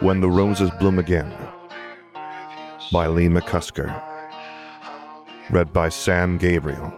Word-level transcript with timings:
When 0.00 0.20
the 0.20 0.30
Roses 0.30 0.70
Bloom 0.78 0.98
Again 0.98 1.34
by 2.92 3.06
Lee 3.06 3.28
McCusker. 3.28 4.02
Read 5.50 5.72
by 5.72 5.88
Sam 5.88 6.38
Gabriel. 6.38 6.92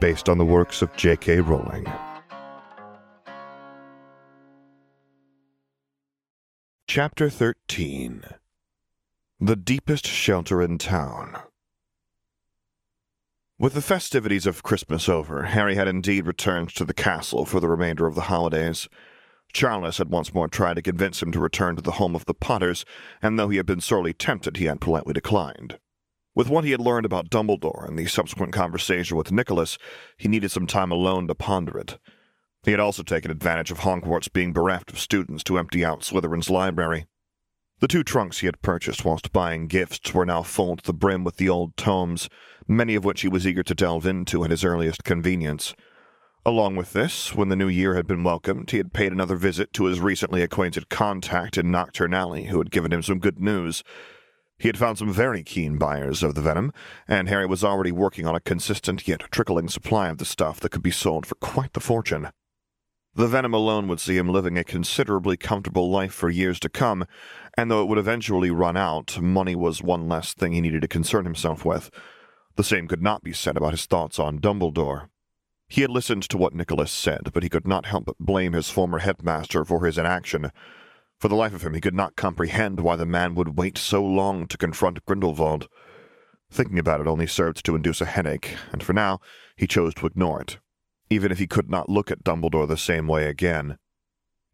Based 0.00 0.28
on 0.28 0.38
the 0.38 0.44
works 0.44 0.80
of 0.80 0.94
J.K. 0.96 1.40
Rowling. 1.40 1.86
Chapter 6.86 7.28
13 7.28 8.22
The 9.40 9.56
Deepest 9.56 10.06
Shelter 10.06 10.62
in 10.62 10.78
Town. 10.78 11.36
With 13.58 13.74
the 13.74 13.82
festivities 13.82 14.46
of 14.46 14.62
Christmas 14.62 15.08
over, 15.08 15.42
Harry 15.44 15.74
had 15.74 15.88
indeed 15.88 16.26
returned 16.26 16.70
to 16.76 16.84
the 16.84 16.94
castle 16.94 17.44
for 17.44 17.60
the 17.60 17.68
remainder 17.68 18.06
of 18.06 18.14
the 18.14 18.22
holidays. 18.22 18.88
Charles 19.52 19.98
had 19.98 20.10
once 20.10 20.34
more 20.34 20.48
tried 20.48 20.74
to 20.74 20.82
convince 20.82 21.22
him 21.22 21.32
to 21.32 21.40
return 21.40 21.76
to 21.76 21.82
the 21.82 21.92
home 21.92 22.14
of 22.14 22.26
the 22.26 22.34
Potters, 22.34 22.84
and 23.22 23.38
though 23.38 23.48
he 23.48 23.56
had 23.56 23.66
been 23.66 23.80
sorely 23.80 24.12
tempted, 24.12 24.56
he 24.56 24.66
had 24.66 24.80
politely 24.80 25.12
declined. 25.12 25.78
With 26.34 26.48
what 26.48 26.64
he 26.64 26.70
had 26.70 26.80
learned 26.80 27.06
about 27.06 27.30
Dumbledore 27.30 27.86
and 27.88 27.98
the 27.98 28.06
subsequent 28.06 28.52
conversation 28.52 29.16
with 29.16 29.32
Nicholas, 29.32 29.78
he 30.16 30.28
needed 30.28 30.50
some 30.50 30.66
time 30.66 30.92
alone 30.92 31.26
to 31.26 31.34
ponder 31.34 31.78
it. 31.78 31.98
He 32.64 32.70
had 32.70 32.80
also 32.80 33.02
taken 33.02 33.30
advantage 33.30 33.70
of 33.70 33.80
Hogwarts 33.80 34.32
being 34.32 34.52
bereft 34.52 34.92
of 34.92 34.98
students 34.98 35.42
to 35.44 35.58
empty 35.58 35.84
out 35.84 36.02
Slytherin's 36.02 36.50
library. 36.50 37.06
The 37.80 37.88
two 37.88 38.02
trunks 38.02 38.40
he 38.40 38.46
had 38.46 38.60
purchased 38.60 39.04
whilst 39.04 39.32
buying 39.32 39.68
gifts 39.68 40.12
were 40.12 40.26
now 40.26 40.42
full 40.42 40.76
to 40.76 40.84
the 40.84 40.92
brim 40.92 41.24
with 41.24 41.36
the 41.36 41.48
old 41.48 41.76
tomes, 41.76 42.28
many 42.66 42.94
of 42.94 43.04
which 43.04 43.22
he 43.22 43.28
was 43.28 43.46
eager 43.46 43.62
to 43.62 43.74
delve 43.74 44.06
into 44.06 44.44
at 44.44 44.50
his 44.50 44.64
earliest 44.64 45.04
convenience. 45.04 45.74
Along 46.48 46.76
with 46.76 46.94
this, 46.94 47.34
when 47.34 47.50
the 47.50 47.56
new 47.56 47.68
year 47.68 47.94
had 47.94 48.06
been 48.06 48.24
welcomed, 48.24 48.70
he 48.70 48.78
had 48.78 48.94
paid 48.94 49.12
another 49.12 49.36
visit 49.36 49.70
to 49.74 49.84
his 49.84 50.00
recently 50.00 50.40
acquainted 50.40 50.88
contact 50.88 51.58
in 51.58 51.70
Knockturn 51.70 52.14
Alley, 52.14 52.44
who 52.44 52.56
had 52.56 52.70
given 52.70 52.90
him 52.90 53.02
some 53.02 53.18
good 53.18 53.38
news. 53.38 53.84
He 54.58 54.66
had 54.66 54.78
found 54.78 54.96
some 54.96 55.12
very 55.12 55.42
keen 55.42 55.76
buyers 55.76 56.22
of 56.22 56.34
the 56.34 56.40
venom, 56.40 56.72
and 57.06 57.28
Harry 57.28 57.44
was 57.44 57.62
already 57.62 57.92
working 57.92 58.26
on 58.26 58.34
a 58.34 58.40
consistent 58.40 59.06
yet 59.06 59.30
trickling 59.30 59.68
supply 59.68 60.08
of 60.08 60.16
the 60.16 60.24
stuff 60.24 60.58
that 60.60 60.70
could 60.70 60.82
be 60.82 60.90
sold 60.90 61.26
for 61.26 61.34
quite 61.34 61.74
the 61.74 61.80
fortune. 61.80 62.30
The 63.14 63.28
venom 63.28 63.52
alone 63.52 63.86
would 63.88 64.00
see 64.00 64.16
him 64.16 64.30
living 64.30 64.56
a 64.56 64.64
considerably 64.64 65.36
comfortable 65.36 65.90
life 65.90 66.14
for 66.14 66.30
years 66.30 66.58
to 66.60 66.70
come, 66.70 67.04
and 67.58 67.70
though 67.70 67.82
it 67.82 67.88
would 67.88 67.98
eventually 67.98 68.50
run 68.50 68.78
out, 68.78 69.20
money 69.20 69.54
was 69.54 69.82
one 69.82 70.08
less 70.08 70.32
thing 70.32 70.52
he 70.52 70.62
needed 70.62 70.80
to 70.80 70.88
concern 70.88 71.26
himself 71.26 71.66
with. 71.66 71.90
The 72.56 72.64
same 72.64 72.88
could 72.88 73.02
not 73.02 73.22
be 73.22 73.34
said 73.34 73.58
about 73.58 73.72
his 73.72 73.84
thoughts 73.84 74.18
on 74.18 74.38
Dumbledore. 74.38 75.10
He 75.68 75.82
had 75.82 75.90
listened 75.90 76.22
to 76.30 76.38
what 76.38 76.54
Nicholas 76.54 76.90
said, 76.90 77.30
but 77.32 77.42
he 77.42 77.48
could 77.48 77.66
not 77.66 77.86
help 77.86 78.06
but 78.06 78.18
blame 78.18 78.54
his 78.54 78.70
former 78.70 78.98
headmaster 78.98 79.64
for 79.64 79.84
his 79.84 79.98
inaction. 79.98 80.50
For 81.18 81.28
the 81.28 81.34
life 81.34 81.54
of 81.54 81.62
him, 81.62 81.74
he 81.74 81.80
could 81.80 81.94
not 81.94 82.16
comprehend 82.16 82.80
why 82.80 82.96
the 82.96 83.06
man 83.06 83.34
would 83.34 83.58
wait 83.58 83.76
so 83.76 84.02
long 84.04 84.46
to 84.46 84.56
confront 84.56 85.04
Grindelwald. 85.04 85.68
Thinking 86.50 86.78
about 86.78 87.00
it 87.00 87.06
only 87.06 87.26
served 87.26 87.64
to 87.64 87.76
induce 87.76 88.00
a 88.00 88.06
headache, 88.06 88.56
and 88.72 88.82
for 88.82 88.92
now 88.92 89.20
he 89.56 89.66
chose 89.66 89.94
to 89.94 90.06
ignore 90.06 90.40
it 90.40 90.58
even 91.10 91.32
if 91.32 91.38
he 91.38 91.46
could 91.46 91.70
not 91.70 91.88
look 91.88 92.10
at 92.10 92.24
Dumbledore 92.24 92.68
the 92.68 92.76
same 92.76 93.06
way 93.06 93.26
again. 93.26 93.78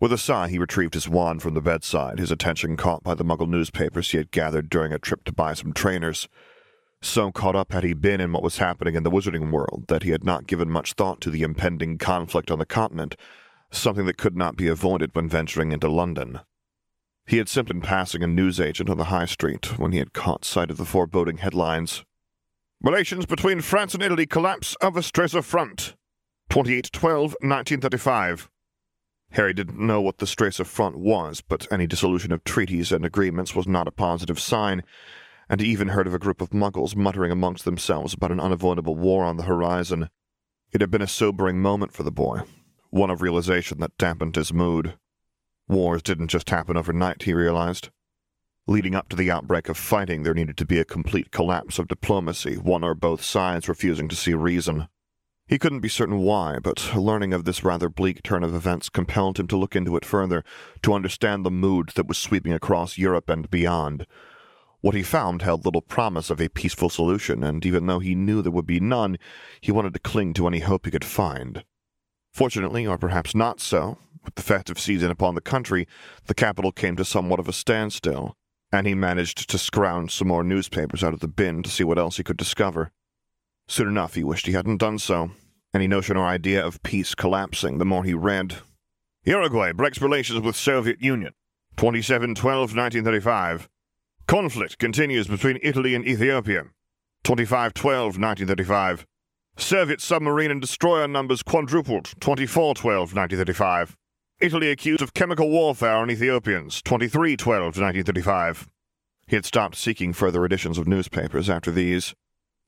With 0.00 0.12
a 0.12 0.18
sigh, 0.18 0.48
he 0.48 0.58
retrieved 0.58 0.94
his 0.94 1.08
wand 1.08 1.42
from 1.42 1.54
the 1.54 1.60
bedside, 1.60 2.18
his 2.18 2.30
attention 2.30 2.76
caught 2.76 3.02
by 3.02 3.14
the 3.14 3.24
Muggle 3.24 3.48
newspapers 3.48 4.10
he 4.10 4.18
had 4.18 4.30
gathered 4.30 4.68
during 4.68 4.92
a 4.92 4.98
trip 4.98 5.24
to 5.24 5.32
buy 5.32 5.54
some 5.54 5.72
trainers. 5.72 6.28
So 7.04 7.30
caught 7.30 7.54
up 7.54 7.74
had 7.74 7.84
he 7.84 7.92
been 7.92 8.22
in 8.22 8.32
what 8.32 8.42
was 8.42 8.56
happening 8.56 8.94
in 8.94 9.02
the 9.02 9.10
wizarding 9.10 9.50
world 9.50 9.84
that 9.88 10.04
he 10.04 10.10
had 10.10 10.24
not 10.24 10.46
given 10.46 10.70
much 10.70 10.94
thought 10.94 11.20
to 11.20 11.30
the 11.30 11.42
impending 11.42 11.98
conflict 11.98 12.50
on 12.50 12.58
the 12.58 12.64
continent, 12.64 13.14
something 13.70 14.06
that 14.06 14.16
could 14.16 14.34
not 14.34 14.56
be 14.56 14.68
avoided 14.68 15.10
when 15.12 15.28
venturing 15.28 15.70
into 15.70 15.86
London. 15.86 16.40
He 17.26 17.36
had 17.36 17.50
simply 17.50 17.74
been 17.74 17.82
passing 17.82 18.22
a 18.22 18.26
newsagent 18.26 18.88
on 18.88 18.96
the 18.96 19.04
high 19.04 19.26
street 19.26 19.78
when 19.78 19.92
he 19.92 19.98
had 19.98 20.14
caught 20.14 20.46
sight 20.46 20.70
of 20.70 20.78
the 20.78 20.86
foreboding 20.86 21.36
headlines. 21.36 22.06
Relations 22.82 23.26
between 23.26 23.60
France 23.60 23.92
and 23.92 24.02
Italy 24.02 24.24
collapse 24.24 24.74
of 24.80 24.96
a 24.96 25.00
Stresa 25.00 25.44
front. 25.44 25.96
2812, 26.48 27.32
1935. 27.42 28.48
Harry 29.32 29.52
didn't 29.52 29.78
know 29.78 30.00
what 30.00 30.18
the 30.18 30.26
Stresa 30.26 30.64
front 30.64 30.96
was, 30.96 31.42
but 31.42 31.70
any 31.70 31.86
dissolution 31.86 32.32
of 32.32 32.42
treaties 32.44 32.90
and 32.90 33.04
agreements 33.04 33.54
was 33.54 33.68
not 33.68 33.86
a 33.86 33.92
positive 33.92 34.40
sign, 34.40 34.82
and 35.48 35.60
he 35.60 35.68
even 35.68 35.88
heard 35.88 36.06
of 36.06 36.14
a 36.14 36.18
group 36.18 36.40
of 36.40 36.50
muggles 36.50 36.96
muttering 36.96 37.30
amongst 37.30 37.64
themselves 37.64 38.14
about 38.14 38.32
an 38.32 38.40
unavoidable 38.40 38.94
war 38.94 39.24
on 39.24 39.36
the 39.36 39.44
horizon. 39.44 40.08
It 40.72 40.80
had 40.80 40.90
been 40.90 41.02
a 41.02 41.06
sobering 41.06 41.60
moment 41.60 41.92
for 41.92 42.02
the 42.02 42.10
boy, 42.10 42.42
one 42.90 43.10
of 43.10 43.22
realization 43.22 43.78
that 43.80 43.96
dampened 43.98 44.36
his 44.36 44.52
mood. 44.52 44.94
Wars 45.68 46.02
didn't 46.02 46.28
just 46.28 46.50
happen 46.50 46.76
overnight, 46.76 47.22
he 47.22 47.32
realized. 47.32 47.90
Leading 48.66 48.94
up 48.94 49.08
to 49.10 49.16
the 49.16 49.30
outbreak 49.30 49.68
of 49.68 49.76
fighting, 49.76 50.22
there 50.22 50.34
needed 50.34 50.56
to 50.56 50.64
be 50.64 50.78
a 50.78 50.84
complete 50.84 51.30
collapse 51.30 51.78
of 51.78 51.88
diplomacy, 51.88 52.56
one 52.56 52.82
or 52.82 52.94
both 52.94 53.22
sides 53.22 53.68
refusing 53.68 54.08
to 54.08 54.16
see 54.16 54.32
reason. 54.32 54.88
He 55.46 55.58
couldn't 55.58 55.80
be 55.80 55.90
certain 55.90 56.20
why, 56.20 56.58
but 56.58 56.96
learning 56.96 57.34
of 57.34 57.44
this 57.44 57.62
rather 57.62 57.90
bleak 57.90 58.22
turn 58.22 58.42
of 58.42 58.54
events 58.54 58.88
compelled 58.88 59.38
him 59.38 59.46
to 59.48 59.58
look 59.58 59.76
into 59.76 59.96
it 59.96 60.04
further, 60.04 60.42
to 60.82 60.94
understand 60.94 61.44
the 61.44 61.50
mood 61.50 61.90
that 61.96 62.06
was 62.06 62.16
sweeping 62.16 62.54
across 62.54 62.96
Europe 62.96 63.28
and 63.28 63.50
beyond. 63.50 64.06
What 64.84 64.94
he 64.94 65.02
found 65.02 65.40
held 65.40 65.64
little 65.64 65.80
promise 65.80 66.28
of 66.28 66.42
a 66.42 66.50
peaceful 66.50 66.90
solution, 66.90 67.42
and 67.42 67.64
even 67.64 67.86
though 67.86 68.00
he 68.00 68.14
knew 68.14 68.42
there 68.42 68.52
would 68.52 68.66
be 68.66 68.80
none, 68.80 69.16
he 69.62 69.72
wanted 69.72 69.94
to 69.94 69.98
cling 69.98 70.34
to 70.34 70.46
any 70.46 70.58
hope 70.58 70.84
he 70.84 70.90
could 70.90 71.06
find. 71.06 71.64
Fortunately, 72.34 72.86
or 72.86 72.98
perhaps 72.98 73.34
not 73.34 73.60
so, 73.60 73.96
with 74.22 74.34
the 74.34 74.42
festive 74.42 74.78
season 74.78 75.10
upon 75.10 75.34
the 75.34 75.40
country, 75.40 75.88
the 76.26 76.34
capital 76.34 76.70
came 76.70 76.96
to 76.96 77.04
somewhat 77.06 77.40
of 77.40 77.48
a 77.48 77.52
standstill, 77.54 78.36
and 78.72 78.86
he 78.86 78.94
managed 78.94 79.48
to 79.48 79.56
scrounge 79.56 80.14
some 80.14 80.28
more 80.28 80.44
newspapers 80.44 81.02
out 81.02 81.14
of 81.14 81.20
the 81.20 81.28
bin 81.28 81.62
to 81.62 81.70
see 81.70 81.82
what 81.82 81.98
else 81.98 82.18
he 82.18 82.22
could 82.22 82.36
discover. 82.36 82.92
Soon 83.66 83.88
enough, 83.88 84.16
he 84.16 84.22
wished 84.22 84.44
he 84.44 84.52
hadn't 84.52 84.76
done 84.76 84.98
so. 84.98 85.30
Any 85.72 85.86
notion 85.86 86.18
or 86.18 86.26
idea 86.26 86.62
of 86.62 86.82
peace 86.82 87.14
collapsing 87.14 87.78
the 87.78 87.86
more 87.86 88.04
he 88.04 88.12
read. 88.12 88.56
Uruguay 89.24 89.72
breaks 89.72 90.02
relations 90.02 90.40
with 90.40 90.56
Soviet 90.56 91.00
Union. 91.00 91.32
27-12-1935. 91.78 93.68
Conflict 94.26 94.78
continues 94.78 95.28
between 95.28 95.58
Italy 95.62 95.94
and 95.94 96.06
Ethiopia. 96.06 96.64
25-12-1935. 97.24 99.04
Soviet 99.58 100.00
submarine 100.00 100.50
and 100.50 100.62
destroyer 100.62 101.06
numbers 101.06 101.42
quadrupled. 101.42 102.04
24-12-1935. 102.20 103.96
Italy 104.40 104.70
accused 104.70 105.02
of 105.02 105.12
chemical 105.12 105.50
warfare 105.50 105.96
on 105.96 106.10
Ethiopians. 106.10 106.80
23-12-1935. 106.82 108.66
He 109.26 109.36
had 109.36 109.44
stopped 109.44 109.76
seeking 109.76 110.14
further 110.14 110.44
editions 110.44 110.78
of 110.78 110.88
newspapers 110.88 111.50
after 111.50 111.70
these. 111.70 112.14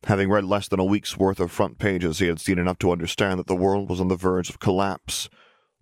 Having 0.04 0.28
read 0.28 0.44
less 0.44 0.68
than 0.68 0.78
a 0.78 0.84
week's 0.84 1.16
worth 1.16 1.40
of 1.40 1.50
front 1.50 1.78
pages, 1.78 2.18
he 2.18 2.26
had 2.26 2.38
seen 2.38 2.58
enough 2.58 2.78
to 2.80 2.92
understand 2.92 3.38
that 3.38 3.46
the 3.46 3.56
world 3.56 3.88
was 3.88 4.00
on 4.00 4.08
the 4.08 4.14
verge 4.14 4.50
of 4.50 4.60
collapse. 4.60 5.30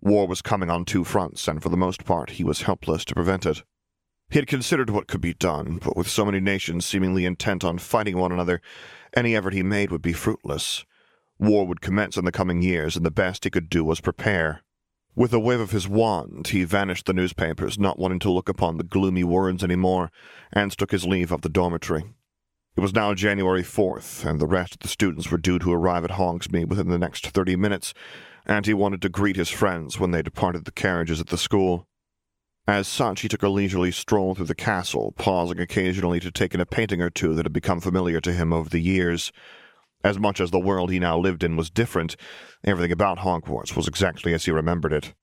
War 0.00 0.28
was 0.28 0.40
coming 0.40 0.70
on 0.70 0.84
two 0.84 1.02
fronts, 1.02 1.48
and 1.48 1.60
for 1.60 1.68
the 1.68 1.76
most 1.76 2.04
part 2.04 2.30
he 2.30 2.44
was 2.44 2.62
helpless 2.62 3.04
to 3.06 3.14
prevent 3.14 3.44
it. 3.44 3.64
He 4.30 4.38
had 4.38 4.48
considered 4.48 4.90
what 4.90 5.06
could 5.06 5.20
be 5.20 5.34
done, 5.34 5.78
but 5.82 5.96
with 5.96 6.08
so 6.08 6.24
many 6.24 6.40
nations 6.40 6.84
seemingly 6.84 7.24
intent 7.24 7.62
on 7.64 7.78
fighting 7.78 8.16
one 8.16 8.32
another, 8.32 8.60
any 9.16 9.36
effort 9.36 9.54
he 9.54 9.62
made 9.62 9.90
would 9.90 10.02
be 10.02 10.12
fruitless. 10.12 10.84
War 11.38 11.66
would 11.66 11.80
commence 11.80 12.16
in 12.16 12.24
the 12.24 12.32
coming 12.32 12.62
years, 12.62 12.96
and 12.96 13.04
the 13.04 13.10
best 13.10 13.44
he 13.44 13.50
could 13.50 13.68
do 13.68 13.84
was 13.84 14.00
prepare. 14.00 14.62
With 15.16 15.32
a 15.32 15.38
wave 15.38 15.60
of 15.60 15.70
his 15.70 15.88
wand, 15.88 16.48
he 16.48 16.64
vanished 16.64 17.06
the 17.06 17.12
newspapers, 17.12 17.78
not 17.78 17.98
wanting 17.98 18.18
to 18.20 18.30
look 18.32 18.48
upon 18.48 18.76
the 18.76 18.84
gloomy 18.84 19.22
words 19.22 19.62
any 19.62 19.76
more, 19.76 20.10
and 20.52 20.72
took 20.72 20.90
his 20.90 21.06
leave 21.06 21.30
of 21.30 21.42
the 21.42 21.48
dormitory. 21.48 22.04
It 22.76 22.80
was 22.80 22.92
now 22.92 23.14
January 23.14 23.62
4th, 23.62 24.24
and 24.28 24.40
the 24.40 24.48
rest 24.48 24.74
of 24.74 24.80
the 24.80 24.88
students 24.88 25.30
were 25.30 25.38
due 25.38 25.60
to 25.60 25.72
arrive 25.72 26.04
at 26.04 26.12
Hogsmeade 26.12 26.68
within 26.68 26.88
the 26.88 26.98
next 26.98 27.28
thirty 27.28 27.54
minutes, 27.54 27.94
and 28.44 28.66
he 28.66 28.74
wanted 28.74 29.00
to 29.02 29.08
greet 29.08 29.36
his 29.36 29.50
friends 29.50 30.00
when 30.00 30.10
they 30.10 30.22
departed 30.22 30.64
the 30.64 30.72
carriages 30.72 31.20
at 31.20 31.28
the 31.28 31.38
school. 31.38 31.86
As 32.66 32.88
such, 32.88 33.20
he 33.20 33.28
took 33.28 33.42
a 33.42 33.48
leisurely 33.48 33.90
stroll 33.90 34.34
through 34.34 34.46
the 34.46 34.54
castle, 34.54 35.12
pausing 35.18 35.60
occasionally 35.60 36.18
to 36.20 36.30
take 36.30 36.54
in 36.54 36.60
a 36.60 36.66
painting 36.66 37.02
or 37.02 37.10
two 37.10 37.34
that 37.34 37.44
had 37.44 37.52
become 37.52 37.80
familiar 37.80 38.20
to 38.22 38.32
him 38.32 38.52
over 38.52 38.70
the 38.70 38.80
years. 38.80 39.32
As 40.02 40.18
much 40.18 40.40
as 40.40 40.50
the 40.50 40.58
world 40.58 40.90
he 40.90 40.98
now 40.98 41.18
lived 41.18 41.44
in 41.44 41.56
was 41.56 41.70
different, 41.70 42.16
everything 42.64 42.92
about 42.92 43.18
Hogwarts 43.18 43.76
was 43.76 43.86
exactly 43.86 44.32
as 44.32 44.46
he 44.46 44.50
remembered 44.50 44.92
it. 44.92 45.14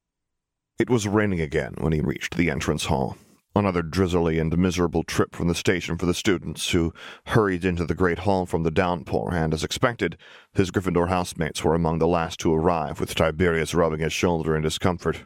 It 0.79 0.89
was 0.89 1.07
raining 1.07 1.41
again 1.41 1.75
when 1.79 1.93
he 1.93 2.01
reached 2.01 2.35
the 2.35 2.49
entrance 2.49 2.85
hall, 2.85 3.17
Another 3.53 3.81
drizzly 3.81 4.39
and 4.39 4.57
miserable 4.57 5.03
trip 5.03 5.35
from 5.35 5.49
the 5.49 5.55
station 5.55 5.97
for 5.97 6.05
the 6.05 6.13
students, 6.13 6.71
who 6.71 6.93
hurried 7.27 7.65
into 7.65 7.85
the 7.85 7.93
great 7.93 8.19
hall 8.19 8.45
from 8.45 8.63
the 8.63 8.71
downpour, 8.71 9.33
and, 9.33 9.53
as 9.53 9.61
expected, 9.61 10.17
his 10.53 10.71
Gryffindor 10.71 11.09
housemates 11.09 11.61
were 11.61 11.75
among 11.75 11.99
the 11.99 12.07
last 12.07 12.39
to 12.39 12.53
arrive, 12.53 13.01
with 13.01 13.13
Tiberius 13.13 13.73
rubbing 13.73 13.99
his 13.99 14.13
shoulder 14.13 14.55
in 14.55 14.61
discomfort. 14.61 15.25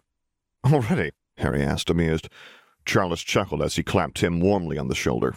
Already? 0.65 1.11
Harry 1.37 1.61
asked, 1.61 1.89
amused. 1.89 2.29
Charles 2.85 3.21
chuckled 3.21 3.61
as 3.61 3.75
he 3.75 3.83
clapped 3.83 4.19
him 4.19 4.39
warmly 4.39 4.77
on 4.77 4.87
the 4.87 4.95
shoulder. 4.95 5.35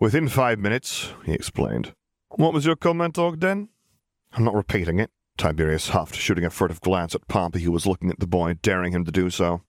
Within 0.00 0.28
five 0.28 0.58
minutes, 0.58 1.12
he 1.24 1.32
explained. 1.32 1.94
What 2.30 2.52
was 2.52 2.66
your 2.66 2.76
comment, 2.76 3.18
Ogden? 3.18 3.68
I'm 4.32 4.44
not 4.44 4.54
repeating 4.54 4.98
it, 4.98 5.10
Tiberius 5.36 5.90
huffed, 5.90 6.16
shooting 6.16 6.44
a 6.44 6.50
furtive 6.50 6.80
glance 6.80 7.14
at 7.14 7.28
Pompey, 7.28 7.60
who 7.60 7.70
was 7.70 7.86
looking 7.86 8.10
at 8.10 8.18
the 8.18 8.26
boy, 8.26 8.54
daring 8.54 8.92
him 8.92 9.04
to 9.04 9.12
do 9.12 9.30
so. 9.30 9.62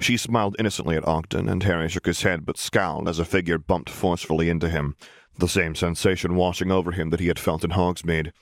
She 0.00 0.16
smiled 0.16 0.56
innocently 0.58 0.96
at 0.96 1.06
Ogden, 1.06 1.48
and 1.48 1.62
Harry 1.62 1.88
shook 1.88 2.06
his 2.06 2.22
head 2.22 2.44
but 2.44 2.58
scowled 2.58 3.08
as 3.08 3.18
a 3.18 3.24
figure 3.24 3.58
bumped 3.58 3.90
forcefully 3.90 4.48
into 4.48 4.68
him, 4.68 4.96
the 5.38 5.48
same 5.48 5.74
sensation 5.74 6.34
washing 6.34 6.70
over 6.70 6.92
him 6.92 7.10
that 7.10 7.20
he 7.20 7.28
had 7.28 7.38
felt 7.38 7.64
in 7.64 7.70
Hogsmeade. 7.70 8.32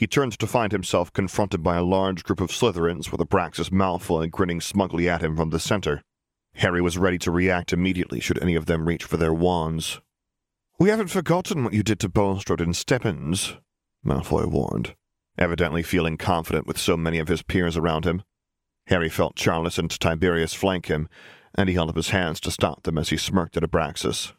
He 0.00 0.06
turned 0.06 0.38
to 0.38 0.46
find 0.46 0.72
himself 0.72 1.12
confronted 1.12 1.62
by 1.62 1.76
a 1.76 1.82
large 1.84 2.24
group 2.24 2.40
of 2.40 2.48
Slytherins 2.48 3.12
with 3.12 3.20
a 3.20 3.26
Abraxas 3.26 3.70
Malfoy 3.70 4.30
grinning 4.30 4.62
smugly 4.62 5.10
at 5.10 5.22
him 5.22 5.36
from 5.36 5.50
the 5.50 5.60
center. 5.60 6.00
Harry 6.54 6.80
was 6.80 6.96
ready 6.96 7.18
to 7.18 7.30
react 7.30 7.70
immediately 7.70 8.18
should 8.18 8.42
any 8.42 8.54
of 8.54 8.64
them 8.64 8.88
reach 8.88 9.04
for 9.04 9.18
their 9.18 9.34
wands. 9.34 10.00
We 10.78 10.88
haven't 10.88 11.08
forgotten 11.08 11.64
what 11.64 11.74
you 11.74 11.82
did 11.82 12.00
to 12.00 12.08
Bulstrode 12.08 12.62
and 12.62 12.74
Stebbins, 12.74 13.58
Malfoy 14.02 14.46
warned, 14.46 14.94
evidently 15.36 15.82
feeling 15.82 16.16
confident 16.16 16.66
with 16.66 16.78
so 16.78 16.96
many 16.96 17.18
of 17.18 17.28
his 17.28 17.42
peers 17.42 17.76
around 17.76 18.06
him. 18.06 18.22
Harry 18.86 19.10
felt 19.10 19.36
Charles 19.36 19.78
and 19.78 19.90
Tiberius 19.90 20.54
flank 20.54 20.86
him, 20.86 21.10
and 21.54 21.68
he 21.68 21.74
held 21.74 21.90
up 21.90 21.96
his 21.96 22.08
hands 22.08 22.40
to 22.40 22.50
stop 22.50 22.84
them 22.84 22.96
as 22.96 23.10
he 23.10 23.18
smirked 23.18 23.58
at 23.58 23.70
Abraxas. 23.70 24.32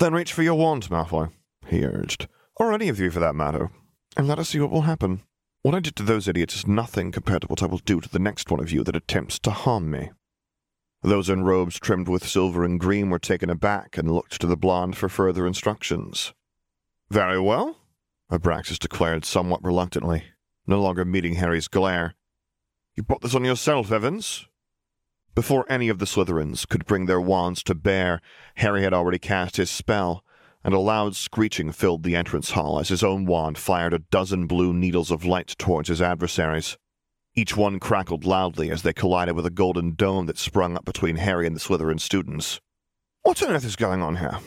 Then 0.00 0.14
reach 0.14 0.32
for 0.32 0.42
your 0.42 0.56
wand, 0.56 0.90
Malfoy, 0.90 1.30
he 1.68 1.84
urged, 1.84 2.26
or 2.56 2.72
any 2.72 2.88
of 2.88 2.98
you 2.98 3.12
for 3.12 3.20
that 3.20 3.36
matter, 3.36 3.70
and 4.16 4.26
let 4.26 4.38
us 4.38 4.50
see 4.50 4.60
what 4.60 4.70
will 4.70 4.82
happen. 4.82 5.22
What 5.62 5.74
I 5.74 5.80
did 5.80 5.96
to 5.96 6.02
those 6.02 6.26
idiots 6.26 6.56
is 6.56 6.66
nothing 6.66 7.12
compared 7.12 7.42
to 7.42 7.48
what 7.48 7.62
I 7.62 7.66
will 7.66 7.78
do 7.78 8.00
to 8.00 8.08
the 8.08 8.18
next 8.18 8.50
one 8.50 8.60
of 8.60 8.72
you 8.72 8.82
that 8.84 8.96
attempts 8.96 9.38
to 9.40 9.50
harm 9.50 9.90
me. 9.90 10.10
Those 11.02 11.28
in 11.28 11.44
robes 11.44 11.78
trimmed 11.78 12.08
with 12.08 12.26
silver 12.26 12.64
and 12.64 12.78
green 12.78 13.10
were 13.10 13.18
taken 13.18 13.50
aback 13.50 13.96
and 13.96 14.10
looked 14.10 14.40
to 14.40 14.46
the 14.46 14.56
blonde 14.56 14.96
for 14.96 15.08
further 15.08 15.46
instructions. 15.46 16.32
Very 17.10 17.40
well, 17.40 17.76
Abraxas 18.30 18.78
declared 18.78 19.24
somewhat 19.24 19.64
reluctantly, 19.64 20.24
no 20.66 20.80
longer 20.80 21.04
meeting 21.04 21.34
Harry's 21.34 21.68
glare. 21.68 22.14
You 22.96 23.02
brought 23.02 23.22
this 23.22 23.34
on 23.34 23.44
yourself, 23.44 23.90
Evans. 23.90 24.46
Before 25.34 25.64
any 25.68 25.88
of 25.88 25.98
the 25.98 26.06
Slytherins 26.06 26.68
could 26.68 26.84
bring 26.84 27.06
their 27.06 27.20
wands 27.20 27.62
to 27.64 27.74
bear, 27.74 28.20
Harry 28.56 28.82
had 28.82 28.92
already 28.92 29.18
cast 29.18 29.56
his 29.56 29.70
spell, 29.70 30.24
and 30.62 30.74
a 30.74 30.78
loud 30.78 31.16
screeching 31.16 31.72
filled 31.72 32.02
the 32.02 32.16
entrance 32.16 32.50
hall 32.50 32.78
as 32.78 32.88
his 32.88 33.02
own 33.02 33.24
wand 33.24 33.58
fired 33.58 33.94
a 33.94 33.98
dozen 33.98 34.46
blue 34.46 34.72
needles 34.72 35.10
of 35.10 35.24
light 35.24 35.54
towards 35.58 35.88
his 35.88 36.02
adversaries. 36.02 36.76
Each 37.34 37.56
one 37.56 37.78
crackled 37.78 38.24
loudly 38.24 38.70
as 38.70 38.82
they 38.82 38.92
collided 38.92 39.36
with 39.36 39.46
a 39.46 39.50
golden 39.50 39.94
dome 39.94 40.26
that 40.26 40.38
sprung 40.38 40.76
up 40.76 40.84
between 40.84 41.16
Harry 41.16 41.46
and 41.46 41.54
the 41.54 41.60
Slytherin 41.60 42.00
students. 42.00 42.60
What 43.22 43.42
on 43.42 43.50
earth 43.50 43.64
is 43.64 43.76
going 43.76 44.02
on 44.02 44.16
here? 44.16 44.38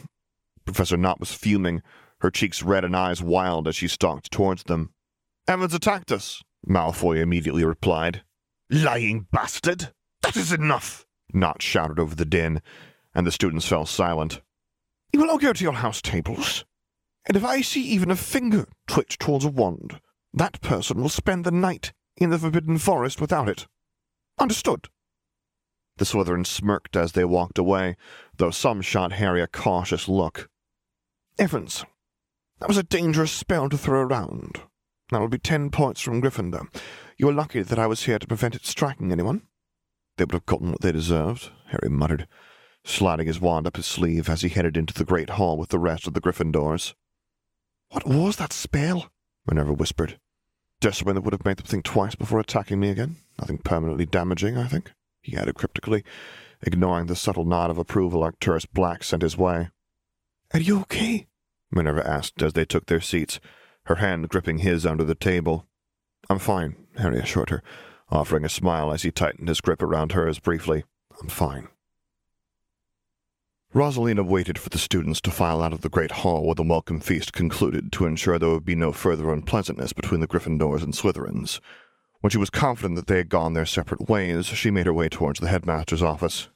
Professor 0.65 0.98
Nott 0.98 1.19
was 1.19 1.33
fuming, 1.33 1.81
her 2.19 2.30
cheeks 2.31 2.63
red 2.63 2.83
and 2.83 2.95
eyes 2.95 3.21
wild 3.21 3.68
as 3.68 3.75
she 3.75 3.88
stalked 3.88 4.31
towards 4.31 4.63
them. 4.63 4.92
Evans 5.48 5.74
attacked 5.74 6.12
us, 6.12 6.42
Malfoy 6.68 7.21
immediately 7.21 7.66
replied. 7.66 8.24
Lying 8.69 9.27
bastard! 9.31 9.94
That 10.21 10.38
is 10.38 10.51
enough! 10.51 11.06
Nott 11.33 11.62
shouted 11.62 12.00
over 12.00 12.16
the 12.16 12.25
din, 12.25 12.62
and 13.13 13.27
the 13.27 13.31
students 13.31 13.68
fell 13.68 13.86
silent. 13.86 14.42
You 15.13 15.19
will 15.19 15.30
all 15.30 15.38
go 15.38 15.54
to 15.54 15.63
your 15.63 15.74
house 15.74 16.01
tables, 16.01 16.65
and 17.27 17.38
if 17.38 17.45
I 17.45 17.62
see 17.62 17.83
even 17.83 18.10
a 18.10 18.15
finger 18.15 18.68
twitch 18.88 19.19
towards 19.19 19.45
a 19.45 19.50
wand, 19.50 20.01
that 20.33 20.60
person 20.62 21.00
will 21.00 21.10
spend 21.10 21.45
the 21.45 21.51
night 21.51 21.94
in 22.18 22.31
the 22.31 22.39
Forbidden 22.39 22.80
Forest 22.80 23.21
without 23.21 23.48
it. 23.48 23.68
Understood. 24.39 24.89
The 25.98 26.06
Slytherins 26.06 26.48
smirked 26.48 26.95
as 26.95 27.12
they 27.12 27.24
walked 27.24 27.60
away, 27.60 27.95
though 28.38 28.50
some 28.50 28.81
shot 28.81 29.13
Harry 29.13 29.42
a 29.42 29.48
cautious 29.48 30.07
look. 30.07 30.50
Evans, 31.38 31.86
that 32.59 32.68
was 32.68 32.77
a 32.77 32.83
dangerous 32.83 33.31
spell 33.31 33.69
to 33.69 33.77
throw 33.77 34.01
around. 34.01 34.62
That 35.12 35.19
will 35.19 35.27
be 35.27 35.38
ten 35.38 35.69
points 35.69 36.01
from 36.01 36.21
Gryffindor. 36.21 36.68
You 37.18 37.27
were 37.27 37.33
lucky 37.33 37.62
that 37.62 37.77
I 37.77 37.86
was 37.86 38.06
here 38.06 38.18
to 38.18 38.25
prevent 38.25 38.56
it 38.56 38.66
striking 38.66 39.12
anyone. 39.12 39.44
They 40.18 40.24
would 40.24 40.33
have 40.33 40.48
gotten 40.48 40.71
what 40.71 40.81
they 40.81 40.92
deserved, 40.92 41.51
Harry 41.68 41.89
muttered, 41.89 42.27
sliding 42.83 43.27
his 43.27 43.39
wand 43.39 43.68
up 43.68 43.77
his 43.77 43.85
sleeve 43.85 44.30
as 44.30 44.41
he 44.41 44.50
headed 44.50 44.77
into 44.77 44.94
the 44.94 45.06
great 45.06 45.31
hall 45.31 45.57
with 45.57 45.69
the 45.69 45.80
rest 45.80 46.07
of 46.07 46.13
the 46.13 46.21
Gryffindors. 46.21 46.94
What 47.89 48.07
was 48.07 48.38
that 48.38 48.53
spell? 48.53 49.12
Minerva 49.47 49.74
whispered. 49.74 50.19
Just 50.81 51.00
something 51.00 51.15
that 51.15 51.21
would 51.21 51.33
have 51.33 51.45
made 51.45 51.57
them 51.57 51.65
think 51.65 51.85
twice 51.85 52.15
before 52.15 52.39
attacking 52.39 52.80
me 52.80 52.89
again. 52.89 53.18
Nothing 53.39 53.59
permanently 53.59 54.06
damaging, 54.06 54.57
I 54.57 54.68
think, 54.68 54.91
he 55.21 55.38
added 55.38 55.56
cryptically, 55.56 56.03
ignoring 56.62 57.07
the 57.07 57.15
subtle 57.15 57.45
nod 57.45 57.69
of 57.69 57.77
approval 57.77 58.24
Arcturus 58.24 58.65
Black 58.65 59.03
sent 59.03 59.21
his 59.21 59.38
way. 59.38 59.69
Are 60.53 60.59
you 60.59 60.81
okay? 60.81 61.27
Minerva 61.71 62.06
asked 62.07 62.41
as 62.41 62.53
they 62.53 62.65
took 62.65 62.85
their 62.85 63.01
seats, 63.01 63.39
her 63.85 63.95
hand 63.95 64.30
gripping 64.30 64.59
his 64.59 64.85
under 64.85 65.03
the 65.03 65.15
table. 65.15 65.68
I'm 66.30 66.39
fine, 66.39 66.75
Harry 66.97 67.19
assured 67.19 67.50
her, 67.50 67.63
offering 68.09 68.45
a 68.45 68.50
smile 68.50 68.91
as 68.91 69.03
he 69.03 69.12
tightened 69.12 69.47
his 69.47 69.62
grip 69.62 69.81
around 69.81 70.12
hers 70.12 70.39
briefly. 70.39 70.83
I'm 71.21 71.30
fine. 71.30 71.68
Rosalina 73.74 74.24
waited 74.24 74.60
for 74.60 74.70
the 74.70 74.78
students 74.78 75.20
to 75.22 75.31
file 75.31 75.64
out 75.64 75.74
of 75.74 75.81
the 75.81 75.90
great 75.90 76.12
hall 76.12 76.46
where 76.46 76.54
the 76.54 76.62
welcome 76.62 77.00
feast 77.00 77.34
concluded 77.34 77.92
to 77.94 78.06
ensure 78.06 78.38
there 78.38 78.50
would 78.50 78.64
be 78.64 78.75
no 78.75 78.92
further 78.92 79.34
unpleasantness 79.34 79.94
between 79.94 80.22
the 80.22 80.28
Gryffindors 80.28 80.84
and 80.84 80.94
Slytherins. 80.94 81.60
When 82.22 82.30
she 82.30 82.38
was 82.38 82.52
confident 82.52 82.98
that 82.98 83.08
they 83.08 83.18
had 83.18 83.30
gone 83.30 83.54
their 83.54 83.66
separate 83.66 84.08
ways, 84.08 84.46
she 84.46 84.70
made 84.70 84.86
her 84.86 84.94
way 84.94 85.10
towards 85.10 85.40
the 85.40 85.48
headmaster's 85.48 86.04
office. 86.04 86.50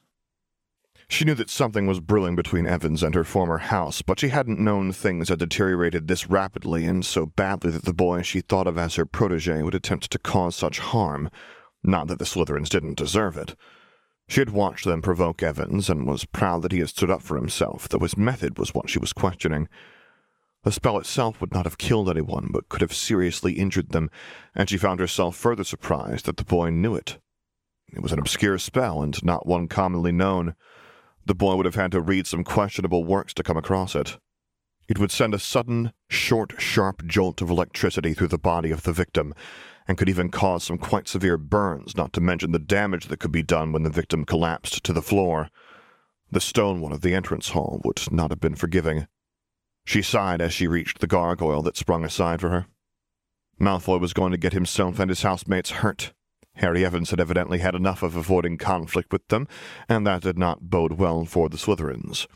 She 1.08 1.24
knew 1.24 1.34
that 1.34 1.50
something 1.50 1.88
was 1.88 1.98
brewing 1.98 2.36
between 2.36 2.68
Evans 2.68 3.02
and 3.02 3.16
her 3.16 3.24
former 3.24 3.58
house, 3.58 4.00
but 4.00 4.20
she 4.20 4.28
hadn't 4.28 4.60
known 4.60 4.92
things 4.92 5.28
had 5.28 5.40
deteriorated 5.40 6.06
this 6.06 6.30
rapidly 6.30 6.84
and 6.84 7.04
so 7.04 7.26
badly 7.26 7.72
that 7.72 7.84
the 7.84 7.92
boy 7.92 8.22
she 8.22 8.42
thought 8.42 8.68
of 8.68 8.78
as 8.78 8.94
her 8.94 9.04
protege 9.04 9.62
would 9.62 9.74
attempt 9.74 10.08
to 10.12 10.20
cause 10.20 10.54
such 10.54 10.78
harm. 10.78 11.30
Not 11.82 12.06
that 12.06 12.20
the 12.20 12.26
Slytherins 12.26 12.68
didn't 12.68 12.96
deserve 12.96 13.36
it. 13.36 13.56
She 14.28 14.40
had 14.40 14.50
watched 14.50 14.84
them 14.84 15.00
provoke 15.00 15.42
Evans 15.42 15.88
and 15.88 16.06
was 16.06 16.26
proud 16.26 16.62
that 16.62 16.72
he 16.72 16.80
had 16.80 16.90
stood 16.90 17.10
up 17.10 17.22
for 17.22 17.36
himself, 17.36 17.88
though 17.88 17.98
his 18.00 18.16
method 18.16 18.58
was 18.58 18.74
what 18.74 18.90
she 18.90 18.98
was 18.98 19.14
questioning. 19.14 19.68
The 20.64 20.72
spell 20.72 20.98
itself 20.98 21.40
would 21.40 21.54
not 21.54 21.64
have 21.64 21.78
killed 21.78 22.10
anyone, 22.10 22.50
but 22.52 22.68
could 22.68 22.82
have 22.82 22.92
seriously 22.92 23.54
injured 23.54 23.90
them, 23.90 24.10
and 24.54 24.68
she 24.68 24.76
found 24.76 25.00
herself 25.00 25.34
further 25.34 25.64
surprised 25.64 26.26
that 26.26 26.36
the 26.36 26.44
boy 26.44 26.68
knew 26.68 26.94
it. 26.94 27.18
It 27.90 28.02
was 28.02 28.12
an 28.12 28.18
obscure 28.18 28.58
spell, 28.58 29.00
and 29.00 29.22
not 29.24 29.46
one 29.46 29.66
commonly 29.66 30.12
known. 30.12 30.54
The 31.24 31.34
boy 31.34 31.56
would 31.56 31.66
have 31.66 31.74
had 31.74 31.92
to 31.92 32.00
read 32.00 32.26
some 32.26 32.44
questionable 32.44 33.04
works 33.04 33.32
to 33.34 33.42
come 33.42 33.56
across 33.56 33.94
it. 33.94 34.18
It 34.88 34.98
would 34.98 35.10
send 35.10 35.32
a 35.32 35.38
sudden, 35.38 35.92
short, 36.10 36.60
sharp 36.60 37.06
jolt 37.06 37.40
of 37.40 37.48
electricity 37.48 38.12
through 38.12 38.28
the 38.28 38.38
body 38.38 38.70
of 38.70 38.82
the 38.82 38.92
victim, 38.92 39.34
and 39.88 39.96
could 39.96 40.08
even 40.08 40.28
cause 40.28 40.62
some 40.62 40.76
quite 40.76 41.08
severe 41.08 41.38
burns, 41.38 41.96
not 41.96 42.12
to 42.12 42.20
mention 42.20 42.52
the 42.52 42.58
damage 42.58 43.08
that 43.08 43.18
could 43.18 43.32
be 43.32 43.42
done 43.42 43.72
when 43.72 43.82
the 43.82 43.90
victim 43.90 44.26
collapsed 44.26 44.84
to 44.84 44.92
the 44.92 45.02
floor. 45.02 45.48
The 46.30 46.40
stone 46.40 46.82
one 46.82 46.92
of 46.92 47.00
the 47.00 47.14
entrance 47.14 47.48
hall 47.48 47.80
would 47.84 48.00
not 48.12 48.30
have 48.30 48.40
been 48.40 48.54
forgiving. 48.54 49.06
She 49.86 50.02
sighed 50.02 50.42
as 50.42 50.52
she 50.52 50.66
reached 50.66 50.98
the 50.98 51.06
gargoyle 51.06 51.62
that 51.62 51.78
sprung 51.78 52.04
aside 52.04 52.42
for 52.42 52.50
her. 52.50 52.66
Malfoy 53.58 53.98
was 53.98 54.12
going 54.12 54.30
to 54.32 54.38
get 54.38 54.52
himself 54.52 54.98
and 54.98 55.08
his 55.08 55.22
housemates 55.22 55.70
hurt. 55.70 56.12
Harry 56.56 56.84
Evans 56.84 57.10
had 57.10 57.20
evidently 57.20 57.58
had 57.58 57.74
enough 57.74 58.02
of 58.02 58.14
avoiding 58.14 58.58
conflict 58.58 59.12
with 59.12 59.26
them, 59.28 59.48
and 59.88 60.06
that 60.06 60.22
did 60.22 60.36
not 60.36 60.68
bode 60.68 60.92
well 60.92 61.24
for 61.24 61.48
the 61.48 61.56
Slytherins. 61.56 62.26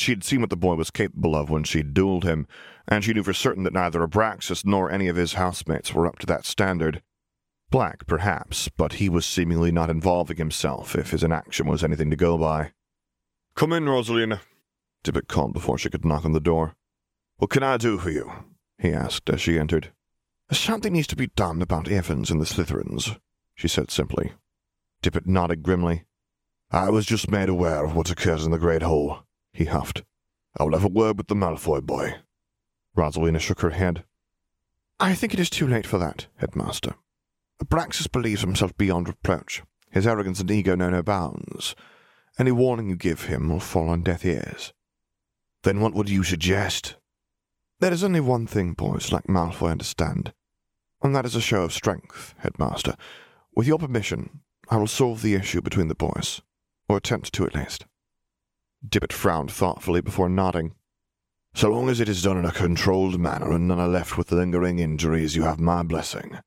She'd 0.00 0.24
seen 0.24 0.40
what 0.40 0.48
the 0.48 0.56
boy 0.56 0.76
was 0.76 0.90
capable 0.90 1.36
of 1.36 1.50
when 1.50 1.62
she'd 1.62 1.92
dueled 1.92 2.24
him, 2.24 2.46
and 2.88 3.04
she 3.04 3.12
knew 3.12 3.22
for 3.22 3.34
certain 3.34 3.64
that 3.64 3.74
neither 3.74 4.00
Abraxas 4.00 4.64
nor 4.64 4.90
any 4.90 5.08
of 5.08 5.16
his 5.16 5.34
housemates 5.34 5.92
were 5.92 6.06
up 6.06 6.18
to 6.20 6.26
that 6.26 6.46
standard. 6.46 7.02
Black, 7.68 8.06
perhaps, 8.06 8.70
but 8.70 8.94
he 8.94 9.10
was 9.10 9.26
seemingly 9.26 9.70
not 9.70 9.90
involving 9.90 10.38
himself 10.38 10.96
if 10.96 11.10
his 11.10 11.22
inaction 11.22 11.66
was 11.66 11.84
anything 11.84 12.08
to 12.08 12.16
go 12.16 12.38
by. 12.38 12.72
Come 13.54 13.74
in, 13.74 13.84
Rosalina, 13.84 14.40
Dippet 15.04 15.28
called 15.28 15.52
before 15.52 15.76
she 15.76 15.90
could 15.90 16.06
knock 16.06 16.24
on 16.24 16.32
the 16.32 16.40
door. 16.40 16.76
What 17.36 17.50
can 17.50 17.62
I 17.62 17.76
do 17.76 17.98
for 17.98 18.08
you? 18.08 18.32
he 18.78 18.94
asked 18.94 19.28
as 19.28 19.42
she 19.42 19.58
entered. 19.58 19.92
Something 20.50 20.94
needs 20.94 21.08
to 21.08 21.16
be 21.16 21.26
done 21.26 21.60
about 21.60 21.88
Evans 21.90 22.30
and 22.30 22.40
the 22.40 22.46
Slytherins, 22.46 23.20
she 23.54 23.68
said 23.68 23.90
simply. 23.90 24.32
Dippet 25.02 25.26
nodded 25.26 25.62
grimly. 25.62 26.04
I 26.70 26.88
was 26.88 27.04
just 27.04 27.30
made 27.30 27.50
aware 27.50 27.84
of 27.84 27.94
what 27.94 28.10
occurs 28.10 28.46
in 28.46 28.50
the 28.50 28.58
Great 28.58 28.80
Hall 28.80 29.26
he 29.52 29.64
huffed. 29.64 30.02
I 30.58 30.64
will 30.64 30.72
have 30.72 30.84
a 30.84 30.88
word 30.88 31.18
with 31.18 31.28
the 31.28 31.34
Malfoy 31.34 31.82
boy. 31.82 32.16
Rosalina 32.96 33.40
shook 33.40 33.60
her 33.60 33.70
head. 33.70 34.04
I 34.98 35.14
think 35.14 35.32
it 35.32 35.40
is 35.40 35.50
too 35.50 35.66
late 35.66 35.86
for 35.86 35.98
that, 35.98 36.26
headmaster. 36.40 36.94
Abraxas 37.62 38.10
believes 38.10 38.40
himself 38.40 38.76
beyond 38.76 39.08
reproach. 39.08 39.62
His 39.90 40.06
arrogance 40.06 40.40
and 40.40 40.50
ego 40.50 40.74
know 40.74 40.90
no 40.90 41.02
bounds. 41.02 41.74
Any 42.38 42.52
warning 42.52 42.88
you 42.88 42.96
give 42.96 43.24
him 43.24 43.48
will 43.48 43.60
fall 43.60 43.88
on 43.88 44.02
deaf 44.02 44.24
ears. 44.24 44.72
Then 45.62 45.80
what 45.80 45.94
would 45.94 46.08
you 46.08 46.22
suggest? 46.22 46.96
There 47.80 47.92
is 47.92 48.04
only 48.04 48.20
one 48.20 48.46
thing 48.46 48.72
boys 48.72 49.12
like 49.12 49.24
Malfoy 49.24 49.70
understand, 49.70 50.32
and 51.02 51.14
that 51.14 51.24
is 51.24 51.34
a 51.34 51.40
show 51.40 51.62
of 51.62 51.72
strength, 51.72 52.34
headmaster. 52.38 52.96
With 53.54 53.66
your 53.66 53.78
permission, 53.78 54.40
I 54.68 54.76
will 54.76 54.86
solve 54.86 55.22
the 55.22 55.34
issue 55.34 55.60
between 55.60 55.88
the 55.88 55.94
boys, 55.94 56.42
or 56.88 56.96
attempt 56.96 57.32
to 57.34 57.46
at 57.46 57.54
least. 57.54 57.86
Dippet 58.86 59.12
frowned 59.12 59.50
thoughtfully 59.50 60.00
before 60.00 60.28
nodding. 60.28 60.74
So 61.54 61.70
long 61.70 61.88
as 61.88 62.00
it 62.00 62.08
is 62.08 62.22
done 62.22 62.38
in 62.38 62.44
a 62.44 62.52
controlled 62.52 63.18
manner 63.18 63.52
and 63.52 63.68
none 63.68 63.80
are 63.80 63.88
left 63.88 64.16
with 64.16 64.32
lingering 64.32 64.78
injuries, 64.78 65.36
you 65.36 65.42
have 65.42 65.60
my 65.60 65.82
blessing. 65.82 66.38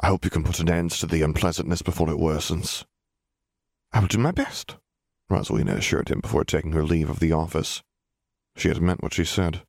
I 0.00 0.08
hope 0.08 0.24
you 0.24 0.30
can 0.30 0.44
put 0.44 0.60
an 0.60 0.70
end 0.70 0.90
to 0.92 1.06
the 1.06 1.22
unpleasantness 1.22 1.82
before 1.82 2.10
it 2.10 2.18
worsens. 2.18 2.84
I 3.92 4.00
will 4.00 4.08
do 4.08 4.18
my 4.18 4.32
best, 4.32 4.76
Rosalina 5.30 5.76
assured 5.76 6.08
him 6.08 6.20
before 6.20 6.44
taking 6.44 6.72
her 6.72 6.82
leave 6.82 7.10
of 7.10 7.20
the 7.20 7.32
office. 7.32 7.82
She 8.56 8.68
had 8.68 8.80
meant 8.80 9.02
what 9.02 9.14
she 9.14 9.24
said. 9.24 9.62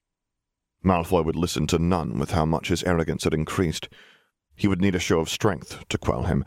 Malfoy 0.83 1.23
would 1.25 1.35
listen 1.35 1.67
to 1.67 1.79
none 1.79 2.19
with 2.19 2.31
how 2.31 2.45
much 2.45 2.69
his 2.69 2.83
arrogance 2.83 3.23
had 3.23 3.33
increased. 3.33 3.89
He 4.55 4.67
would 4.67 4.81
need 4.81 4.95
a 4.95 4.99
show 4.99 5.19
of 5.19 5.29
strength 5.29 5.83
to 5.89 5.97
quell 5.97 6.23
him, 6.23 6.45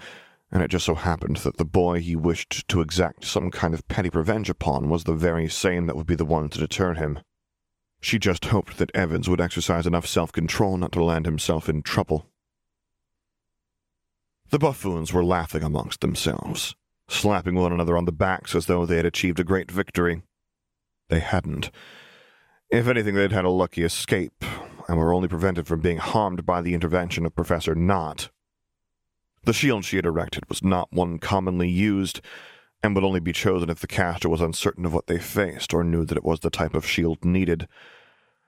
and 0.51 0.63
it 0.63 0.69
just 0.69 0.87
so 0.87 0.95
happened 0.95 1.39
that 1.39 1.57
the 1.57 1.65
boy 1.65 2.01
he 2.01 2.17
wished 2.17 2.67
to 2.69 2.81
exact 2.81 3.25
some 3.25 3.51
kind 3.51 3.75
of 3.75 3.87
petty 3.89 4.09
revenge 4.09 4.49
upon 4.49 4.89
was 4.89 5.05
the 5.05 5.15
very 5.15 5.49
same 5.49 5.87
that 5.87 5.97
would 5.97 6.07
be 6.07 6.15
the 6.15 6.25
one 6.25 6.49
to 6.49 6.59
deter 6.59 6.95
him. 6.95 7.21
She 8.01 8.19
just 8.19 8.47
hoped 8.47 8.79
that 8.79 8.95
Evans 8.95 9.29
would 9.29 9.41
exercise 9.41 9.87
enough 9.87 10.07
self-control 10.07 10.79
not 10.79 10.93
to 10.93 11.05
land 11.05 11.27
himself 11.27 11.69
in 11.69 11.83
trouble. 11.83 12.27
The 14.51 14.59
buffoons 14.59 15.13
were 15.13 15.25
laughing 15.25 15.63
amongst 15.63 16.01
themselves, 16.01 16.75
slapping 17.09 17.55
one 17.55 17.73
another 17.73 17.99
on 17.99 18.07
the 18.07 18.13
backs 18.13 18.55
as 18.55 18.67
though 18.67 18.87
they 18.87 18.97
had 18.97 19.05
achieved 19.05 19.41
a 19.41 19.45
great 19.45 19.71
victory. 19.71 20.23
They 21.09 21.21
hadn't. 21.21 21.71
If 22.71 22.87
anything, 22.87 23.15
they'd 23.15 23.33
had 23.33 23.45
a 23.45 23.51
lucky 23.51 23.83
escape, 23.83 24.45
and 24.89 24.97
were 24.97 25.13
only 25.13 25.29
prevented 25.29 25.67
from 25.67 25.81
being 25.81 25.99
harmed 25.99 26.47
by 26.47 26.63
the 26.63 26.75
intervention 26.75 27.27
of 27.27 27.35
Professor 27.35 27.75
Nott. 27.75 28.31
The 29.45 29.53
shield 29.53 29.85
she 29.85 29.97
had 29.97 30.07
erected 30.07 30.49
was 30.49 30.63
not 30.63 30.93
one 30.93 31.19
commonly 31.19 31.69
used, 31.69 32.21
and 32.83 32.95
would 32.95 33.05
only 33.05 33.21
be 33.21 33.33
chosen 33.33 33.71
if 33.71 33.81
the 33.81 33.87
caster 33.87 34.29
was 34.29 34.41
uncertain 34.41 34.85
of 34.85 34.95
what 34.95 35.07
they 35.07 35.19
faced 35.19 35.75
or 35.75 35.83
knew 35.83 36.05
that 36.05 36.17
it 36.17 36.25
was 36.25 36.41
the 36.41 36.51
type 36.51 36.75
of 36.75 36.87
shield 36.87 37.25
needed. 37.25 37.69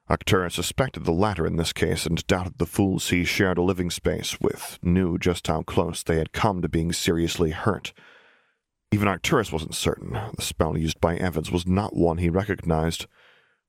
Arcturus 0.08 0.54
suspected 0.54 1.04
the 1.04 1.12
latter 1.12 1.46
in 1.46 1.56
this 1.56 1.72
case 1.72 2.04
and 2.04 2.26
doubted 2.26 2.58
the 2.58 2.66
fools 2.66 3.10
he 3.10 3.24
shared 3.24 3.58
a 3.58 3.62
living 3.62 3.90
space 3.90 4.40
with 4.40 4.78
knew 4.82 5.18
just 5.18 5.46
how 5.46 5.62
close 5.62 6.02
they 6.02 6.16
had 6.16 6.32
come 6.32 6.62
to 6.62 6.68
being 6.68 6.92
seriously 6.92 7.50
hurt. 7.50 7.92
Even 8.90 9.06
Arcturus 9.06 9.52
wasn't 9.52 9.74
certain. 9.74 10.18
The 10.34 10.42
spell 10.42 10.76
used 10.76 11.00
by 11.00 11.14
Evans 11.16 11.52
was 11.52 11.64
not 11.64 11.94
one 11.94 12.18
he 12.18 12.28
recognized. 12.28 13.06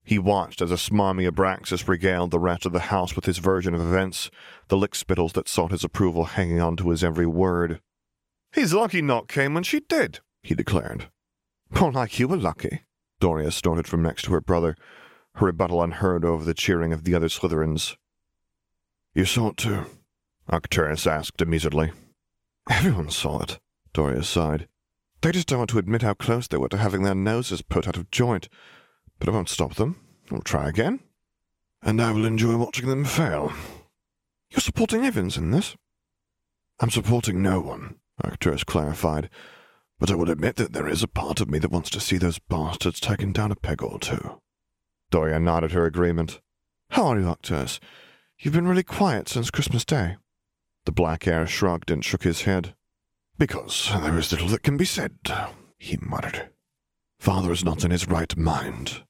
He 0.04 0.18
watched 0.18 0.62
as 0.62 0.72
a 0.72 0.76
smarmy 0.76 1.30
Abraxas 1.30 1.88
regaled 1.88 2.32
the 2.32 2.40
rest 2.40 2.66
of 2.66 2.72
the 2.72 2.80
house 2.80 3.16
with 3.16 3.26
his 3.26 3.38
version 3.38 3.74
of 3.74 3.82
events, 3.82 4.32
the 4.68 4.78
lickspittles 4.78 5.34
that 5.34 5.48
sought 5.48 5.72
his 5.72 5.84
approval 5.84 6.26
hanging 6.26 6.60
on 6.60 6.76
to 6.78 6.90
his 6.90 7.04
every 7.04 7.28
word. 7.28 7.82
He's 8.54 8.74
lucky 8.74 9.02
Nott 9.02 9.28
came 9.28 9.54
when 9.54 9.64
she 9.64 9.80
did, 9.80 10.20
he 10.44 10.56
declared. 10.56 11.10
More 11.70 11.92
like 11.92 12.20
you 12.20 12.28
were 12.28 12.38
lucky, 12.38 12.82
Doria 13.20 13.52
snorted 13.52 13.88
from 13.88 14.02
next 14.02 14.24
to 14.24 14.34
her 14.34 14.42
brother, 14.42 14.76
her 15.36 15.46
rebuttal 15.46 15.82
unheard 15.82 16.26
over 16.26 16.44
the 16.44 16.54
cheering 16.54 16.92
of 16.92 17.04
the 17.04 17.16
other 17.16 17.30
Slytherins. 17.30 17.96
You 19.14 19.26
saw 19.26 19.50
it 19.50 19.58
too? 19.58 19.86
Arcturus 20.50 21.08
asked 21.08 21.42
amusedly. 21.42 21.92
Everyone 22.70 23.10
saw 23.10 23.42
it, 23.42 23.60
Doria 23.94 24.24
sighed. 24.24 24.68
They 25.22 25.32
just 25.32 25.48
don't 25.48 25.60
want 25.60 25.70
to 25.70 25.78
admit 25.78 26.02
how 26.02 26.16
close 26.16 26.48
they 26.48 26.58
were 26.58 26.70
to 26.70 26.78
having 26.78 27.04
their 27.04 27.16
noses 27.16 27.62
put 27.62 27.88
out 27.88 27.98
of 27.98 28.12
joint. 28.12 28.50
But 29.22 29.30
I 29.30 29.34
won't 29.34 29.50
stop 29.50 29.76
them. 29.76 29.98
I'll 30.32 30.42
try 30.42 30.68
again. 30.68 31.00
And 31.84 32.02
I 32.02 32.12
will 32.12 32.26
enjoy 32.26 32.58
watching 32.58 32.90
them 32.90 33.06
fail. 33.06 33.54
You're 34.50 34.62
supporting 34.62 35.06
Evans 35.06 35.38
in 35.38 35.52
this? 35.52 35.76
I'm 36.80 36.90
supporting 36.90 37.40
no 37.40 37.60
one, 37.60 37.98
Arcturus 38.24 38.64
clarified, 38.64 39.30
but 40.00 40.10
I 40.10 40.16
will 40.16 40.32
admit 40.32 40.56
that 40.56 40.74
there 40.74 40.88
is 40.88 41.04
a 41.04 41.08
part 41.08 41.40
of 41.40 41.52
me 41.52 41.60
that 41.60 41.70
wants 41.70 41.92
to 41.92 42.00
see 42.00 42.18
those 42.18 42.40
bastards 42.40 43.00
taken 43.00 43.32
down 43.32 43.52
a 43.52 43.56
peg 43.56 43.84
or 43.84 44.00
two. 44.00 44.42
Doria 45.12 45.40
nodded 45.40 45.74
her 45.74 45.86
agreement. 45.86 46.42
How 46.90 47.06
are 47.06 47.20
you, 47.20 47.28
Arcturus? 47.28 47.80
You've 48.40 48.56
been 48.56 48.68
really 48.68 48.82
quiet 48.82 49.30
since 49.30 49.52
Christmas 49.52 49.86
Day. 49.86 50.18
The 50.86 50.92
Black 50.92 51.28
Heir 51.28 51.46
shrugged 51.46 51.92
and 51.92 52.04
shook 52.04 52.24
his 52.24 52.42
head. 52.42 52.74
Because 53.38 53.92
there 54.02 54.18
is 54.18 54.32
little 54.32 54.48
that 54.48 54.64
can 54.64 54.78
be 54.78 54.86
said, 54.86 55.20
he 55.78 56.00
muttered. 56.02 56.50
Father 57.20 57.52
is 57.52 57.64
not 57.64 57.86
in 57.86 57.92
his 57.92 58.08
right 58.08 58.36
mind 58.36 59.04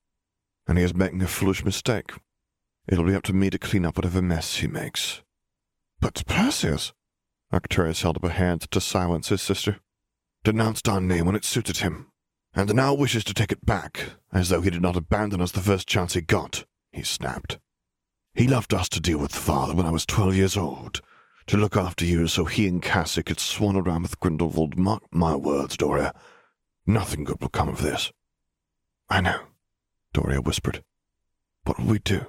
and 0.67 0.77
he 0.77 0.83
is 0.83 0.95
making 0.95 1.21
a 1.21 1.27
foolish 1.27 1.65
mistake. 1.65 2.11
It'll 2.87 3.05
be 3.05 3.15
up 3.15 3.23
to 3.23 3.33
me 3.33 3.49
to 3.49 3.59
clean 3.59 3.85
up 3.85 3.97
whatever 3.97 4.21
mess 4.21 4.57
he 4.57 4.67
makes. 4.67 5.21
But 5.99 6.23
Perseus, 6.25 6.93
Arcturus 7.51 8.01
held 8.01 8.17
up 8.17 8.23
a 8.23 8.29
hand 8.29 8.61
to 8.71 8.81
silence 8.81 9.29
his 9.29 9.41
sister, 9.41 9.79
denounced 10.43 10.89
our 10.89 11.01
name 11.01 11.25
when 11.25 11.35
it 11.35 11.45
suited 11.45 11.77
him, 11.77 12.07
and 12.53 12.73
now 12.73 12.93
wishes 12.93 13.23
to 13.25 13.33
take 13.33 13.51
it 13.51 13.65
back, 13.65 14.11
as 14.33 14.49
though 14.49 14.61
he 14.61 14.69
did 14.69 14.81
not 14.81 14.95
abandon 14.95 15.41
us 15.41 15.51
the 15.51 15.59
first 15.59 15.87
chance 15.87 16.13
he 16.13 16.21
got, 16.21 16.65
he 16.91 17.03
snapped. 17.03 17.59
He 18.33 18.47
left 18.47 18.73
us 18.73 18.89
to 18.89 18.99
deal 18.99 19.19
with 19.19 19.35
father 19.35 19.75
when 19.75 19.85
I 19.85 19.91
was 19.91 20.05
twelve 20.05 20.35
years 20.35 20.57
old, 20.57 21.01
to 21.47 21.57
look 21.57 21.75
after 21.75 22.05
you 22.05 22.27
so 22.27 22.45
he 22.45 22.67
and 22.67 22.81
Cassie 22.81 23.23
could 23.23 23.39
swan 23.39 23.75
around 23.75 24.03
with 24.03 24.19
Grindelwald. 24.19 24.77
Mark 24.77 25.03
my 25.11 25.35
words, 25.35 25.75
Doria. 25.75 26.13
Nothing 26.85 27.23
good 27.23 27.41
will 27.41 27.49
come 27.49 27.69
of 27.69 27.81
this. 27.81 28.11
I 29.09 29.21
know. 29.21 29.41
Doria 30.13 30.41
whispered. 30.41 30.83
What 31.63 31.79
will 31.79 31.87
we 31.87 31.99
do? 31.99 32.25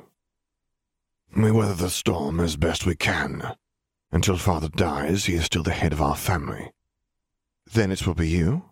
We 1.37 1.51
weather 1.51 1.75
the 1.75 1.91
storm 1.91 2.41
as 2.41 2.57
best 2.57 2.87
we 2.87 2.95
can. 2.95 3.57
Until 4.11 4.37
father 4.37 4.69
dies, 4.69 5.25
he 5.25 5.35
is 5.35 5.47
still 5.47 5.63
the 5.63 5.73
head 5.73 5.93
of 5.93 6.03
our 6.03 6.17
family. 6.17 6.71
Then 7.73 7.91
it 7.91 8.07
will 8.07 8.15
be 8.15 8.29
you? 8.29 8.65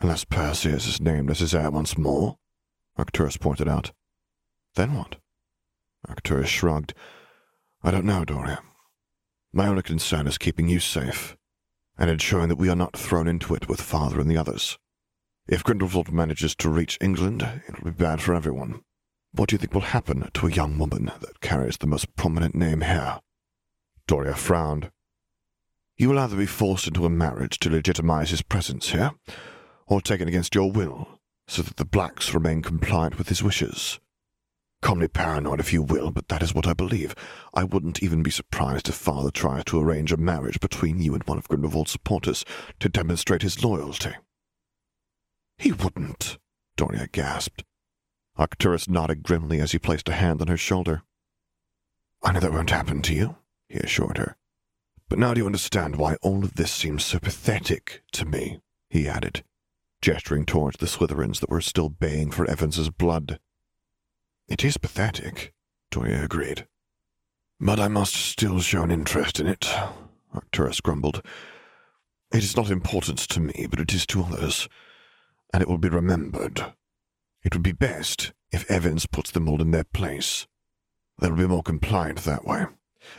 Unless 0.00 0.24
Perseus 0.24 0.86
is 0.86 1.00
named 1.00 1.30
as 1.30 1.40
his 1.40 1.54
heir 1.54 1.70
once 1.70 1.98
more, 1.98 2.38
Arcturus 2.96 3.36
pointed 3.36 3.68
out. 3.68 3.92
Then 4.74 4.94
what? 4.94 5.16
Arcturus 6.08 6.48
shrugged. 6.48 6.94
I 7.82 7.90
don't 7.90 8.06
know, 8.06 8.24
Doria. 8.24 8.62
My 9.52 9.66
only 9.68 9.82
concern 9.82 10.26
is 10.26 10.38
keeping 10.38 10.68
you 10.68 10.80
safe, 10.80 11.36
and 11.98 12.08
ensuring 12.08 12.48
that 12.48 12.56
we 12.56 12.70
are 12.70 12.76
not 12.76 12.96
thrown 12.96 13.28
into 13.28 13.54
it 13.54 13.68
with 13.68 13.80
father 13.80 14.18
and 14.18 14.30
the 14.30 14.38
others. 14.38 14.78
If 15.48 15.64
Grindelwald 15.64 16.12
manages 16.12 16.54
to 16.56 16.70
reach 16.70 16.98
England, 17.00 17.42
it'll 17.68 17.84
be 17.84 17.90
bad 17.90 18.20
for 18.20 18.32
everyone. 18.32 18.82
What 19.32 19.48
do 19.48 19.54
you 19.54 19.58
think 19.58 19.74
will 19.74 19.80
happen 19.80 20.30
to 20.32 20.46
a 20.46 20.52
young 20.52 20.78
woman 20.78 21.06
that 21.20 21.40
carries 21.40 21.78
the 21.78 21.86
most 21.88 22.14
prominent 22.14 22.54
name 22.54 22.82
here? 22.82 23.18
Doria 24.06 24.34
frowned. 24.34 24.92
You 25.96 26.10
will 26.10 26.18
either 26.20 26.36
be 26.36 26.46
forced 26.46 26.86
into 26.86 27.06
a 27.06 27.10
marriage 27.10 27.58
to 27.58 27.70
legitimize 27.70 28.30
his 28.30 28.42
presence 28.42 28.90
here, 28.90 29.12
or 29.88 30.00
taken 30.00 30.28
against 30.28 30.54
your 30.54 30.70
will, 30.70 31.20
so 31.48 31.62
that 31.62 31.76
the 31.76 31.84
blacks 31.84 32.32
remain 32.32 32.62
compliant 32.62 33.18
with 33.18 33.28
his 33.28 33.42
wishes. 33.42 33.98
Call 34.80 34.94
me 34.94 35.08
paranoid 35.08 35.58
if 35.58 35.72
you 35.72 35.82
will, 35.82 36.12
but 36.12 36.28
that 36.28 36.42
is 36.42 36.54
what 36.54 36.66
I 36.66 36.72
believe. 36.72 37.16
I 37.52 37.64
wouldn't 37.64 38.02
even 38.02 38.22
be 38.22 38.30
surprised 38.30 38.88
if 38.88 38.94
father 38.94 39.30
tries 39.30 39.64
to 39.64 39.80
arrange 39.80 40.12
a 40.12 40.16
marriage 40.16 40.60
between 40.60 41.00
you 41.00 41.14
and 41.14 41.24
one 41.24 41.38
of 41.38 41.48
Grindelwald's 41.48 41.90
supporters 41.90 42.44
to 42.78 42.88
demonstrate 42.88 43.42
his 43.42 43.64
loyalty. 43.64 44.14
He 45.58 45.72
wouldn't, 45.72 46.38
Doria 46.76 47.08
gasped. 47.10 47.64
Arcturus 48.36 48.88
nodded 48.88 49.22
grimly 49.22 49.60
as 49.60 49.72
he 49.72 49.78
placed 49.78 50.08
a 50.08 50.12
hand 50.12 50.40
on 50.40 50.48
her 50.48 50.56
shoulder. 50.56 51.02
I 52.22 52.32
know 52.32 52.40
that 52.40 52.52
won't 52.52 52.70
happen 52.70 53.02
to 53.02 53.14
you, 53.14 53.36
he 53.68 53.78
assured 53.78 54.18
her. 54.18 54.36
But 55.08 55.18
now 55.18 55.34
do 55.34 55.40
you 55.40 55.46
understand 55.46 55.96
why 55.96 56.16
all 56.22 56.44
of 56.44 56.54
this 56.54 56.72
seems 56.72 57.04
so 57.04 57.18
pathetic 57.18 58.02
to 58.12 58.24
me? 58.24 58.60
he 58.88 59.08
added, 59.08 59.44
gesturing 60.00 60.46
towards 60.46 60.78
the 60.78 60.86
Slytherins 60.86 61.40
that 61.40 61.50
were 61.50 61.60
still 61.60 61.88
baying 61.88 62.30
for 62.30 62.48
Evans's 62.48 62.90
blood. 62.90 63.38
It 64.48 64.64
is 64.64 64.78
pathetic, 64.78 65.52
Doria 65.90 66.24
agreed. 66.24 66.66
But 67.60 67.78
I 67.78 67.88
must 67.88 68.14
still 68.14 68.60
show 68.60 68.82
an 68.82 68.90
interest 68.90 69.38
in 69.38 69.46
it, 69.46 69.68
Arcturus 70.34 70.80
grumbled. 70.80 71.22
It 72.32 72.42
is 72.42 72.56
not 72.56 72.70
important 72.70 73.18
to 73.18 73.40
me, 73.40 73.66
but 73.68 73.80
it 73.80 73.92
is 73.92 74.06
to 74.06 74.22
others 74.22 74.68
and 75.52 75.62
it 75.62 75.68
will 75.68 75.78
be 75.78 75.88
remembered. 75.88 76.74
It 77.44 77.54
would 77.54 77.62
be 77.62 77.72
best 77.72 78.32
if 78.50 78.70
Evans 78.70 79.06
puts 79.06 79.30
them 79.30 79.48
all 79.48 79.60
in 79.60 79.70
their 79.70 79.84
place. 79.84 80.46
They'll 81.18 81.36
be 81.36 81.46
more 81.46 81.62
compliant 81.62 82.20
that 82.20 82.44
way. 82.44 82.66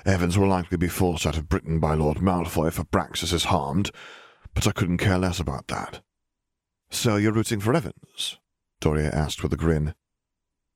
Evans 0.06 0.38
will 0.38 0.48
likely 0.48 0.78
be 0.78 0.88
forced 0.88 1.26
out 1.26 1.38
of 1.38 1.50
Britain 1.50 1.80
by 1.80 1.94
Lord 1.94 2.18
Malfoy 2.18 2.70
if 2.70 2.78
Abraxas 2.78 3.34
is 3.34 3.46
harmed, 3.46 3.92
but 4.54 4.68
I 4.68 4.72
couldn't 4.72 4.98
care 4.98 5.18
less 5.18 5.40
about 5.40 5.68
that. 5.68 6.02
So 6.90 7.18
you're 7.18 7.34
rooting 7.34 7.60
for 7.60 7.74
Evans? 7.74 8.40
Doria 8.80 9.10
asked 9.10 9.44
with 9.44 9.54
a 9.54 9.58
grin. 9.58 9.96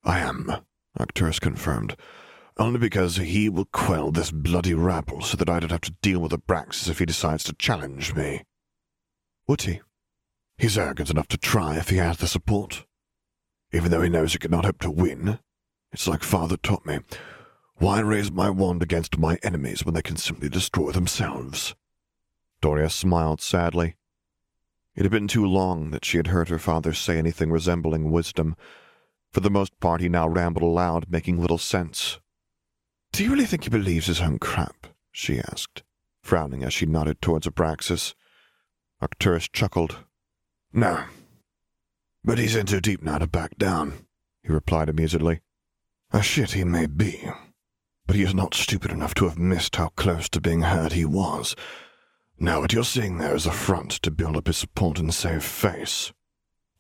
I 0.04 0.20
am, 0.20 0.52
Arcturus 0.98 1.40
confirmed, 1.40 1.96
only 2.58 2.80
because 2.80 3.18
he 3.18 3.50
will 3.50 3.66
quell 3.66 4.12
this 4.12 4.32
bloody 4.32 4.74
rabble 4.74 5.22
so 5.22 5.38
that 5.38 5.50
I 5.50 5.60
don't 5.60 5.72
have 5.72 5.82
to 5.82 5.96
deal 6.02 6.20
with 6.20 6.32
Abraxas 6.32 6.90
if 6.90 7.00
he 7.00 7.06
decides 7.06 7.44
to 7.46 7.54
challenge 7.54 8.16
me. 8.16 8.44
Would 9.48 9.62
he? 9.64 9.82
He's 10.58 10.78
arrogant 10.78 11.10
enough 11.10 11.28
to 11.28 11.38
try 11.38 11.78
if 11.78 11.90
he 11.90 11.98
has 11.98 12.18
the 12.18 12.28
support. 12.28 12.86
Even 13.72 13.92
though 13.92 14.02
he 14.02 14.10
knows 14.10 14.34
he 14.34 14.40
cannot 14.40 14.66
hope 14.66 14.80
to 14.80 14.92
win. 14.92 15.40
It's 15.92 16.08
like 16.08 16.24
Father 16.24 16.58
taught 16.58 16.86
me. 16.86 17.00
Why 17.76 18.00
raise 18.00 18.32
my 18.32 18.50
wand 18.50 18.82
against 18.82 19.20
my 19.20 19.38
enemies 19.44 19.86
when 19.86 19.94
they 19.94 20.02
can 20.02 20.18
simply 20.18 20.50
destroy 20.50 20.92
themselves? 20.92 21.76
Doria 22.60 22.90
smiled 22.90 23.40
sadly. 23.40 23.96
It 24.96 25.04
had 25.04 25.12
been 25.12 25.28
too 25.28 25.46
long 25.46 25.92
that 25.92 26.04
she 26.04 26.18
had 26.18 26.28
heard 26.28 26.50
her 26.50 26.58
father 26.58 26.92
say 26.92 27.20
anything 27.20 27.52
resembling 27.52 28.10
wisdom. 28.10 28.56
For 29.32 29.42
the 29.42 29.52
most 29.52 29.80
part, 29.80 30.02
he 30.02 30.10
now 30.10 30.28
rambled 30.28 30.64
aloud, 30.64 31.06
making 31.08 31.40
little 31.40 31.60
sense. 31.60 32.20
Do 33.12 33.24
you 33.24 33.30
really 33.30 33.46
think 33.46 33.66
he 33.66 33.70
believes 33.70 34.08
his 34.08 34.22
own 34.22 34.40
crap? 34.40 34.88
she 35.12 35.40
asked, 35.40 35.84
frowning 36.24 36.64
as 36.64 36.74
she 36.74 36.88
nodded 36.88 37.22
towards 37.22 37.46
Abraxas. 37.46 38.16
Arcturus 39.00 39.48
chuckled. 39.48 39.98
No. 40.74 41.06
But 42.24 42.38
he's 42.38 42.56
in 42.56 42.66
too 42.66 42.82
deep 42.82 43.02
now 43.02 43.20
to 43.20 43.28
back 43.28 43.58
down, 43.58 44.06
he 44.44 44.52
replied 44.52 44.90
amusedly. 44.90 45.42
A 46.12 46.22
shit 46.22 46.52
he 46.52 46.64
may 46.64 46.86
be, 46.86 47.30
but 48.06 48.16
he 48.16 48.24
is 48.24 48.34
not 48.34 48.54
stupid 48.54 48.92
enough 48.92 49.14
to 49.16 49.28
have 49.28 49.38
missed 49.38 49.76
how 49.76 49.90
close 49.90 50.30
to 50.30 50.42
being 50.42 50.62
heard 50.62 50.94
he 50.94 51.06
was. 51.06 51.56
Now, 52.40 52.62
what 52.62 52.72
you're 52.72 52.84
seeing 52.84 53.18
there 53.18 53.36
is 53.36 53.46
a 53.46 53.52
front 53.52 53.92
to 54.04 54.12
build 54.12 54.38
up 54.38 54.48
his 54.48 54.58
support 54.58 55.00
and 55.00 55.14
save 55.14 55.44
face. 55.44 56.14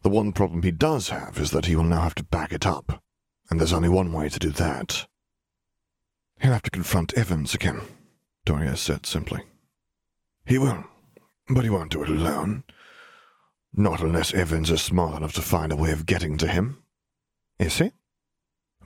The 0.03 0.10
one 0.10 0.32
problem 0.32 0.62
he 0.63 0.72
does 0.72 1.10
have 1.10 1.39
is 1.39 1.51
that 1.51 1.65
he 1.65 1.75
will 1.75 1.84
now 1.84 2.01
have 2.01 2.15
to 2.15 2.24
back 2.24 2.53
it 2.53 2.65
up, 2.65 3.03
and 3.50 3.60
there's 3.60 3.74
only 3.74 3.89
one 3.89 4.13
way 4.13 4.29
to 4.29 4.39
do 4.39 4.51
that. 4.51 5.08
He'll 6.39 6.53
have 6.53 6.62
to 6.63 6.72
confront 6.72 7.17
Evans 7.17 7.56
again, 7.56 7.82
Doria 8.46 8.77
said 8.77 9.06
simply. 9.06 9.41
He 10.46 10.58
will, 10.58 10.84
but 11.50 11.63
he 11.63 11.70
won't 11.70 11.91
do 11.91 12.03
it 12.03 12.10
alone. 12.10 12.63
Not 13.79 14.01
unless 14.01 14.34
Evans 14.34 14.72
is 14.72 14.81
smart 14.81 15.17
enough 15.17 15.34
to 15.34 15.41
find 15.43 15.72
a 15.72 15.75
way 15.75 15.91
of 15.91 16.07
getting 16.07 16.36
to 16.39 16.48
him. 16.48 16.81
Is 17.60 17.77
he? 17.77 17.91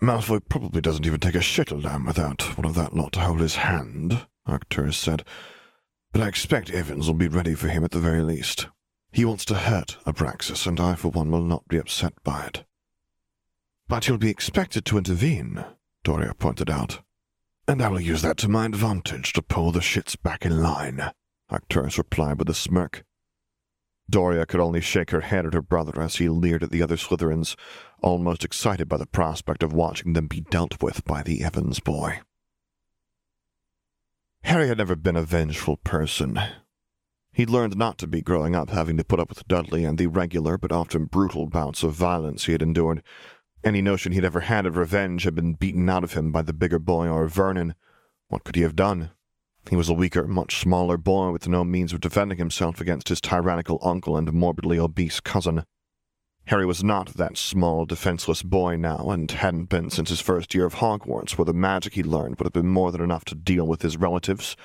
Malfoy 0.02 0.42
probably 0.50 0.82
doesn't 0.82 1.06
even 1.06 1.22
take 1.22 1.36
a 1.36 1.42
shit 1.42 1.72
alone 1.72 2.06
without 2.06 2.58
one 2.58 2.66
of 2.66 2.76
that 2.76 2.94
lot 2.94 3.14
to 3.14 3.22
hold 3.22 3.40
his 3.40 3.56
hand, 3.56 4.28
Arcturus 4.46 4.98
said. 4.98 5.24
But 6.12 6.22
I 6.22 6.28
expect 6.28 6.72
Evans 6.72 7.08
will 7.08 7.14
be 7.14 7.30
ready 7.30 7.56
for 7.56 7.70
him 7.70 7.86
at 7.86 7.92
the 7.92 8.00
very 8.00 8.22
least. 8.22 8.68
He 9.14 9.24
wants 9.24 9.46
to 9.46 9.56
hurt 9.56 9.98
Abraxas, 10.06 10.68
and 10.68 10.78
I, 10.78 10.96
for 10.96 11.08
one, 11.08 11.32
will 11.32 11.44
not 11.44 11.70
be 11.70 11.78
upset 11.78 12.22
by 12.26 12.48
it. 12.48 12.66
But 13.88 14.10
you'll 14.10 14.18
be 14.18 14.30
expected 14.30 14.84
to 14.86 14.98
intervene, 14.98 15.64
Doria 16.04 16.34
pointed 16.34 16.70
out. 16.70 17.00
And 17.66 17.82
I 17.82 17.88
will 17.88 18.02
use 18.02 18.24
that 18.24 18.36
to 18.40 18.50
my 18.50 18.66
advantage 18.66 19.32
to 19.34 19.42
pull 19.42 19.72
the 19.72 19.80
shits 19.80 20.22
back 20.22 20.46
in 20.46 20.62
line, 20.62 21.12
Arcturus 21.50 21.98
replied 21.98 22.40
with 22.40 22.50
a 22.50 22.54
smirk. 22.54 23.06
Doria 24.12 24.46
could 24.46 24.60
only 24.60 24.82
shake 24.82 25.12
her 25.12 25.22
head 25.22 25.46
at 25.46 25.54
her 25.54 25.62
brother 25.62 26.02
as 26.02 26.18
he 26.18 26.30
leered 26.30 26.64
at 26.64 26.70
the 26.70 26.84
other 26.84 26.98
Slytherins, 26.98 27.56
almost 28.02 28.44
excited 28.44 28.88
by 28.88 28.98
the 28.98 29.08
prospect 29.08 29.64
of 29.64 29.74
watching 29.74 30.14
them 30.14 30.28
be 30.28 30.42
dealt 30.42 30.84
with 30.84 31.06
by 31.06 31.24
the 31.24 31.44
Evans 31.44 31.80
boy. 31.80 32.20
Harry 34.44 34.68
had 34.68 34.78
never 34.78 34.96
been 34.96 35.16
a 35.16 35.24
vengeful 35.24 35.78
person. 35.78 36.40
He'd 37.32 37.50
learned 37.50 37.78
not 37.78 37.98
to 38.00 38.08
be 38.08 38.22
growing 38.22 38.56
up, 38.56 38.70
having 38.70 38.98
to 38.98 39.04
put 39.06 39.20
up 39.20 39.30
with 39.30 39.48
Dudley 39.48 39.86
and 39.86 39.98
the 39.98 40.08
regular 40.08 40.58
but 40.58 40.72
often 40.72 41.06
brutal 41.06 41.48
bouts 41.48 41.82
of 41.82 41.94
violence 41.94 42.46
he 42.46 42.52
had 42.52 42.62
endured. 42.62 43.02
Any 43.64 43.82
notion 43.82 44.12
he'd 44.12 44.26
ever 44.26 44.42
had 44.42 44.66
of 44.66 44.76
revenge 44.76 45.24
had 45.24 45.36
been 45.36 45.54
beaten 45.54 45.88
out 45.88 46.04
of 46.04 46.14
him 46.14 46.32
by 46.32 46.42
the 46.42 46.54
bigger 46.54 46.80
boy 46.80 47.08
or 47.08 47.28
Vernon. 47.28 47.76
What 48.28 48.44
could 48.44 48.56
he 48.56 48.64
have 48.64 48.76
done? 48.76 49.12
He 49.70 49.76
was 49.76 49.90
a 49.90 49.94
weaker, 49.94 50.28
much 50.28 50.60
smaller 50.60 50.98
boy 50.98 51.32
with 51.32 51.48
no 51.48 51.64
means 51.64 51.94
of 51.94 52.02
defending 52.02 52.38
himself 52.38 52.82
against 52.82 53.10
his 53.10 53.22
tyrannical 53.22 53.80
uncle 53.82 54.18
and 54.18 54.32
morbidly 54.34 54.80
obese 54.80 55.20
cousin. 55.20 55.64
Harry 56.46 56.66
was 56.66 56.84
not 56.84 57.14
that 57.14 57.38
small, 57.38 57.86
defenseless 57.86 58.42
boy 58.44 58.76
now, 58.76 59.10
and 59.12 59.30
hadn't 59.30 59.70
been 59.70 59.90
since 59.90 60.10
his 60.10 60.20
first 60.20 60.54
year 60.56 60.66
of 60.66 60.76
Hogwarts, 60.76 61.38
where 61.38 61.46
the 61.46 61.54
magic 61.54 61.94
he 61.94 62.04
learned 62.04 62.38
would 62.38 62.46
have 62.46 62.54
been 62.54 62.68
more 62.68 62.92
than 62.92 63.02
enough 63.02 63.24
to 63.26 63.36
deal 63.36 63.66
with 63.68 63.84
his 63.84 63.98
relatives. 63.98 64.58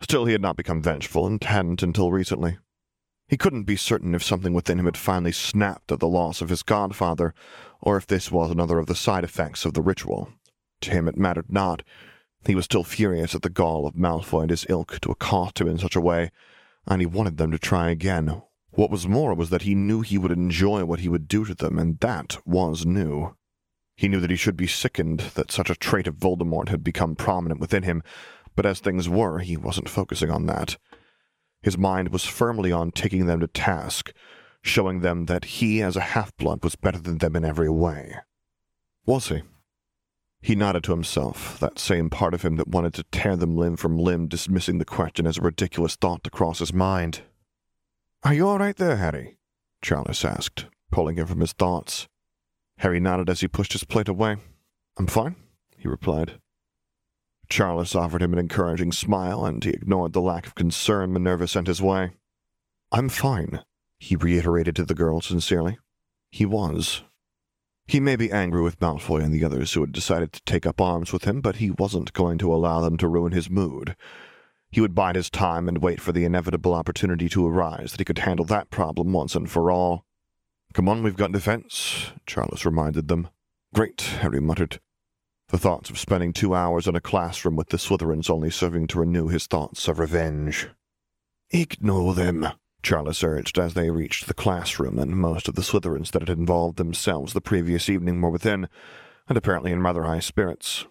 Still, 0.00 0.26
he 0.26 0.32
had 0.32 0.42
not 0.42 0.56
become 0.56 0.82
vengeful, 0.82 1.26
and 1.26 1.42
hadn't 1.42 1.82
until 1.82 2.12
recently. 2.12 2.58
He 3.26 3.38
couldn't 3.38 3.64
be 3.64 3.76
certain 3.76 4.14
if 4.14 4.22
something 4.22 4.52
within 4.52 4.78
him 4.78 4.84
had 4.84 4.98
finally 4.98 5.32
snapped 5.32 5.90
at 5.90 5.98
the 5.98 6.06
loss 6.06 6.42
of 6.42 6.50
his 6.50 6.62
godfather, 6.62 7.32
or 7.80 7.96
if 7.96 8.06
this 8.06 8.30
was 8.30 8.50
another 8.50 8.78
of 8.78 8.86
the 8.86 8.94
side 8.94 9.24
effects 9.24 9.64
of 9.64 9.72
the 9.72 9.82
ritual. 9.82 10.28
To 10.82 10.90
him 10.90 11.08
it 11.08 11.16
mattered 11.16 11.50
not. 11.50 11.82
He 12.46 12.54
was 12.54 12.64
still 12.66 12.84
furious 12.84 13.34
at 13.34 13.42
the 13.42 13.50
gall 13.50 13.86
of 13.86 13.94
Malfoy 13.94 14.42
and 14.42 14.50
his 14.50 14.66
ilk 14.68 15.00
to 15.00 15.10
accost 15.10 15.60
him 15.60 15.68
in 15.68 15.78
such 15.78 15.96
a 15.96 16.00
way, 16.00 16.30
and 16.86 17.00
he 17.00 17.06
wanted 17.06 17.38
them 17.38 17.50
to 17.50 17.58
try 17.58 17.90
again, 17.90 18.42
what 18.76 18.90
was 18.90 19.06
more 19.06 19.34
was 19.34 19.50
that 19.50 19.62
he 19.62 19.74
knew 19.74 20.00
he 20.00 20.18
would 20.18 20.32
enjoy 20.32 20.84
what 20.84 20.98
he 21.00 21.08
would 21.08 21.28
do 21.28 21.44
to 21.44 21.54
them, 21.54 21.78
and 21.78 22.00
that 22.00 22.36
was 22.44 22.84
new. 22.84 23.36
He 23.96 24.08
knew 24.08 24.18
that 24.18 24.30
he 24.30 24.36
should 24.36 24.56
be 24.56 24.66
sickened 24.66 25.20
that 25.36 25.52
such 25.52 25.70
a 25.70 25.76
trait 25.76 26.08
of 26.08 26.16
Voldemort 26.16 26.68
had 26.68 26.82
become 26.82 27.14
prominent 27.14 27.60
within 27.60 27.84
him, 27.84 28.02
but 28.56 28.66
as 28.66 28.80
things 28.80 29.08
were, 29.08 29.38
he 29.38 29.56
wasn't 29.56 29.88
focusing 29.88 30.30
on 30.30 30.46
that. 30.46 30.76
His 31.62 31.78
mind 31.78 32.08
was 32.08 32.24
firmly 32.24 32.72
on 32.72 32.90
taking 32.90 33.26
them 33.26 33.40
to 33.40 33.46
task, 33.46 34.12
showing 34.60 35.00
them 35.00 35.26
that 35.26 35.44
he, 35.44 35.80
as 35.80 35.96
a 35.96 36.00
half-blood, 36.00 36.64
was 36.64 36.74
better 36.74 36.98
than 36.98 37.18
them 37.18 37.36
in 37.36 37.44
every 37.44 37.70
way. 37.70 38.16
Was 39.06 39.28
he? 39.28 39.42
He 40.44 40.54
nodded 40.54 40.84
to 40.84 40.92
himself, 40.92 41.58
that 41.60 41.78
same 41.78 42.10
part 42.10 42.34
of 42.34 42.42
him 42.42 42.56
that 42.56 42.68
wanted 42.68 42.92
to 42.94 43.04
tear 43.04 43.34
them 43.34 43.56
limb 43.56 43.76
from 43.76 43.96
limb, 43.96 44.28
dismissing 44.28 44.76
the 44.76 44.84
question 44.84 45.26
as 45.26 45.38
a 45.38 45.40
ridiculous 45.40 45.96
thought 45.96 46.22
to 46.22 46.28
cross 46.28 46.58
his 46.58 46.70
mind. 46.70 47.22
Are 48.24 48.34
you 48.34 48.46
all 48.46 48.58
right 48.58 48.76
there, 48.76 48.98
Harry? 48.98 49.38
Charles 49.80 50.22
asked, 50.22 50.66
pulling 50.92 51.16
him 51.16 51.26
from 51.26 51.40
his 51.40 51.54
thoughts. 51.54 52.08
Harry 52.76 53.00
nodded 53.00 53.30
as 53.30 53.40
he 53.40 53.48
pushed 53.48 53.72
his 53.72 53.84
plate 53.84 54.06
away. 54.06 54.36
I'm 54.98 55.06
fine, 55.06 55.36
he 55.78 55.88
replied. 55.88 56.38
Charles 57.48 57.94
offered 57.94 58.20
him 58.20 58.34
an 58.34 58.38
encouraging 58.38 58.92
smile, 58.92 59.46
and 59.46 59.64
he 59.64 59.70
ignored 59.70 60.12
the 60.12 60.20
lack 60.20 60.46
of 60.46 60.54
concern 60.54 61.10
Minerva 61.10 61.48
sent 61.48 61.68
his 61.68 61.80
way. 61.80 62.10
I'm 62.92 63.08
fine, 63.08 63.62
he 63.98 64.14
reiterated 64.14 64.76
to 64.76 64.84
the 64.84 64.94
girl 64.94 65.22
sincerely. 65.22 65.78
He 66.30 66.44
was. 66.44 67.02
He 67.86 68.00
may 68.00 68.16
be 68.16 68.32
angry 68.32 68.62
with 68.62 68.80
Malfoy 68.80 69.22
and 69.22 69.32
the 69.32 69.44
others 69.44 69.72
who 69.72 69.82
had 69.82 69.92
decided 69.92 70.32
to 70.32 70.42
take 70.44 70.64
up 70.66 70.80
arms 70.80 71.12
with 71.12 71.24
him, 71.24 71.40
but 71.40 71.56
he 71.56 71.70
wasn't 71.70 72.12
going 72.12 72.38
to 72.38 72.52
allow 72.52 72.80
them 72.80 72.96
to 72.96 73.08
ruin 73.08 73.32
his 73.32 73.50
mood. 73.50 73.94
He 74.70 74.80
would 74.80 74.94
bide 74.94 75.16
his 75.16 75.30
time 75.30 75.68
and 75.68 75.78
wait 75.78 76.00
for 76.00 76.10
the 76.10 76.24
inevitable 76.24 76.74
opportunity 76.74 77.28
to 77.28 77.46
arise 77.46 77.92
that 77.92 78.00
he 78.00 78.04
could 78.04 78.18
handle 78.18 78.46
that 78.46 78.70
problem 78.70 79.12
once 79.12 79.36
and 79.36 79.50
for 79.50 79.70
all. 79.70 80.04
Come 80.72 80.88
on, 80.88 81.02
we've 81.02 81.16
got 81.16 81.30
defense, 81.30 82.10
Charles 82.26 82.64
reminded 82.64 83.06
them. 83.08 83.28
Great, 83.72 84.00
Harry 84.00 84.40
muttered. 84.40 84.80
The 85.48 85.58
thoughts 85.58 85.90
of 85.90 85.98
spending 85.98 86.32
two 86.32 86.54
hours 86.54 86.88
in 86.88 86.96
a 86.96 87.00
classroom 87.00 87.54
with 87.54 87.68
the 87.68 87.76
Slytherins 87.76 88.30
only 88.30 88.50
serving 88.50 88.88
to 88.88 88.98
renew 88.98 89.28
his 89.28 89.46
thoughts 89.46 89.86
of 89.86 89.98
revenge. 89.98 90.68
Ignore 91.50 92.14
them, 92.14 92.48
Charles 92.84 93.24
urged 93.24 93.58
as 93.58 93.72
they 93.72 93.88
reached 93.88 94.26
the 94.26 94.34
classroom, 94.34 94.98
and 94.98 95.16
most 95.16 95.48
of 95.48 95.54
the 95.54 95.62
Slytherins 95.62 96.10
that 96.10 96.28
had 96.28 96.38
involved 96.38 96.76
themselves 96.76 97.32
the 97.32 97.40
previous 97.40 97.88
evening 97.88 98.20
were 98.20 98.28
within, 98.28 98.68
and 99.26 99.38
apparently 99.38 99.72
in 99.72 99.82
rather 99.82 100.04
high 100.04 100.20
spirits. 100.20 100.86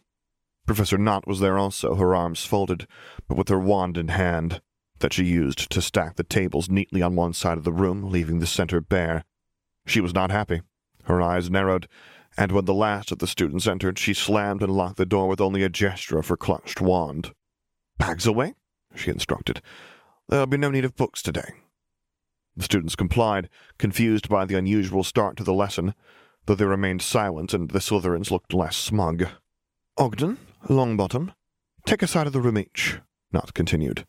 Professor 0.66 0.98
Nott 0.98 1.28
was 1.28 1.40
there 1.40 1.58
also, 1.58 1.94
her 1.96 2.16
arms 2.16 2.46
folded, 2.46 2.88
but 3.28 3.38
with 3.38 3.50
her 3.50 3.60
wand 3.60 3.96
in 3.96 4.08
hand, 4.08 4.60
that 5.00 5.14
she 5.14 5.24
used 5.24 5.70
to 5.70 5.82
stack 5.82 6.16
the 6.16 6.24
tables 6.24 6.68
neatly 6.68 7.04
on 7.04 7.16
one 7.16 7.32
side 7.32 7.60
of 7.60 7.64
the 7.64 7.72
room, 7.72 8.10
leaving 8.10 8.40
the 8.40 8.48
center 8.48 8.82
bare. 8.82 9.24
She 9.86 10.02
was 10.02 10.16
not 10.16 10.32
happy. 10.32 10.62
Her 11.04 11.22
eyes 11.22 11.52
narrowed, 11.52 11.88
and 12.36 12.52
when 12.52 12.66
the 12.66 12.74
last 12.74 13.12
of 13.12 13.20
the 13.20 13.28
students 13.28 13.68
entered, 13.68 14.00
she 14.00 14.16
slammed 14.16 14.64
and 14.64 14.72
locked 14.72 14.98
the 14.98 15.06
door 15.06 15.28
with 15.28 15.42
only 15.42 15.62
a 15.62 15.70
gesture 15.70 16.18
of 16.18 16.28
her 16.30 16.38
clutched 16.38 16.82
wand. 16.82 17.34
Bags 18.00 18.26
away, 18.26 18.56
she 18.96 19.12
instructed. 19.12 19.62
There'll 20.28 20.48
be 20.48 20.58
no 20.58 20.72
need 20.72 20.86
of 20.86 20.96
books 20.96 21.22
today. 21.22 21.54
The 22.56 22.64
students 22.64 22.96
complied, 22.96 23.50
confused 23.78 24.30
by 24.30 24.46
the 24.46 24.58
unusual 24.58 25.04
start 25.04 25.38
to 25.38 25.44
the 25.44 25.54
lesson, 25.54 25.96
though 26.46 26.56
they 26.56 26.66
remained 26.66 27.02
silent 27.02 27.54
and 27.54 27.70
the 27.70 27.80
Slytherins 27.80 28.32
looked 28.32 28.54
less 28.54 28.78
smug. 28.78 29.28
Ogden, 29.98 30.38
Longbottom, 30.70 31.34
take 31.86 32.04
a 32.04 32.08
side 32.08 32.28
of 32.28 32.34
the 32.34 32.42
room 32.42 32.58
each, 32.58 33.00
Nott 33.32 33.54
continued. 33.54 34.06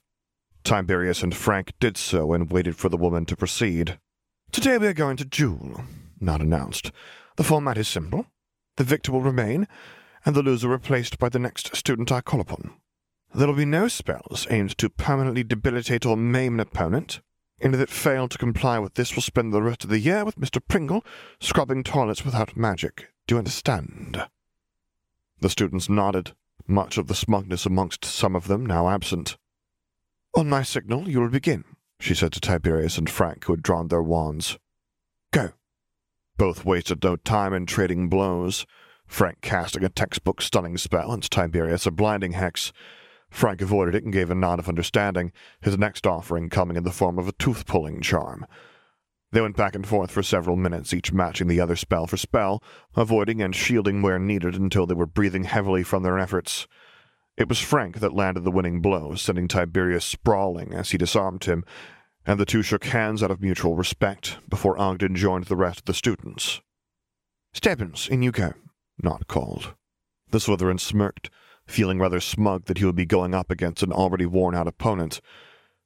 Tiberius 0.63 1.23
and 1.23 1.35
Frank 1.35 1.73
did 1.79 1.97
so 1.97 2.33
and 2.33 2.51
waited 2.51 2.77
for 2.77 2.89
the 2.89 2.97
woman 2.97 3.27
to 3.27 3.37
proceed. 3.37 3.99
Today 4.51 4.79
we 4.79 4.87
are 4.87 4.95
going 4.95 5.17
to 5.19 5.25
duel, 5.25 5.85
Nott 6.21 6.41
announced. 6.41 6.91
The 7.37 7.45
format 7.45 7.77
is 7.77 7.89
simple. 7.89 8.27
The 8.77 8.85
victor 8.85 9.13
will 9.13 9.21
remain, 9.21 9.69
and 10.25 10.35
the 10.35 10.43
loser 10.43 10.69
replaced 10.69 11.19
by 11.19 11.29
the 11.29 11.39
next 11.39 11.77
student 11.77 12.11
I 12.11 12.21
call 12.21 12.41
upon. 12.41 12.73
There 13.35 13.47
will 13.47 13.55
be 13.55 13.65
no 13.65 13.89
spells 13.89 14.47
aimed 14.51 14.79
to 14.79 14.89
permanently 14.89 15.43
debilitate 15.43 16.07
or 16.07 16.17
maim 16.17 16.55
an 16.55 16.61
opponent. 16.61 17.21
Any 17.65 17.79
that 17.79 17.89
fail 17.89 18.29
to 18.29 18.37
comply 18.37 18.79
with 18.79 18.93
this 18.93 19.15
will 19.15 19.23
spend 19.23 19.51
the 19.51 19.63
rest 19.63 19.85
of 19.85 19.91
the 19.91 19.99
year 19.99 20.23
with 20.23 20.39
Mr. 20.39 20.61
Pringle 20.69 21.03
scrubbing 21.41 21.83
toilets 21.83 22.23
without 22.23 22.59
magic. 22.59 23.09
Do 23.27 23.37
you 23.37 23.39
understand? 23.39 24.23
The 25.41 25.49
students 25.49 25.89
nodded 25.89 26.35
much 26.67 26.99
of 26.99 27.07
the 27.07 27.15
smugness 27.15 27.65
amongst 27.65 28.05
some 28.05 28.37
of 28.37 28.49
them 28.49 28.67
now 28.67 28.91
absent. 28.91 29.39
On 30.35 30.47
my 30.47 30.63
signal, 30.63 31.09
you 31.09 31.23
will 31.23 31.31
begin, 31.31 31.65
she 31.99 32.15
said 32.15 32.33
to 32.33 32.41
Tiberius 32.41 32.99
and 32.99 33.09
Frank, 33.09 33.45
who 33.45 33.55
had 33.55 33.63
drawn 33.63 33.89
their 33.89 34.03
wands. 34.03 34.59
Go. 35.31 35.53
Both 36.37 36.67
wasted 36.67 37.03
no 37.03 37.17
time 37.17 37.55
in 37.55 37.65
trading 37.65 38.11
blows, 38.11 38.67
Frank 39.07 39.41
casting 39.41 39.85
a 39.85 39.89
textbook 39.89 40.43
stunning 40.43 40.77
spell 40.77 41.13
and 41.13 41.23
Tiberius 41.31 41.87
a 41.87 41.91
blinding 41.91 42.33
hex. 42.33 42.75
Frank 43.35 43.61
avoided 43.61 43.97
it 43.97 44.05
and 44.05 44.13
gave 44.13 44.31
a 44.31 44.35
nod 44.35 44.61
of 44.61 44.69
understanding, 44.69 45.33
his 45.61 45.77
next 45.77 46.07
offering 46.07 46.49
coming 46.49 46.77
in 46.77 46.85
the 46.85 46.93
form 46.93 47.19
of 47.19 47.27
a 47.27 47.33
tooth-pulling 47.33 48.01
charm. 48.01 48.47
They 49.33 49.41
went 49.41 49.57
back 49.57 49.75
and 49.75 49.85
forth 49.85 50.13
for 50.13 50.23
several 50.23 50.55
minutes, 50.55 50.95
each 50.95 51.13
matching 51.13 51.49
the 51.49 51.61
other 51.61 51.75
spell 51.75 52.07
for 52.07 52.17
spell, 52.17 52.63
avoiding 52.95 53.43
and 53.43 53.53
shielding 53.53 54.03
where 54.03 54.21
needed 54.21 54.55
until 54.55 54.87
they 54.87 54.95
were 54.95 55.05
breathing 55.05 55.45
heavily 55.45 55.83
from 55.83 56.05
their 56.05 56.17
efforts. 56.17 56.69
It 57.37 57.49
was 57.49 57.59
Frank 57.59 57.99
that 57.99 58.15
landed 58.15 58.45
the 58.45 58.53
winning 58.53 58.81
blow, 58.81 59.17
sending 59.17 59.49
Tiberius 59.49 60.05
sprawling 60.05 60.73
as 60.73 60.93
he 60.93 60.97
disarmed 60.97 61.43
him, 61.43 61.65
and 62.25 62.39
the 62.39 62.47
two 62.47 62.63
shook 62.63 62.85
hands 62.85 63.21
out 63.21 63.33
of 63.33 63.43
mutual 63.43 63.75
respect 63.75 64.39
before 64.49 64.79
Ogden 64.79 65.17
joined 65.17 65.47
the 65.47 65.57
rest 65.57 65.81
of 65.81 65.85
the 65.87 65.95
students. 65.95 66.61
Stebbins, 67.53 68.09
in 68.09 68.23
you 68.23 68.31
go, 68.31 68.53
Nott 69.03 69.27
called. 69.27 69.75
The 70.31 70.39
Slytherin 70.39 70.79
smirked, 70.79 71.31
feeling 71.67 71.99
rather 71.99 72.21
smug 72.21 72.67
that 72.67 72.79
he 72.79 72.85
would 72.85 72.97
be 72.97 73.07
going 73.07 73.35
up 73.35 73.51
against 73.51 73.83
an 73.83 73.93
already 73.93 74.27
worn-out 74.27 74.69
opponent. 74.69 75.21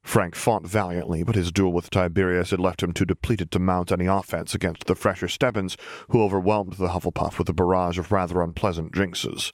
Frank 0.02 0.34
fought 0.34 0.66
valiantly, 0.66 1.22
but 1.22 1.34
his 1.34 1.52
duel 1.52 1.72
with 1.72 1.90
Tiberius 1.90 2.50
had 2.50 2.60
left 2.60 2.82
him 2.82 2.92
too 2.92 3.04
depleted 3.04 3.50
to 3.50 3.58
mount 3.58 3.92
any 3.92 4.06
offense 4.06 4.54
against 4.54 4.84
the 4.84 4.94
fresher 4.94 5.28
Stebbins, 5.28 5.76
who 6.08 6.22
overwhelmed 6.22 6.74
the 6.74 6.88
Hufflepuff 6.88 7.38
with 7.38 7.48
a 7.48 7.52
barrage 7.52 7.98
of 7.98 8.10
rather 8.10 8.40
unpleasant 8.40 8.92
jinxes. 8.92 9.52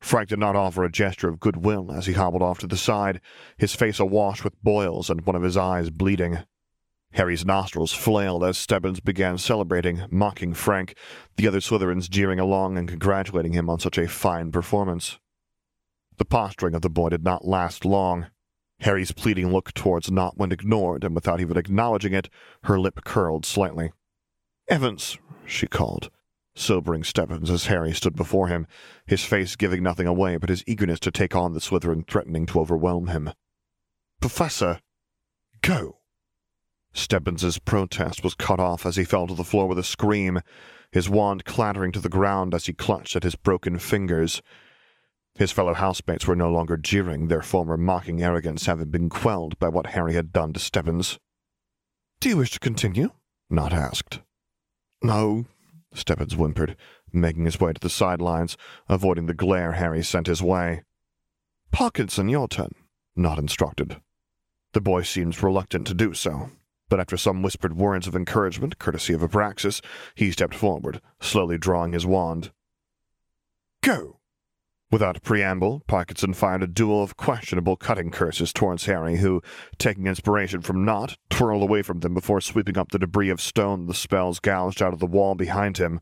Frank 0.00 0.28
did 0.28 0.38
not 0.38 0.56
offer 0.56 0.84
a 0.84 0.90
gesture 0.90 1.28
of 1.28 1.40
goodwill 1.40 1.92
as 1.92 2.06
he 2.06 2.14
hobbled 2.14 2.42
off 2.42 2.58
to 2.60 2.66
the 2.66 2.76
side, 2.76 3.20
his 3.58 3.74
face 3.74 3.98
awash 3.98 4.44
with 4.44 4.62
boils 4.62 5.10
and 5.10 5.26
one 5.26 5.36
of 5.36 5.42
his 5.42 5.56
eyes 5.56 5.90
bleeding. 5.90 6.38
Harry's 7.12 7.44
nostrils 7.44 7.92
flailed 7.92 8.44
as 8.44 8.56
Stebbins 8.56 9.00
began 9.00 9.36
celebrating, 9.36 10.04
mocking 10.10 10.54
Frank, 10.54 10.94
the 11.36 11.48
other 11.48 11.58
Slytherins 11.58 12.08
jeering 12.08 12.38
along 12.38 12.78
and 12.78 12.88
congratulating 12.88 13.52
him 13.52 13.68
on 13.68 13.80
such 13.80 13.98
a 13.98 14.08
fine 14.08 14.52
performance. 14.52 15.18
The 16.20 16.26
posturing 16.26 16.74
of 16.74 16.82
the 16.82 16.90
boy 16.90 17.08
did 17.08 17.24
not 17.24 17.46
last 17.46 17.86
long. 17.86 18.26
Harry's 18.80 19.10
pleading 19.10 19.50
look 19.50 19.72
towards 19.72 20.10
Nott 20.10 20.36
went 20.36 20.52
ignored, 20.52 21.02
and 21.02 21.14
without 21.14 21.40
even 21.40 21.56
acknowledging 21.56 22.12
it, 22.12 22.28
her 22.64 22.78
lip 22.78 23.00
curled 23.06 23.46
slightly. 23.46 23.92
Evans, 24.68 25.16
she 25.46 25.66
called, 25.66 26.10
sobering 26.54 27.04
Stebbins 27.04 27.48
as 27.48 27.68
Harry 27.68 27.94
stood 27.94 28.16
before 28.16 28.48
him, 28.48 28.66
his 29.06 29.24
face 29.24 29.56
giving 29.56 29.82
nothing 29.82 30.06
away 30.06 30.36
but 30.36 30.50
his 30.50 30.62
eagerness 30.66 31.00
to 31.00 31.10
take 31.10 31.34
on 31.34 31.54
the 31.54 31.58
Slytherin 31.58 32.06
threatening 32.06 32.44
to 32.44 32.60
overwhelm 32.60 33.06
him. 33.06 33.30
Professor, 34.20 34.80
go! 35.62 36.00
Stebbins's 36.92 37.58
protest 37.58 38.22
was 38.22 38.34
cut 38.34 38.60
off 38.60 38.84
as 38.84 38.96
he 38.96 39.04
fell 39.04 39.26
to 39.26 39.34
the 39.34 39.42
floor 39.42 39.66
with 39.66 39.78
a 39.78 39.82
scream, 39.82 40.40
his 40.92 41.08
wand 41.08 41.46
clattering 41.46 41.92
to 41.92 42.00
the 42.00 42.10
ground 42.10 42.52
as 42.52 42.66
he 42.66 42.74
clutched 42.74 43.16
at 43.16 43.22
his 43.22 43.36
broken 43.36 43.78
fingers. 43.78 44.42
His 45.40 45.52
fellow 45.52 45.72
housemates 45.72 46.26
were 46.26 46.36
no 46.36 46.50
longer 46.52 46.76
jeering, 46.76 47.28
their 47.28 47.40
former 47.40 47.78
mocking 47.78 48.22
arrogance 48.22 48.66
having 48.66 48.90
been 48.90 49.08
quelled 49.08 49.58
by 49.58 49.70
what 49.70 49.86
Harry 49.86 50.12
had 50.12 50.34
done 50.34 50.52
to 50.52 50.60
Stebbins. 50.60 51.18
Do 52.20 52.28
you 52.28 52.36
wish 52.36 52.50
to 52.50 52.58
continue? 52.58 53.12
Nott 53.48 53.72
asked. 53.72 54.20
No, 55.02 55.46
Stebbins 55.94 56.34
whimpered, 56.34 56.76
making 57.10 57.46
his 57.46 57.58
way 57.58 57.72
to 57.72 57.80
the 57.80 57.88
sidelines, 57.88 58.58
avoiding 58.86 59.24
the 59.24 59.32
glare 59.32 59.72
Harry 59.72 60.02
sent 60.02 60.26
his 60.26 60.42
way. 60.42 60.82
Parkinson, 61.72 62.28
your 62.28 62.46
turn, 62.46 62.72
Nott 63.16 63.38
instructed. 63.38 63.98
The 64.74 64.82
boy 64.82 65.04
seemed 65.04 65.42
reluctant 65.42 65.86
to 65.86 65.94
do 65.94 66.12
so, 66.12 66.50
but 66.90 67.00
after 67.00 67.16
some 67.16 67.40
whispered 67.40 67.78
words 67.78 68.06
of 68.06 68.14
encouragement, 68.14 68.78
courtesy 68.78 69.14
of 69.14 69.22
Abraxas, 69.22 69.80
he 70.14 70.32
stepped 70.32 70.54
forward, 70.54 71.00
slowly 71.18 71.56
drawing 71.56 71.94
his 71.94 72.04
wand. 72.04 72.52
Go! 73.82 74.19
Without 74.90 75.22
preamble, 75.22 75.84
Parkinson 75.86 76.34
fired 76.34 76.64
a 76.64 76.66
duel 76.66 77.00
of 77.00 77.16
questionable 77.16 77.76
cutting 77.76 78.10
curses 78.10 78.52
towards 78.52 78.86
Harry, 78.86 79.18
who, 79.18 79.40
taking 79.78 80.08
inspiration 80.08 80.62
from 80.62 80.84
Nott, 80.84 81.16
twirled 81.28 81.62
away 81.62 81.82
from 81.82 82.00
them 82.00 82.12
before 82.12 82.40
sweeping 82.40 82.76
up 82.76 82.90
the 82.90 82.98
debris 82.98 83.30
of 83.30 83.40
stone 83.40 83.86
the 83.86 83.94
spells 83.94 84.40
gouged 84.40 84.82
out 84.82 84.92
of 84.92 84.98
the 84.98 85.06
wall 85.06 85.36
behind 85.36 85.78
him. 85.78 86.00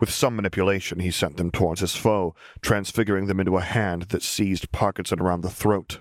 With 0.00 0.10
some 0.10 0.34
manipulation, 0.34 0.98
he 0.98 1.12
sent 1.12 1.36
them 1.36 1.52
towards 1.52 1.80
his 1.80 1.94
foe, 1.94 2.34
transfiguring 2.62 3.26
them 3.26 3.38
into 3.38 3.56
a 3.56 3.62
hand 3.62 4.02
that 4.08 4.24
seized 4.24 4.72
Parkinson 4.72 5.20
around 5.20 5.42
the 5.42 5.50
throat. 5.50 6.00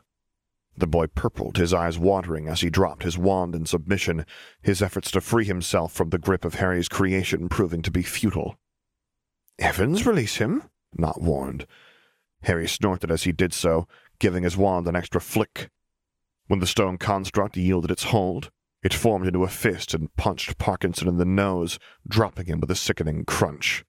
The 0.76 0.88
boy 0.88 1.06
purpled, 1.08 1.58
his 1.58 1.76
eyes 1.76 2.00
watering 2.00 2.48
as 2.48 2.62
he 2.62 2.72
dropped 2.72 3.04
his 3.04 3.20
wand 3.20 3.54
in 3.54 3.68
submission, 3.68 4.26
his 4.62 4.82
efforts 4.82 5.12
to 5.12 5.22
free 5.22 5.46
himself 5.46 5.94
from 5.94 6.10
the 6.10 6.18
grip 6.18 6.44
of 6.44 6.56
Harry's 6.56 6.90
creation 6.90 7.50
proving 7.50 7.84
to 7.84 7.92
be 7.92 8.02
futile. 8.02 8.58
Evans, 9.60 10.08
release 10.08 10.38
him, 10.38 10.64
Nott 10.98 11.22
warned. 11.22 11.68
Harry 12.46 12.68
snorted 12.68 13.12
as 13.12 13.24
he 13.24 13.32
did 13.32 13.54
so, 13.54 13.88
giving 14.20 14.44
his 14.44 14.58
wand 14.58 14.88
an 14.88 14.96
extra 14.96 15.20
flick. 15.20 15.70
When 16.48 16.60
the 16.60 16.68
stone 16.68 16.98
construct 16.98 17.58
yielded 17.58 17.92
its 17.92 18.06
hold, 18.06 18.52
it 18.84 18.94
formed 18.94 19.26
into 19.26 19.44
a 19.44 19.48
fist 19.48 19.94
and 19.96 20.16
punched 20.16 20.58
Parkinson 20.60 21.08
in 21.08 21.18
the 21.18 21.26
nose, 21.26 21.80
dropping 22.08 22.46
him 22.46 22.60
with 22.60 22.70
a 22.70 22.76
sickening 22.76 23.26
crunch. 23.26 23.84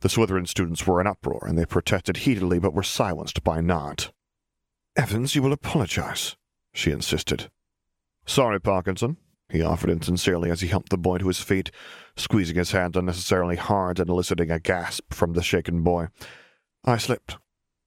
The 0.00 0.08
Slytherin 0.08 0.46
students 0.46 0.86
were 0.86 1.00
in 1.00 1.06
uproar, 1.06 1.46
and 1.46 1.58
they 1.58 1.64
protested 1.64 2.18
heatedly 2.18 2.58
but 2.58 2.74
were 2.74 2.82
silenced 2.82 3.42
by 3.42 3.60
Nott. 3.60 4.12
Evans, 4.96 5.34
you 5.34 5.42
will 5.42 5.52
apologize, 5.52 6.36
she 6.74 6.90
insisted. 6.90 7.50
Sorry, 8.26 8.60
Parkinson, 8.60 9.16
he 9.50 9.62
offered 9.62 9.90
insincerely 9.90 10.50
as 10.50 10.60
he 10.60 10.68
helped 10.68 10.90
the 10.90 10.98
boy 10.98 11.18
to 11.18 11.28
his 11.28 11.40
feet, 11.40 11.70
squeezing 12.16 12.56
his 12.56 12.72
hand 12.72 12.96
unnecessarily 12.96 13.56
hard 13.56 13.98
and 13.98 14.10
eliciting 14.10 14.50
a 14.50 14.60
gasp 14.60 15.14
from 15.14 15.32
the 15.32 15.42
shaken 15.42 15.82
boy. 15.82 16.08
I 16.84 16.98
slipped. 16.98 17.38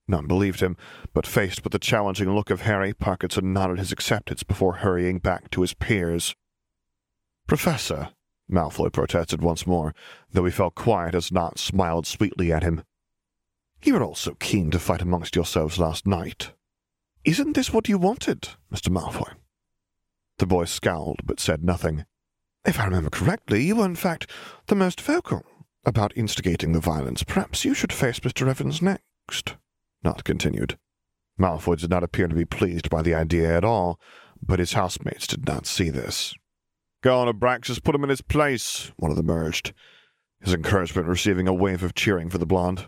None 0.07 0.27
believed 0.27 0.59
him, 0.59 0.75
but 1.13 1.25
faced 1.25 1.63
with 1.63 1.71
the 1.71 1.79
challenging 1.79 2.33
look 2.35 2.49
of 2.49 2.61
Harry, 2.61 2.93
Parkinson 2.93 3.53
nodded 3.53 3.79
his 3.79 3.91
acceptance 3.91 4.43
before 4.43 4.77
hurrying 4.77 5.19
back 5.19 5.49
to 5.51 5.61
his 5.61 5.73
peers. 5.73 6.35
Professor, 7.47 8.09
Malfoy 8.51 8.91
protested 8.91 9.41
once 9.41 9.65
more, 9.65 9.93
though 10.31 10.45
he 10.45 10.51
felt 10.51 10.75
quiet 10.75 11.15
as 11.15 11.31
Nott 11.31 11.57
smiled 11.57 12.05
sweetly 12.05 12.51
at 12.51 12.63
him. 12.63 12.83
You 13.81 13.93
were 13.93 14.03
all 14.03 14.15
so 14.15 14.35
keen 14.35 14.71
to 14.71 14.79
fight 14.79 15.01
amongst 15.01 15.35
yourselves 15.35 15.77
last 15.79 16.05
night. 16.05 16.51
Isn't 17.23 17.53
this 17.53 17.71
what 17.71 17.87
you 17.87 17.97
wanted, 17.97 18.49
Mr. 18.71 18.89
Malfoy? 18.89 19.33
The 20.39 20.45
boy 20.45 20.65
scowled, 20.65 21.21
but 21.23 21.39
said 21.39 21.63
nothing. 21.63 22.05
If 22.65 22.79
I 22.79 22.85
remember 22.85 23.09
correctly, 23.09 23.63
you 23.63 23.77
were 23.77 23.85
in 23.85 23.95
fact 23.95 24.29
the 24.67 24.75
most 24.75 24.99
vocal 24.99 25.45
about 25.85 26.15
instigating 26.17 26.71
the 26.71 26.79
violence. 26.79 27.23
Perhaps 27.23 27.65
you 27.65 27.73
should 27.73 27.93
face 27.93 28.19
Mr. 28.19 28.47
Evans 28.47 28.81
next. 28.81 29.55
Nott 30.03 30.23
continued. 30.23 30.77
Malfoy 31.39 31.77
did 31.77 31.89
not 31.89 32.03
appear 32.03 32.27
to 32.27 32.35
be 32.35 32.45
pleased 32.45 32.89
by 32.89 33.01
the 33.01 33.15
idea 33.15 33.55
at 33.55 33.63
all, 33.63 33.99
but 34.41 34.59
his 34.59 34.73
housemates 34.73 35.27
did 35.27 35.47
not 35.47 35.65
see 35.65 35.89
this. 35.89 36.33
Go 37.01 37.19
on, 37.19 37.33
Abraxas, 37.33 37.83
put 37.83 37.95
him 37.95 38.03
in 38.03 38.09
his 38.09 38.21
place, 38.21 38.91
one 38.97 39.11
of 39.11 39.17
them 39.17 39.29
urged, 39.29 39.73
his 40.39 40.53
encouragement 40.53 41.07
receiving 41.07 41.47
a 41.47 41.53
wave 41.53 41.83
of 41.83 41.95
cheering 41.95 42.29
for 42.29 42.37
the 42.37 42.45
blonde. 42.45 42.87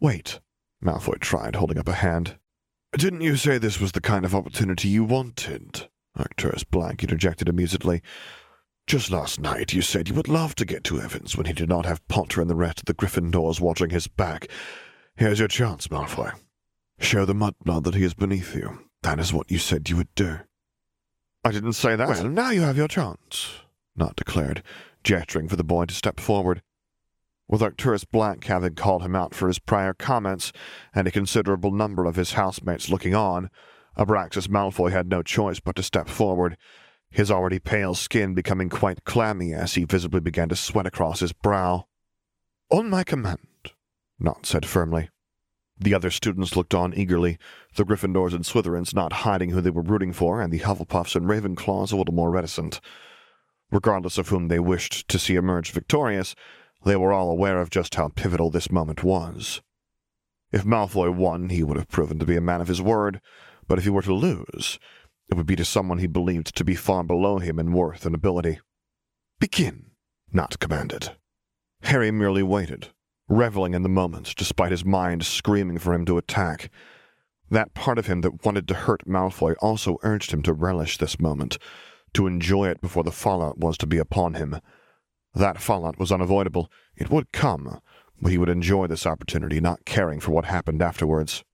Wait, 0.00 0.40
Malfoy 0.82 1.18
tried, 1.18 1.56
holding 1.56 1.78
up 1.78 1.88
a 1.88 1.94
hand. 1.94 2.38
Didn't 2.96 3.20
you 3.22 3.36
say 3.36 3.58
this 3.58 3.80
was 3.80 3.92
the 3.92 4.00
kind 4.00 4.24
of 4.24 4.34
opportunity 4.34 4.88
you 4.88 5.04
wanted? 5.04 5.88
Arcturus 6.16 6.64
Black 6.64 7.02
interjected 7.02 7.48
amusedly. 7.48 8.00
Just 8.86 9.10
last 9.10 9.40
night 9.40 9.74
you 9.74 9.82
said 9.82 10.08
you 10.08 10.14
would 10.14 10.28
love 10.28 10.54
to 10.54 10.64
get 10.64 10.84
to 10.84 11.00
Evans 11.00 11.36
when 11.36 11.46
he 11.46 11.52
did 11.52 11.68
not 11.68 11.86
have 11.86 12.06
Potter 12.08 12.40
and 12.40 12.48
the 12.48 12.54
rest 12.54 12.78
of 12.78 12.84
the 12.86 12.94
Gryffindors 12.94 13.60
watching 13.60 13.90
his 13.90 14.06
back, 14.06 14.48
Here's 15.18 15.38
your 15.38 15.48
chance, 15.48 15.88
Malfoy. 15.88 16.34
Show 16.98 17.24
the 17.24 17.32
mudblood 17.32 17.84
that 17.84 17.94
he 17.94 18.04
is 18.04 18.12
beneath 18.12 18.54
you. 18.54 18.80
That 19.02 19.18
is 19.18 19.32
what 19.32 19.50
you 19.50 19.56
said 19.56 19.88
you 19.88 19.96
would 19.96 20.14
do. 20.14 20.40
I 21.42 21.52
didn't 21.52 21.72
say 21.72 21.96
that. 21.96 22.06
Well, 22.06 22.28
now 22.28 22.50
you 22.50 22.60
have 22.60 22.76
your 22.76 22.88
chance, 22.88 23.60
Nott 23.96 24.16
declared, 24.16 24.62
gesturing 25.02 25.48
for 25.48 25.56
the 25.56 25.64
boy 25.64 25.86
to 25.86 25.94
step 25.94 26.20
forward. 26.20 26.60
With 27.48 27.62
Arcturus 27.62 28.04
Black 28.04 28.44
having 28.44 28.74
called 28.74 29.02
him 29.02 29.16
out 29.16 29.34
for 29.34 29.48
his 29.48 29.58
prior 29.58 29.94
comments, 29.94 30.52
and 30.94 31.08
a 31.08 31.12
considerable 31.12 31.70
number 31.70 32.04
of 32.04 32.16
his 32.16 32.32
housemates 32.32 32.90
looking 32.90 33.14
on, 33.14 33.48
Abraxas 33.96 34.48
Malfoy 34.48 34.90
had 34.90 35.08
no 35.08 35.22
choice 35.22 35.60
but 35.60 35.76
to 35.76 35.82
step 35.82 36.08
forward, 36.08 36.58
his 37.08 37.30
already 37.30 37.58
pale 37.58 37.94
skin 37.94 38.34
becoming 38.34 38.68
quite 38.68 39.04
clammy 39.04 39.54
as 39.54 39.74
he 39.74 39.84
visibly 39.84 40.20
began 40.20 40.50
to 40.50 40.56
sweat 40.56 40.84
across 40.86 41.20
his 41.20 41.32
brow. 41.32 41.86
On 42.68 42.90
my 42.90 43.02
command, 43.02 43.38
Nott 44.18 44.46
said 44.46 44.66
firmly. 44.66 45.10
The 45.78 45.94
other 45.94 46.10
students 46.10 46.56
looked 46.56 46.74
on 46.74 46.94
eagerly, 46.94 47.38
the 47.74 47.84
Gryffindors 47.84 48.32
and 48.32 48.44
Slytherins 48.44 48.94
not 48.94 49.12
hiding 49.12 49.50
who 49.50 49.60
they 49.60 49.70
were 49.70 49.82
rooting 49.82 50.12
for, 50.12 50.40
and 50.40 50.52
the 50.52 50.60
Hufflepuffs 50.60 51.14
and 51.14 51.26
Ravenclaws 51.26 51.92
a 51.92 51.96
little 51.96 52.14
more 52.14 52.30
reticent. 52.30 52.80
Regardless 53.70 54.16
of 54.16 54.28
whom 54.28 54.48
they 54.48 54.58
wished 54.58 55.06
to 55.08 55.18
see 55.18 55.34
emerge 55.34 55.72
victorious, 55.72 56.34
they 56.84 56.96
were 56.96 57.12
all 57.12 57.30
aware 57.30 57.60
of 57.60 57.68
just 57.68 57.96
how 57.96 58.08
pivotal 58.08 58.50
this 58.50 58.70
moment 58.70 59.02
was. 59.02 59.60
If 60.52 60.64
Malfoy 60.64 61.14
won, 61.14 61.50
he 61.50 61.62
would 61.62 61.76
have 61.76 61.88
proven 61.88 62.18
to 62.20 62.26
be 62.26 62.36
a 62.36 62.40
man 62.40 62.60
of 62.60 62.68
his 62.68 62.80
word, 62.80 63.20
but 63.66 63.78
if 63.78 63.84
he 63.84 63.90
were 63.90 64.02
to 64.02 64.14
lose, 64.14 64.78
it 65.28 65.34
would 65.34 65.46
be 65.46 65.56
to 65.56 65.64
someone 65.64 65.98
he 65.98 66.06
believed 66.06 66.54
to 66.56 66.64
be 66.64 66.74
far 66.74 67.02
below 67.02 67.38
him 67.38 67.58
in 67.58 67.72
worth 67.72 68.06
and 68.06 68.14
ability. 68.14 68.60
Begin, 69.40 69.90
Nott 70.32 70.58
commanded. 70.58 71.16
Harry 71.82 72.10
merely 72.10 72.42
waited, 72.42 72.88
reveling 73.28 73.74
in 73.74 73.82
the 73.82 73.88
moment 73.88 74.34
despite 74.36 74.70
his 74.70 74.84
mind 74.84 75.24
screaming 75.24 75.78
for 75.78 75.92
him 75.92 76.04
to 76.04 76.18
attack. 76.18 76.70
That 77.50 77.74
part 77.74 77.98
of 77.98 78.06
him 78.06 78.22
that 78.22 78.44
wanted 78.44 78.66
to 78.68 78.74
hurt 78.74 79.06
Malfoy 79.06 79.54
also 79.60 79.98
urged 80.02 80.32
him 80.32 80.42
to 80.42 80.52
relish 80.52 80.98
this 80.98 81.20
moment, 81.20 81.58
to 82.14 82.26
enjoy 82.26 82.68
it 82.68 82.80
before 82.80 83.04
the 83.04 83.12
fallout 83.12 83.58
was 83.58 83.78
to 83.78 83.86
be 83.86 83.98
upon 83.98 84.34
him. 84.34 84.60
That 85.34 85.60
fallout 85.60 85.98
was 85.98 86.10
unavoidable. 86.10 86.70
It 86.96 87.10
would 87.10 87.30
come, 87.32 87.80
but 88.20 88.32
he 88.32 88.38
would 88.38 88.48
enjoy 88.48 88.86
this 88.86 89.06
opportunity, 89.06 89.60
not 89.60 89.84
caring 89.84 90.18
for 90.18 90.32
what 90.32 90.46
happened 90.46 90.82
afterwards. 90.82 91.44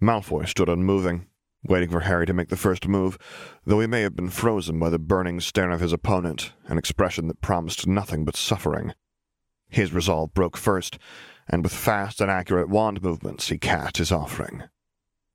Malfoy 0.00 0.48
stood 0.48 0.68
unmoving. 0.68 1.26
waiting 1.66 1.88
for 1.88 2.00
Harry 2.00 2.26
to 2.26 2.34
make 2.34 2.48
the 2.48 2.56
first 2.56 2.86
move, 2.86 3.16
though 3.64 3.80
he 3.80 3.86
may 3.86 4.02
have 4.02 4.14
been 4.14 4.28
frozen 4.28 4.78
by 4.78 4.90
the 4.90 4.98
burning 4.98 5.40
stare 5.40 5.70
of 5.70 5.80
his 5.80 5.92
opponent, 5.92 6.52
an 6.66 6.78
expression 6.78 7.26
that 7.28 7.40
promised 7.40 7.86
nothing 7.86 8.24
but 8.24 8.36
suffering. 8.36 8.92
His 9.74 9.92
resolve 9.92 10.32
broke 10.34 10.56
first, 10.56 11.00
and 11.48 11.64
with 11.64 11.74
fast 11.74 12.20
and 12.20 12.30
accurate 12.30 12.68
wand 12.68 13.02
movements 13.02 13.48
he 13.48 13.58
cast 13.58 13.96
his 13.96 14.12
offering. 14.12 14.62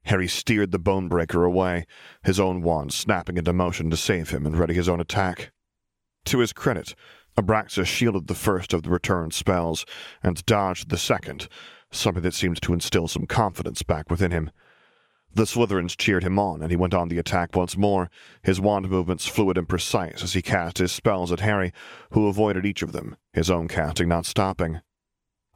Harry 0.06 0.30
steered 0.30 0.71
the 0.71 0.80
bone 0.80 1.10
breaker 1.10 1.43
away, 1.43 1.86
his 2.23 2.39
own 2.39 2.62
wand 2.62 2.93
snapping 2.93 3.36
into 3.36 3.52
motion 3.52 3.89
to 3.89 3.97
save 3.97 4.30
him 4.30 4.45
and 4.45 4.58
ready 4.58 4.73
his 4.73 4.88
own 4.88 5.02
attack. 5.02 5.52
To 6.23 6.39
his 6.39 6.54
credit, 6.54 6.95
Abraxas 7.36 7.88
shielded 7.88 8.28
the 8.28 8.34
first 8.34 8.71
of 8.71 8.84
the 8.84 8.89
returned 8.89 9.34
spells 9.34 9.86
and 10.23 10.45
dodged 10.45 10.88
the 10.88 10.97
second, 10.97 11.49
something 11.91 12.23
that 12.23 12.34
seemed 12.34 12.62
to 12.62 12.71
instill 12.71 13.10
some 13.10 13.25
confidence 13.25 13.84
back 13.84 14.10
within 14.10 14.32
him. 14.32 14.52
The 15.33 15.45
Slytherins 15.45 15.95
cheered 15.95 16.23
him 16.23 16.39
on, 16.39 16.61
and 16.61 16.71
he 16.71 16.77
went 16.77 16.93
on 16.93 17.07
the 17.07 17.19
attack 17.19 17.55
once 17.55 17.77
more, 17.77 18.09
his 18.41 18.59
wand 18.59 18.89
movements 18.89 19.27
fluid 19.27 19.57
and 19.57 19.69
precise 19.69 20.23
as 20.23 20.33
he 20.33 20.41
cast 20.41 20.79
his 20.79 20.91
spells 20.91 21.31
at 21.31 21.39
Harry, 21.39 21.71
who 22.11 22.27
avoided 22.27 22.65
each 22.65 22.81
of 22.81 22.91
them, 22.91 23.15
his 23.31 23.49
own 23.49 23.67
casting 23.67 24.07
not 24.07 24.25
stopping. 24.25 24.81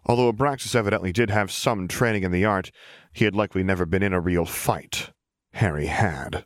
Although 0.05 0.31
Abraxas 0.31 0.75
evidently 0.75 1.11
did 1.11 1.29
have 1.29 1.51
some 1.51 1.87
training 1.87 2.23
in 2.23 2.31
the 2.31 2.45
art, 2.45 2.71
he 3.13 3.25
had 3.25 3.35
likely 3.35 3.63
never 3.63 3.85
been 3.85 4.03
in 4.03 4.13
a 4.13 4.19
real 4.19 4.45
fight. 4.45 5.11
Harry 5.53 5.87
had. 5.87 6.45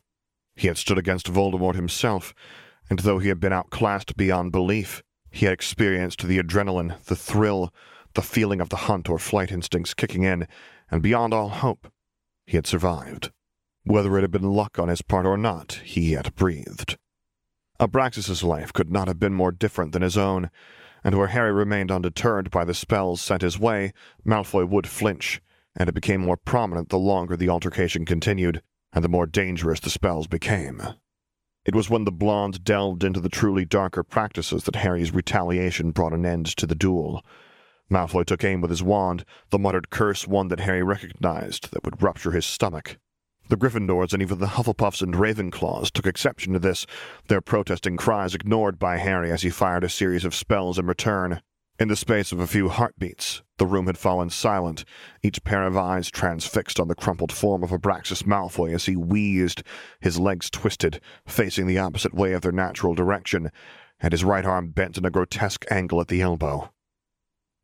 He 0.55 0.67
had 0.67 0.77
stood 0.77 0.97
against 0.97 1.31
Voldemort 1.31 1.75
himself, 1.75 2.33
and 2.89 2.99
though 2.99 3.19
he 3.19 3.29
had 3.29 3.39
been 3.39 3.53
outclassed 3.53 4.15
beyond 4.15 4.51
belief, 4.51 5.03
he 5.29 5.45
had 5.45 5.53
experienced 5.53 6.25
the 6.25 6.39
adrenaline, 6.39 7.03
the 7.05 7.15
thrill, 7.15 7.73
the 8.13 8.21
feeling 8.21 8.61
of 8.61 8.69
the 8.69 8.75
hunt 8.87 9.09
or 9.09 9.19
flight 9.19 9.51
instincts 9.51 9.93
kicking 9.93 10.23
in, 10.23 10.47
and 10.89 11.01
beyond 11.01 11.33
all 11.33 11.49
hope, 11.49 11.91
he 12.47 12.57
had 12.57 12.65
survived. 12.65 13.31
Whether 13.83 14.17
it 14.17 14.21
had 14.21 14.31
been 14.31 14.51
luck 14.51 14.79
on 14.79 14.88
his 14.88 15.03
part 15.03 15.25
or 15.25 15.38
not, 15.38 15.81
he 15.83 16.13
had 16.13 16.33
breathed. 16.36 16.97
Abraxas's 17.79 18.43
life 18.43 18.73
could 18.73 18.91
not 18.91 19.07
have 19.07 19.19
been 19.19 19.33
more 19.33 19.51
different 19.51 19.91
than 19.91 20.01
his 20.01 20.17
own, 20.17 20.49
and 21.03 21.15
where 21.15 21.27
Harry 21.27 21.51
remained 21.51 21.91
undeterred 21.91 22.49
by 22.49 22.65
the 22.65 22.73
spells 22.73 23.21
sent 23.21 23.43
his 23.43 23.60
way, 23.60 23.93
Malfoy 24.25 24.67
would 24.67 24.88
flinch, 24.88 25.41
and 25.75 25.88
it 25.88 25.95
became 25.95 26.21
more 26.21 26.38
prominent 26.38 26.89
the 26.89 26.97
longer 26.97 27.38
the 27.38 27.49
altercation 27.49 28.05
continued, 28.05 28.63
and 28.91 29.03
the 29.03 29.10
more 29.10 29.27
dangerous 29.27 29.79
the 29.79 29.89
spells 29.89 30.25
became. 30.25 30.81
It 31.65 31.75
was 31.75 31.89
when 31.89 32.05
the 32.05 32.12
blonde 32.12 32.63
delved 32.63 33.03
into 33.03 33.19
the 33.19 33.29
truly 33.29 33.65
darker 33.65 34.01
practices 34.01 34.63
that 34.63 34.77
Harry's 34.77 35.13
retaliation 35.13 35.91
brought 35.91 36.13
an 36.13 36.25
end 36.25 36.47
to 36.57 36.65
the 36.65 36.75
duel. 36.75 37.23
Malfoy 37.89 38.26
took 38.26 38.43
aim 38.43 38.62
with 38.62 38.69
his 38.69 38.84
wand, 38.84 39.23
the 39.50 39.60
muttered 39.60 39.89
curse 39.89 40.28
one 40.28 40.50
that 40.50 40.60
Harry 40.60 40.84
recognized 40.84 41.71
that 41.71 41.84
would 41.86 42.02
rupture 42.02 42.32
his 42.32 42.45
stomach. 42.45 42.97
The 43.50 43.56
Gryffindors 43.56 44.12
and 44.12 44.21
even 44.21 44.39
the 44.39 44.47
Hufflepuffs 44.47 45.02
and 45.02 45.15
Ravenclaws 45.15 45.91
took 45.91 46.06
exception 46.06 46.52
to 46.52 46.60
this, 46.60 46.86
their 47.30 47.39
protesting 47.39 47.95
cries 47.95 48.36
ignored 48.36 48.78
by 48.78 48.97
Harry 48.97 49.32
as 49.32 49.43
he 49.43 49.50
fired 49.50 49.86
a 49.86 49.89
series 49.89 50.26
of 50.26 50.36
spells 50.36 50.78
in 50.78 50.86
return. 50.86 51.41
In 51.80 51.88
the 51.88 51.95
space 51.95 52.34
of 52.34 52.39
a 52.41 52.47
few 52.47 52.67
heartbeats, 52.67 53.43
the 53.58 53.65
room 53.65 53.86
had 53.86 53.97
fallen 53.97 54.30
silent, 54.32 54.84
each 55.23 55.43
pair 55.45 55.65
of 55.65 55.78
eyes 55.78 56.12
transfixed 56.12 56.80
on 56.80 56.89
the 56.89 56.95
crumpled 56.95 57.32
form 57.32 57.63
of 57.63 57.69
Abraxas 57.69 58.23
Malfoy 58.23 58.73
as 58.73 58.86
he 58.86 58.97
wheezed, 58.97 59.63
his 60.02 60.19
legs 60.19 60.50
twisted, 60.50 61.00
facing 61.26 61.67
the 61.67 61.78
opposite 61.78 62.13
way 62.13 62.34
of 62.34 62.41
their 62.41 62.52
natural 62.52 62.95
direction, 62.95 63.50
and 64.02 64.12
his 64.12 64.26
right 64.26 64.43
arm 64.43 64.71
bent 64.71 64.97
in 64.97 65.06
a 65.06 65.12
grotesque 65.12 65.65
angle 65.71 66.02
at 66.02 66.10
the 66.10 66.19
elbow. 66.19 66.73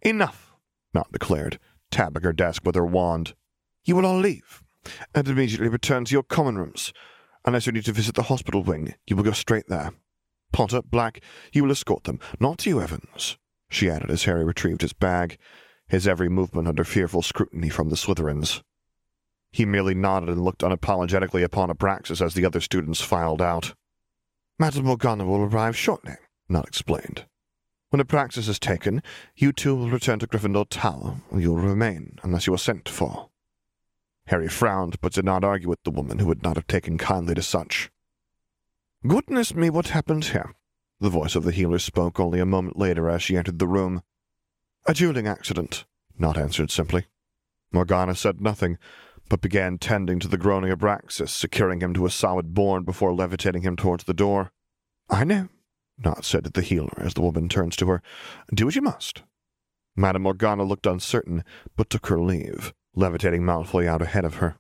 Enough, 0.04 0.54
Nott 0.94 1.12
declared, 1.12 1.60
tapping 1.92 2.24
her 2.24 2.34
desk 2.34 2.64
with 2.66 2.76
her 2.76 2.86
wand. 2.86 3.34
You 3.86 3.96
will 3.96 4.06
all 4.06 4.20
leave, 4.20 4.64
and 5.16 5.28
immediately 5.28 5.70
return 5.70 6.06
to 6.06 6.14
your 6.14 6.24
common 6.24 6.58
rooms. 6.58 6.94
Unless 7.46 7.66
you 7.66 7.72
need 7.72 7.86
to 7.86 7.92
visit 7.92 8.16
the 8.16 8.24
hospital 8.24 8.64
wing, 8.64 8.96
you 9.08 9.16
will 9.16 9.24
go 9.24 9.32
straight 9.32 9.68
there. 9.68 9.92
Potter, 10.52 10.82
Black, 10.82 11.22
you 11.52 11.64
will 11.64 11.72
escort 11.72 12.04
them, 12.04 12.20
not 12.40 12.66
you, 12.66 12.82
Evans 12.82 13.38
she 13.74 13.90
added 13.90 14.12
as 14.12 14.24
Harry 14.24 14.44
retrieved 14.44 14.82
his 14.82 14.94
bag, 14.94 15.38
his 15.88 16.08
every 16.08 16.30
movement 16.30 16.68
under 16.68 16.84
fearful 16.84 17.22
scrutiny 17.22 17.70
from 17.70 17.90
the 17.90 17.96
Slytherins. 17.96 18.62
He 19.52 19.66
merely 19.66 19.94
nodded 19.94 20.30
and 20.30 20.44
looked 20.44 20.62
unapologetically 20.62 21.44
upon 21.44 21.70
Abraxas 21.70 22.24
as 22.24 22.34
the 22.34 22.46
other 22.46 22.62
students 22.62 23.02
filed 23.02 23.42
out. 23.42 23.74
Madame 24.58 24.86
Morgana 24.86 25.26
will 25.26 25.44
arrive 25.44 25.78
shortly, 25.78 26.16
Nott 26.50 26.68
explained. 26.68 27.26
When 27.94 28.02
Abraxas 28.04 28.50
is 28.50 28.58
taken, 28.58 29.04
you 29.36 29.52
two 29.52 29.76
will 29.76 29.92
return 29.92 30.18
to 30.18 30.26
Gryffindor 30.26 30.66
Tower, 30.68 31.18
and 31.30 31.40
you 31.40 31.52
will 31.52 31.62
remain 31.62 32.18
unless 32.24 32.48
you 32.48 32.54
are 32.56 32.58
sent 32.58 32.90
for. 32.90 33.30
Harry 34.26 34.48
frowned, 34.48 35.00
but 35.00 35.14
did 35.14 35.26
not 35.26 35.44
argue 35.44 35.70
with 35.70 35.84
the 35.84 35.92
woman 35.92 36.18
who 36.18 36.26
would 36.26 36.42
not 36.42 36.56
have 36.56 36.66
taken 36.66 36.98
kindly 36.98 37.36
to 37.36 37.44
such. 37.44 37.92
Goodness 39.06 39.54
me, 39.54 39.70
what 39.70 39.90
happened 39.90 40.26
here? 40.26 40.56
The 41.02 41.12
voice 41.12 41.36
of 41.36 41.44
the 41.44 41.52
healer 41.52 41.78
spoke 41.78 42.20
only 42.20 42.40
a 42.40 42.48
moment 42.48 42.80
later 42.80 43.12
as 43.12 43.22
she 43.22 43.38
entered 43.38 43.60
the 43.60 43.68
room. 43.68 44.02
A 44.88 44.96
dueling 44.96 45.28
accident, 45.28 45.86
Nott 46.18 46.36
answered 46.36 46.72
simply. 46.72 47.06
Morgana 47.72 48.16
said 48.16 48.42
nothing, 48.42 48.80
but 49.30 49.40
began 49.40 49.78
tending 49.78 50.20
to 50.20 50.28
the 50.28 50.40
groaning 50.40 50.72
Abraxas, 50.72 51.30
securing 51.30 51.82
him 51.82 51.94
to 51.94 52.08
a 52.08 52.10
solid 52.10 52.56
board 52.56 52.88
before 52.88 53.14
levitating 53.14 53.62
him 53.62 53.76
towards 53.76 54.06
the 54.06 54.16
door. 54.16 54.52
I 55.12 55.26
know, 55.26 55.50
Nott 56.04 56.26
said 56.26 56.44
to 56.44 56.50
the 56.50 56.62
healer 56.62 56.94
as 56.98 57.14
the 57.14 57.22
woman 57.22 57.50
turns 57.50 57.76
to 57.78 57.88
her. 57.88 58.02
Do 58.54 58.66
what 58.66 58.76
you 58.76 58.82
must. 58.82 59.24
Madame 59.96 60.24
Morgana 60.24 60.64
looked 60.64 60.88
uncertain, 60.88 61.44
but 61.76 61.90
took 61.90 62.08
her 62.08 62.20
leave, 62.20 62.74
levitating 62.96 63.44
Malfoy 63.44 63.88
out 63.88 64.02
ahead 64.02 64.26
of 64.26 64.36
her. 64.36 64.58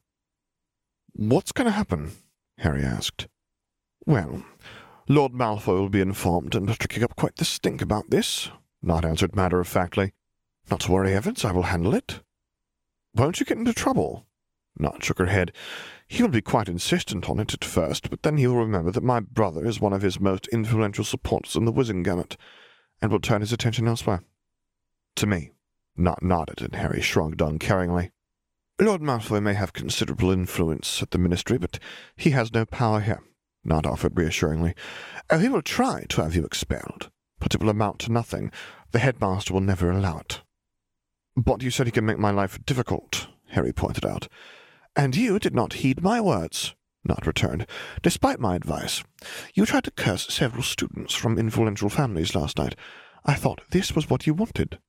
What's 1.13 1.51
going 1.51 1.65
to 1.65 1.71
happen? 1.71 2.12
Harry 2.60 2.84
asked. 2.84 3.27
Well, 4.06 4.43
Lord 5.08 5.34
Malfoy 5.34 5.79
will 5.79 5.89
be 5.89 6.01
informed 6.01 6.56
and 6.56 6.77
kicking 6.77 7.03
up 7.03 7.15
quite 7.15 7.36
the 7.36 7.45
stink 7.45 7.82
about 7.82 8.10
this, 8.10 8.49
Nott 8.82 9.06
answered 9.06 9.36
matter-of-factly. 9.36 10.13
Not 10.69 10.82
to 10.82 10.91
worry, 10.91 11.13
Evans, 11.13 11.43
I 11.43 11.51
will 11.51 11.63
handle 11.63 11.93
it. 11.93 12.21
Won't 13.15 13.39
you 13.39 13.45
get 13.45 13.58
into 13.58 13.73
trouble? 13.73 14.25
Nott 14.77 15.03
shook 15.03 15.19
her 15.19 15.27
head. 15.27 15.51
He 16.13 16.21
will 16.21 16.30
be 16.30 16.41
quite 16.43 16.69
insistent 16.69 17.28
on 17.28 17.39
it 17.39 17.56
at 17.56 17.65
first, 17.65 18.12
but 18.12 18.21
then 18.21 18.38
he 18.38 18.45
will 18.45 18.58
remember 18.58 18.91
that 18.91 19.04
my 19.04 19.19
brother 19.19 19.65
is 19.65 19.82
one 19.82 19.93
of 19.93 20.04
his 20.04 20.19
most 20.19 20.47
influential 20.49 21.04
supporters 21.04 21.56
in 21.56 21.65
the 21.65 21.73
Wizengamot, 21.73 22.38
and 23.02 23.12
will 23.12 23.19
turn 23.19 23.41
his 23.41 23.52
attention 23.52 23.88
elsewhere. 23.88 24.21
To 25.15 25.26
me. 25.26 25.54
Nott 25.97 26.21
nodded, 26.21 26.62
and 26.62 26.76
Harry 26.76 27.02
shrugged 27.02 27.41
uncaringly. 27.41 28.12
Lord 28.80 29.02
Malfoy 29.02 29.41
may 29.41 29.56
have 29.56 29.73
considerable 29.73 30.30
influence 30.30 31.02
at 31.02 31.10
the 31.10 31.17
Ministry, 31.17 31.58
but 31.58 31.80
he 32.15 32.30
has 32.30 32.54
no 32.54 32.63
power 32.63 32.99
here. 32.99 33.23
Nott 33.63 33.88
offered 33.88 34.15
reassuringly. 34.15 34.76
Oh, 35.32 35.39
he 35.39 35.49
will 35.49 35.63
try 35.63 36.06
to 36.10 36.21
have 36.21 36.36
you 36.36 36.45
expelled, 36.45 37.10
but 37.39 37.56
it 37.56 37.60
will 37.60 37.69
amount 37.69 37.97
to 38.02 38.12
nothing. 38.12 38.52
The 38.91 38.99
headmaster 38.99 39.52
will 39.52 39.62
never 39.62 39.89
allow 39.89 40.19
it. 40.19 40.43
But 41.36 41.63
you 41.63 41.71
said 41.71 41.88
he 41.88 41.91
can 41.91 42.06
make 42.06 42.19
my 42.19 42.30
life 42.30 42.63
difficult, 42.63 43.30
Harry 43.47 43.73
pointed 43.73 44.06
out. 44.06 44.28
And 44.95 45.15
you 45.15 45.39
did 45.39 45.56
not 45.56 45.73
heed 45.73 46.03
my 46.03 46.21
words, 46.21 46.75
Nott 47.03 47.25
returned, 47.25 47.65
despite 48.01 48.39
my 48.39 48.56
advice. 48.56 49.03
You 49.53 49.65
tried 49.65 49.86
to 49.86 49.91
curse 49.91 50.27
several 50.34 50.63
students 50.63 51.13
from 51.13 51.38
influential 51.38 51.89
families 51.89 52.36
last 52.36 52.58
night. 52.58 52.75
I 53.25 53.34
thought 53.36 53.62
this 53.71 53.95
was 53.95 54.10
what 54.10 54.27
you 54.27 54.34
wanted. 54.34 54.79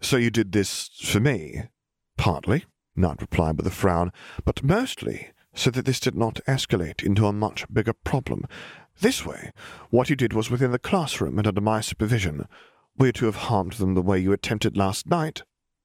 So 0.00 0.16
you 0.16 0.30
did 0.30 0.52
this 0.52 0.90
for 1.02 1.20
me? 1.20 1.64
Partly, 2.16 2.64
Nott 2.96 3.20
replied 3.20 3.56
with 3.56 3.66
a 3.66 3.70
frown, 3.70 4.12
but 4.44 4.62
mostly 4.62 5.30
so 5.54 5.70
that 5.70 5.84
this 5.84 6.00
did 6.00 6.16
not 6.16 6.40
escalate 6.46 7.02
into 7.02 7.26
a 7.26 7.32
much 7.32 7.64
bigger 7.72 7.92
problem. 7.92 8.44
This 9.00 9.24
way, 9.24 9.52
what 9.90 10.10
you 10.10 10.16
did 10.16 10.32
was 10.32 10.50
within 10.50 10.72
the 10.72 10.78
classroom 10.78 11.38
and 11.38 11.46
under 11.46 11.60
my 11.60 11.80
supervision. 11.80 12.46
Were 12.96 13.06
you 13.06 13.12
to 13.12 13.26
have 13.26 13.36
harmed 13.36 13.74
them 13.74 13.94
the 13.94 14.02
way 14.02 14.18
you 14.18 14.32
attempted 14.32 14.76
last 14.76 15.06
night, 15.06 15.42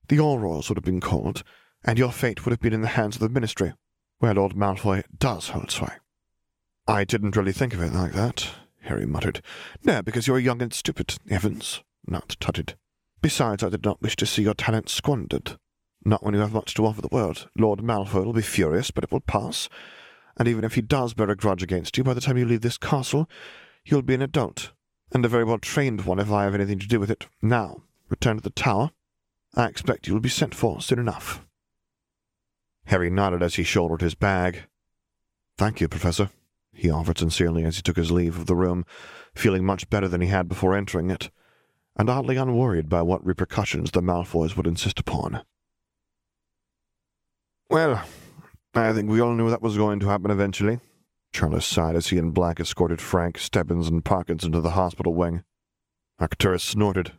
the 0.08 0.18
Aurors 0.18 0.70
would 0.70 0.78
have 0.78 0.84
been 0.84 1.00
called, 1.00 1.44
and 1.84 1.98
your 1.98 2.12
fate 2.12 2.46
would 2.46 2.52
have 2.52 2.60
been 2.60 2.74
in 2.74 2.82
the 2.82 2.90
hands 2.90 3.16
of 3.16 3.22
the 3.22 3.30
Ministry, 3.30 3.74
where 4.20 4.34
Lord 4.34 4.54
Malfoy 4.54 5.04
does 5.18 5.50
hold 5.50 5.72
sway. 5.72 5.94
I 6.88 7.04
didn't 7.04 7.36
really 7.36 7.52
think 7.52 7.74
of 7.74 7.82
it 7.82 7.94
like 7.94 8.14
that, 8.14 8.50
Harry 8.82 9.06
muttered. 9.06 9.42
No, 9.84 10.02
because 10.02 10.28
you're 10.28 10.40
young 10.40 10.62
and 10.62 10.74
stupid, 10.74 11.18
Evans, 11.30 11.84
Nott 12.08 12.36
tutted. 12.40 12.76
Besides, 13.22 13.64
I 13.64 13.70
did 13.70 13.84
not 13.84 14.02
wish 14.02 14.16
to 14.18 14.26
see 14.26 14.44
your 14.44 14.54
talent 14.54 14.90
squandered. 14.90 15.58
Not 16.06 16.24
when 16.24 16.34
you 16.34 16.40
have 16.40 16.54
much 16.54 16.74
to 16.76 16.86
offer 16.86 17.02
the 17.02 17.10
world. 17.12 17.50
Lord 17.58 17.80
Malfoy 17.80 18.26
will 18.26 18.34
be 18.34 18.42
furious, 18.42 18.92
but 18.92 19.04
it 19.04 19.12
will 19.12 19.20
pass. 19.20 19.68
And 20.38 20.48
even 20.48 20.64
if 20.64 20.76
he 20.76 20.82
does 20.82 21.14
bear 21.14 21.30
a 21.30 21.36
grudge 21.36 21.62
against 21.62 21.98
you, 21.98 22.04
by 22.04 22.14
the 22.14 22.22
time 22.22 22.38
you 22.38 22.46
leave 22.46 22.62
this 22.62 22.78
castle, 22.78 23.30
you'll 23.84 24.02
be 24.02 24.14
an 24.14 24.22
adult, 24.22 24.72
and 25.12 25.26
a 25.26 25.30
very 25.30 25.44
well 25.44 25.60
trained 25.60 26.06
one 26.06 26.20
if 26.20 26.32
I 26.32 26.46
have 26.46 26.56
anything 26.56 26.80
to 26.80 26.88
do 26.88 27.00
with 27.00 27.12
it. 27.12 27.28
Now, 27.42 27.84
return 28.10 28.38
to 28.38 28.44
the 28.44 28.50
tower. 28.50 28.92
I 29.56 29.66
expect 29.66 30.08
you 30.08 30.14
will 30.14 30.22
be 30.22 30.30
sent 30.30 30.56
for 30.56 30.82
soon 30.82 31.00
enough. 31.00 31.46
Harry 32.90 33.12
nodded 33.12 33.44
as 33.44 33.54
he 33.54 33.64
shouldered 33.64 34.02
his 34.02 34.16
bag. 34.16 34.64
Thank 35.60 35.80
you, 35.80 35.88
Professor, 35.88 36.32
he 36.74 36.90
offered 36.90 37.20
sincerely 37.20 37.64
as 37.64 37.76
he 37.76 37.84
took 37.84 37.98
his 37.98 38.10
leave 38.10 38.36
of 38.36 38.48
the 38.48 38.56
room, 38.56 38.84
feeling 39.36 39.64
much 39.64 39.92
better 39.92 40.08
than 40.08 40.22
he 40.22 40.28
had 40.28 40.50
before 40.50 40.76
entering 40.76 41.12
it, 41.12 41.30
and 41.96 42.10
oddly 42.10 42.36
unworried 42.36 42.90
by 42.90 43.04
what 43.04 43.24
repercussions 43.24 43.92
the 43.92 44.02
Malfoys 44.02 44.58
would 44.58 44.66
insist 44.66 45.00
upon. 45.00 45.44
Well, 47.70 48.04
I 48.74 48.92
think 48.92 49.08
we 49.08 49.20
all 49.20 49.36
knew 49.36 49.52
that 49.52 49.62
was 49.62 49.78
going 49.78 50.00
to 50.00 50.08
happen 50.08 50.32
eventually. 50.32 50.80
Charles 51.32 51.68
sighed 51.68 51.96
as 51.96 52.08
he 52.08 52.18
and 52.18 52.34
Black 52.34 52.60
escorted 52.60 53.02
Frank, 53.02 53.38
Stebbins, 53.38 53.88
and 53.88 54.04
Parkins 54.04 54.44
into 54.44 54.62
the 54.62 54.72
hospital 54.72 55.14
wing. 55.14 55.44
Arcturus 56.18 56.64
snorted. 56.64 57.12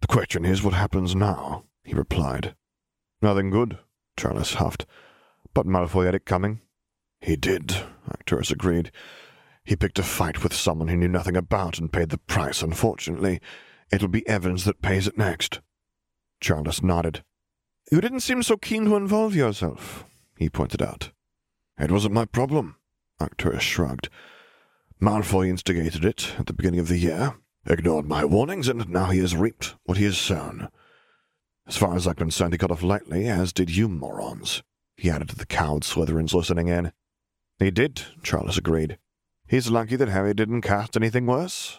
The 0.00 0.06
question 0.06 0.46
is 0.46 0.62
what 0.62 0.72
happens 0.72 1.14
now, 1.14 1.64
he 1.82 1.92
replied. 1.92 2.54
Nothing 3.20 3.50
good, 3.50 3.76
Charles 4.16 4.54
huffed. 4.54 4.86
But 5.52 5.66
Malfoy 5.66 6.06
had 6.06 6.14
it 6.14 6.26
coming. 6.26 6.60
He 7.20 7.36
did, 7.36 7.74
Arcturus 8.08 8.50
agreed. 8.50 8.90
He 9.64 9.76
picked 9.76 9.98
a 9.98 10.02
fight 10.02 10.42
with 10.42 10.52
someone 10.52 10.88
he 10.88 10.96
knew 10.96 11.08
nothing 11.08 11.36
about 11.36 11.78
and 11.78 11.92
paid 11.92 12.10
the 12.10 12.18
price, 12.18 12.62
unfortunately. 12.62 13.40
It'll 13.90 14.08
be 14.08 14.28
Evans 14.28 14.64
that 14.64 14.82
pays 14.82 15.06
it 15.06 15.16
next. 15.16 15.60
Charles 16.40 16.82
nodded. 16.82 17.24
You 17.90 18.00
didn't 18.00 18.20
seem 18.20 18.42
so 18.42 18.56
keen 18.56 18.84
to 18.86 18.96
involve 18.96 19.34
yourself, 19.34 20.04
he 20.36 20.50
pointed 20.50 20.82
out. 20.82 21.12
It 21.78 21.90
wasn't 21.90 22.14
my 22.14 22.24
problem, 22.24 22.76
Arcturus 23.20 23.62
shrugged. 23.62 24.08
Malfoy 25.00 25.48
instigated 25.48 26.04
it 26.04 26.34
at 26.38 26.46
the 26.46 26.52
beginning 26.52 26.80
of 26.80 26.88
the 26.88 26.98
year, 26.98 27.34
ignored 27.66 28.06
my 28.06 28.24
warnings, 28.24 28.68
and 28.68 28.88
now 28.88 29.06
he 29.06 29.18
has 29.18 29.36
reaped 29.36 29.74
what 29.84 29.98
he 29.98 30.04
has 30.04 30.18
sown. 30.18 30.68
As 31.66 31.76
far 31.76 31.96
as 31.96 32.06
I'm 32.06 32.14
concerned, 32.14 32.52
he 32.52 32.58
got 32.58 32.70
off 32.70 32.82
lightly, 32.82 33.26
as 33.26 33.52
did 33.52 33.74
you 33.74 33.88
morons, 33.88 34.62
he 34.96 35.10
added 35.10 35.30
to 35.30 35.36
the 35.36 35.46
cowed 35.46 35.82
Slytherins 35.82 36.34
listening 36.34 36.68
in. 36.68 36.92
He 37.58 37.70
did, 37.70 38.02
Charles 38.22 38.58
agreed. 38.58 38.98
He's 39.46 39.70
lucky 39.70 39.96
that 39.96 40.08
Harry 40.08 40.34
didn't 40.34 40.62
cast 40.62 40.96
anything 40.96 41.26
worse. 41.26 41.78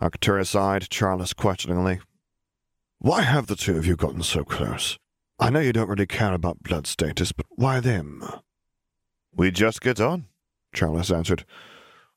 Arcturus 0.00 0.54
eyed 0.54 0.88
Charles 0.88 1.32
questioningly. 1.34 2.00
Why 2.98 3.22
have 3.22 3.46
the 3.46 3.56
two 3.56 3.76
of 3.76 3.86
you 3.86 3.96
gotten 3.96 4.22
so 4.22 4.44
close? 4.44 4.98
I 5.38 5.50
know 5.50 5.60
you 5.60 5.72
don't 5.72 5.88
really 5.88 6.06
care 6.06 6.34
about 6.34 6.62
blood 6.62 6.86
status, 6.86 7.32
but 7.32 7.46
why 7.50 7.80
them? 7.80 8.22
We 9.34 9.50
just 9.50 9.80
get 9.80 10.00
on, 10.00 10.26
Charles 10.74 11.10
answered. 11.10 11.44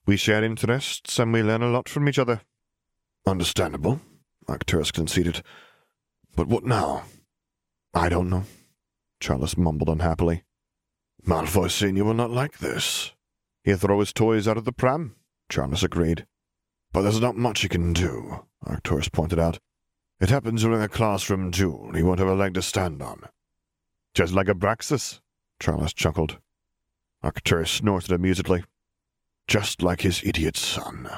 We 0.06 0.16
share 0.16 0.44
interests 0.44 1.18
and 1.18 1.32
we 1.32 1.42
learn 1.42 1.62
a 1.62 1.70
lot 1.70 1.88
from 1.88 2.08
each 2.08 2.18
other. 2.18 2.42
Understandable, 3.26 4.00
Arcturus 4.46 4.90
conceded. 4.90 5.42
But 6.36 6.48
what 6.48 6.64
now? 6.64 7.04
I 7.92 8.08
don't 8.08 8.28
know, 8.28 8.44
Charles 9.20 9.56
mumbled 9.56 9.88
unhappily. 9.88 10.42
Malfoy 11.26 11.70
Senior 11.70 12.04
will 12.04 12.14
not 12.14 12.30
like 12.30 12.58
this. 12.58 13.12
He'll 13.62 13.78
throw 13.78 14.00
his 14.00 14.12
toys 14.12 14.46
out 14.46 14.56
of 14.56 14.64
the 14.64 14.72
pram, 14.72 15.14
Charles 15.48 15.84
agreed. 15.84 16.26
But 16.92 17.02
there's 17.02 17.20
not 17.20 17.36
much 17.36 17.62
he 17.62 17.68
can 17.68 17.92
do, 17.92 18.46
Arcturus 18.66 19.08
pointed 19.08 19.38
out. 19.38 19.58
It 20.20 20.30
happens 20.30 20.62
during 20.62 20.82
a 20.82 20.88
classroom 20.88 21.50
duel. 21.50 21.92
He 21.94 22.02
won't 22.02 22.18
have 22.18 22.28
a 22.28 22.34
leg 22.34 22.54
to 22.54 22.62
stand 22.62 23.02
on. 23.02 23.22
Just 24.14 24.32
like 24.32 24.48
a 24.48 24.54
Abraxas, 24.54 25.20
Charles 25.60 25.92
chuckled. 25.92 26.38
Arcturus 27.22 27.70
snorted 27.70 28.12
amusedly. 28.12 28.64
Just 29.48 29.82
like 29.82 30.02
his 30.02 30.22
idiot 30.24 30.56
son. 30.56 31.08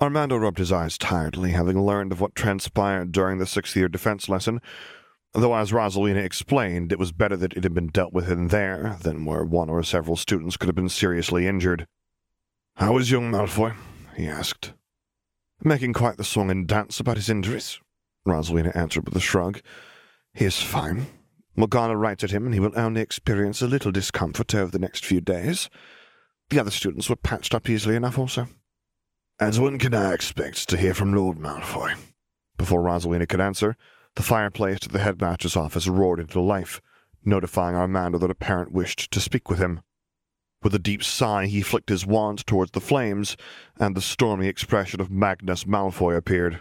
Armando 0.00 0.36
rubbed 0.36 0.58
his 0.58 0.72
eyes 0.72 0.96
tiredly, 0.96 1.50
having 1.50 1.84
learned 1.84 2.10
of 2.10 2.20
what 2.22 2.34
transpired 2.34 3.12
during 3.12 3.38
the 3.38 3.46
sixth 3.46 3.76
year 3.76 3.88
defense 3.88 4.30
lesson, 4.30 4.60
though 5.34 5.54
as 5.54 5.72
Rosalina 5.72 6.24
explained, 6.24 6.90
it 6.90 6.98
was 6.98 7.12
better 7.12 7.36
that 7.36 7.52
it 7.52 7.64
had 7.64 7.74
been 7.74 7.88
dealt 7.88 8.14
with 8.14 8.30
in 8.30 8.48
there 8.48 8.96
than 9.02 9.26
where 9.26 9.44
one 9.44 9.68
or 9.68 9.82
several 9.82 10.16
students 10.16 10.56
could 10.56 10.68
have 10.68 10.74
been 10.74 10.88
seriously 10.88 11.46
injured. 11.46 11.86
How 12.76 12.96
is 12.96 13.10
young 13.10 13.30
Malfoy? 13.30 13.76
he 14.16 14.26
asked. 14.26 14.72
Making 15.62 15.92
quite 15.92 16.16
the 16.16 16.24
song 16.24 16.50
and 16.50 16.66
dance 16.66 16.98
about 16.98 17.16
his 17.16 17.28
injuries, 17.28 17.78
Rosalina 18.26 18.74
answered 18.74 19.04
with 19.04 19.16
a 19.16 19.20
shrug. 19.20 19.60
He 20.32 20.46
is 20.46 20.62
fine. 20.62 21.08
Morgana 21.54 21.94
writes 21.94 22.24
at 22.24 22.30
him, 22.30 22.46
and 22.46 22.54
he 22.54 22.60
will 22.60 22.72
only 22.74 23.02
experience 23.02 23.60
a 23.60 23.66
little 23.66 23.92
discomfort 23.92 24.54
over 24.54 24.70
the 24.70 24.78
next 24.78 25.04
few 25.04 25.20
days. 25.20 25.68
The 26.48 26.58
other 26.58 26.70
students 26.70 27.10
were 27.10 27.16
patched 27.16 27.54
up 27.54 27.68
easily 27.68 27.96
enough 27.96 28.18
also. 28.18 28.48
And 29.40 29.56
when 29.56 29.78
can 29.78 29.94
I 29.94 30.12
expect 30.12 30.68
to 30.68 30.76
hear 30.76 30.92
from 30.92 31.14
Lord 31.14 31.38
Malfoy? 31.38 31.96
Before 32.58 32.82
Rosalina 32.82 33.26
could 33.26 33.40
answer, 33.40 33.74
the 34.14 34.22
fireplace 34.22 34.80
at 34.82 34.92
the 34.92 34.98
headmaster's 34.98 35.56
office 35.56 35.88
roared 35.88 36.20
into 36.20 36.42
life, 36.42 36.82
notifying 37.24 37.74
Armando 37.74 38.18
that 38.18 38.30
a 38.30 38.34
parent 38.34 38.70
wished 38.70 39.10
to 39.10 39.18
speak 39.18 39.48
with 39.48 39.58
him. 39.58 39.80
With 40.62 40.74
a 40.74 40.78
deep 40.78 41.02
sigh, 41.02 41.46
he 41.46 41.62
flicked 41.62 41.88
his 41.88 42.04
wand 42.04 42.46
towards 42.46 42.72
the 42.72 42.82
flames, 42.82 43.38
and 43.78 43.96
the 43.96 44.02
stormy 44.02 44.46
expression 44.46 45.00
of 45.00 45.10
Magnus 45.10 45.64
Malfoy 45.64 46.18
appeared. 46.18 46.60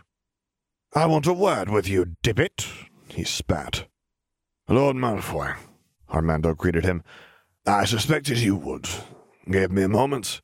I 0.95 1.05
want 1.05 1.27
a 1.27 1.33
word 1.33 1.69
with 1.69 1.89
you, 1.89 2.15
Dippet, 2.23 2.65
he 3.09 3.25
spat. 3.25 3.87
Lord 4.69 4.95
Malfoy, 4.95 5.57
Armando 6.09 6.53
greeted 6.53 6.85
him. 6.85 7.03
I 7.67 7.83
suspected 7.83 8.37
you 8.37 8.55
would. 8.55 8.87
Give 9.51 9.69
me 9.69 9.83
a 9.83 9.89
moment, 9.89 10.41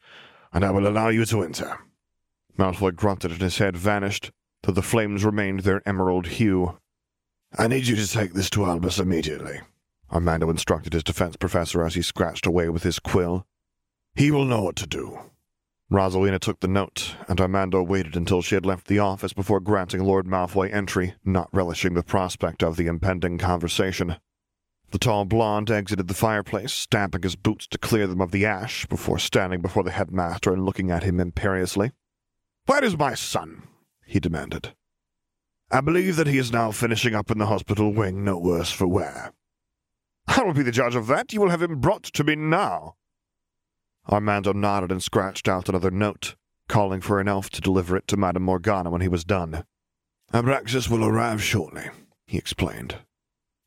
and 0.51 0.65
I 0.65 0.71
will 0.71 0.85
allow 0.85 1.07
you 1.07 1.23
to 1.27 1.41
enter. 1.41 1.79
Malfoy 2.57 2.95
grunted 2.95 3.31
and 3.31 3.41
his 3.41 3.57
head 3.57 3.75
vanished, 3.75 4.31
though 4.63 4.71
the 4.71 4.81
flames 4.81 5.25
remained 5.25 5.61
their 5.61 5.87
emerald 5.87 6.27
hue. 6.27 6.77
I 7.57 7.67
need 7.67 7.87
you 7.87 7.95
to 7.95 8.07
take 8.07 8.33
this 8.33 8.49
to 8.51 8.65
Albus 8.65 8.99
immediately. 8.99 9.61
Armando 10.11 10.49
instructed 10.49 10.93
his 10.93 11.03
defense 11.03 11.35
professor 11.35 11.83
as 11.85 11.95
he 11.95 12.01
scratched 12.01 12.45
away 12.45 12.69
with 12.69 12.83
his 12.83 12.99
quill. 12.99 13.45
He 14.15 14.31
will 14.31 14.45
know 14.45 14.63
what 14.63 14.75
to 14.77 14.87
do. 14.87 15.19
Rosalina 15.91 16.39
took 16.39 16.61
the 16.61 16.67
note, 16.67 17.15
and 17.27 17.39
Armando 17.39 17.83
waited 17.83 18.15
until 18.15 18.41
she 18.41 18.55
had 18.55 18.65
left 18.65 18.87
the 18.87 18.99
office 18.99 19.33
before 19.33 19.59
granting 19.59 20.03
Lord 20.03 20.25
Malfoy 20.25 20.73
entry, 20.73 21.13
not 21.23 21.49
relishing 21.53 21.93
the 21.93 22.03
prospect 22.03 22.63
of 22.63 22.75
the 22.75 22.87
impending 22.87 23.37
conversation. 23.37 24.15
The 24.91 24.97
tall 24.97 25.25
blonde 25.25 25.69
exited 25.69 26.07
the 26.07 26.13
fireplace, 26.13 26.73
stamping 26.73 27.21
his 27.21 27.35
boots 27.35 27.67
to 27.67 27.77
clear 27.77 28.07
them 28.07 28.21
of 28.21 28.31
the 28.31 28.45
ash, 28.45 28.85
before 28.87 29.19
standing 29.19 29.61
before 29.61 29.83
the 29.83 29.91
headmaster 29.91 30.53
and 30.53 30.65
looking 30.65 30.89
at 30.89 31.03
him 31.03 31.19
imperiously. 31.19 31.91
Where 32.65 32.83
is 32.83 32.97
my 32.97 33.13
son? 33.13 33.63
he 34.05 34.19
demanded. 34.19 34.73
I 35.71 35.81
believe 35.81 36.15
that 36.15 36.27
he 36.27 36.37
is 36.37 36.51
now 36.51 36.71
finishing 36.71 37.15
up 37.15 37.31
in 37.31 37.37
the 37.37 37.47
hospital 37.47 37.91
wing, 37.91 38.23
no 38.23 38.37
worse 38.37 38.71
for 38.71 38.87
wear. 38.87 39.33
I 40.27 40.43
will 40.43 40.53
be 40.53 40.63
the 40.63 40.71
judge 40.71 40.95
of 40.95 41.07
that. 41.07 41.33
You 41.33 41.41
will 41.41 41.49
have 41.49 41.61
him 41.61 41.79
brought 41.79 42.03
to 42.03 42.23
me 42.23 42.35
now. 42.35 42.95
Armando 44.09 44.53
nodded 44.53 44.91
and 44.91 45.01
scratched 45.01 45.47
out 45.47 45.69
another 45.69 45.91
note, 45.91 46.35
calling 46.67 47.01
for 47.01 47.19
an 47.19 47.27
elf 47.27 47.49
to 47.51 47.61
deliver 47.61 47.97
it 47.97 48.07
to 48.07 48.17
Madame 48.17 48.43
Morgana 48.43 48.89
when 48.89 49.01
he 49.01 49.07
was 49.07 49.23
done. 49.23 49.65
Abraxas 50.33 50.89
will 50.89 51.05
arrive 51.05 51.41
shortly, 51.43 51.89
he 52.25 52.37
explained. 52.37 52.97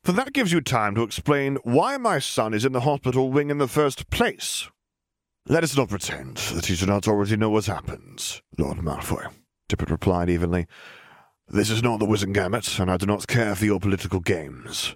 For 0.03 0.11
that 0.13 0.33
gives 0.33 0.51
you 0.51 0.61
time 0.61 0.95
to 0.95 1.03
explain 1.03 1.57
why 1.63 1.97
my 1.97 2.19
son 2.19 2.53
is 2.53 2.65
in 2.65 2.71
the 2.71 2.81
hospital 2.81 3.31
wing 3.31 3.49
in 3.49 3.57
the 3.57 3.67
first 3.67 4.09
place. 4.09 4.69
Let 5.51 5.63
us 5.63 5.75
not 5.75 5.89
pretend 5.89 6.37
that 6.37 6.69
you 6.69 6.75
do 6.75 6.85
not 6.85 7.07
already 7.07 7.35
know 7.35 7.49
what 7.49 7.65
happens, 7.65 8.43
Lord 8.59 8.77
Malfoy, 8.77 9.33
Dippet 9.67 9.89
replied 9.89 10.29
evenly. 10.29 10.67
This 11.47 11.71
is 11.71 11.81
not 11.81 11.99
the 11.99 12.05
Wizengamot, 12.05 12.79
and 12.79 12.91
I 12.91 12.97
do 12.97 13.07
not 13.07 13.25
care 13.25 13.55
for 13.55 13.65
your 13.65 13.79
political 13.79 14.19
games. 14.19 14.95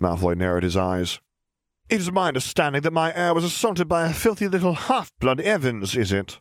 Malfoy 0.00 0.36
narrowed 0.36 0.64
his 0.64 0.76
eyes. 0.76 1.20
It 1.88 2.00
is 2.00 2.10
my 2.10 2.26
understanding 2.26 2.82
that 2.82 2.92
my 2.92 3.14
heir 3.14 3.32
was 3.32 3.44
assaulted 3.44 3.86
by 3.86 4.08
a 4.08 4.12
filthy 4.12 4.48
little 4.48 4.74
half-blood 4.74 5.40
Evans, 5.40 5.96
is 5.96 6.10
it? 6.10 6.40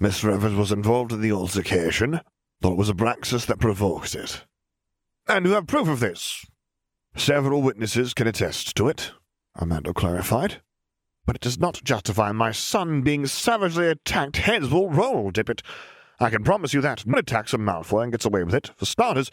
Mr. 0.00 0.32
Evans 0.32 0.56
was 0.56 0.72
involved 0.72 1.12
in 1.12 1.20
the 1.20 1.32
altercation, 1.32 2.22
though 2.62 2.72
it 2.72 2.78
was 2.78 2.90
Abraxas 2.90 3.44
that 3.44 3.60
provoked 3.60 4.14
it. 4.14 4.46
And 5.28 5.44
you 5.44 5.52
have 5.52 5.66
proof 5.66 5.86
of 5.86 6.00
this? 6.00 6.46
Several 7.14 7.60
witnesses 7.60 8.14
can 8.14 8.26
attest 8.26 8.74
to 8.76 8.88
it, 8.88 9.12
Armando 9.60 9.92
clarified. 9.92 10.62
But 11.30 11.36
it 11.36 11.42
does 11.42 11.60
not 11.60 11.84
justify 11.84 12.32
my 12.32 12.50
son 12.50 13.02
being 13.02 13.24
savagely 13.24 13.86
attacked. 13.86 14.38
Heads 14.38 14.68
will 14.68 14.90
roll, 14.90 15.30
Dippet. 15.30 15.62
I 16.18 16.28
can 16.28 16.42
promise 16.42 16.74
you 16.74 16.80
that. 16.80 17.06
No 17.06 17.18
attacks 17.18 17.54
a 17.54 17.56
Malfoy 17.56 18.02
and 18.02 18.10
gets 18.10 18.24
away 18.24 18.42
with 18.42 18.52
it. 18.52 18.72
For 18.76 18.84
starters, 18.84 19.30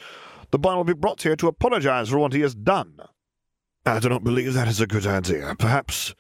the 0.52 0.60
boy 0.60 0.76
will 0.76 0.84
be 0.84 0.94
brought 0.94 1.24
here 1.24 1.36
to 1.36 1.48
apologize 1.48 2.10
for 2.10 2.20
what 2.20 2.34
he 2.34 2.42
has 2.42 2.54
done. 2.54 3.00
I 3.84 3.98
do 3.98 4.10
not 4.10 4.24
believe 4.24 4.54
that 4.54 4.68
is 4.68 4.80
a 4.80 4.86
good 4.86 5.08
idea. 5.08 5.56
Perhaps. 5.58 6.14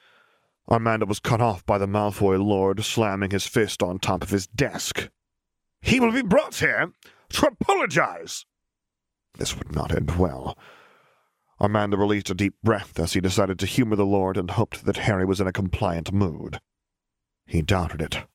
Armando 0.68 1.06
was 1.06 1.20
cut 1.20 1.42
off 1.42 1.64
by 1.64 1.78
the 1.78 1.86
Malfoy 1.86 2.44
lord, 2.44 2.84
slamming 2.84 3.30
his 3.30 3.46
fist 3.46 3.84
on 3.84 4.00
top 4.00 4.24
of 4.24 4.32
his 4.32 4.48
desk. 4.48 5.10
He 5.84 6.00
will 6.00 6.12
be 6.12 6.24
brought 6.24 6.56
here 6.56 6.92
to 7.34 7.46
apologize. 7.46 8.48
This 9.38 9.56
would 9.56 9.76
not 9.76 9.96
end 9.96 10.18
well. 10.18 10.58
Armando 11.60 11.98
released 11.98 12.30
a 12.30 12.36
deep 12.36 12.56
breath 12.64 13.00
as 13.00 13.14
he 13.14 13.22
decided 13.22 13.58
to 13.60 13.66
humor 13.66 13.96
the 13.96 14.06
lord 14.06 14.38
and 14.38 14.52
hoped 14.52 14.86
that 14.86 14.98
Harry 14.98 15.26
was 15.26 15.42
in 15.42 15.48
a 15.48 15.52
compliant 15.52 16.12
mood. 16.12 16.60
He 17.46 17.62
doubted 17.62 18.02
it. 18.02 18.26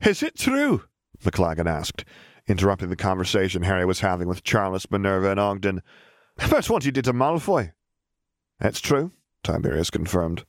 Is 0.00 0.22
it 0.22 0.36
true? 0.36 0.84
McLaggen 1.22 1.66
asked, 1.66 2.04
interrupting 2.46 2.88
the 2.88 2.96
conversation 2.96 3.62
Harry 3.62 3.84
was 3.84 4.00
having 4.00 4.28
with 4.28 4.44
Charles, 4.44 4.86
Minerva, 4.90 5.32
and 5.32 5.40
Ogden. 5.40 5.82
That's 6.36 6.70
what 6.70 6.84
you 6.84 6.92
did 6.92 7.04
to 7.04 7.12
Malfoy. 7.12 7.72
That's 8.60 8.80
true, 8.80 9.12
Tiberius 9.42 9.90
confirmed. 9.90 10.44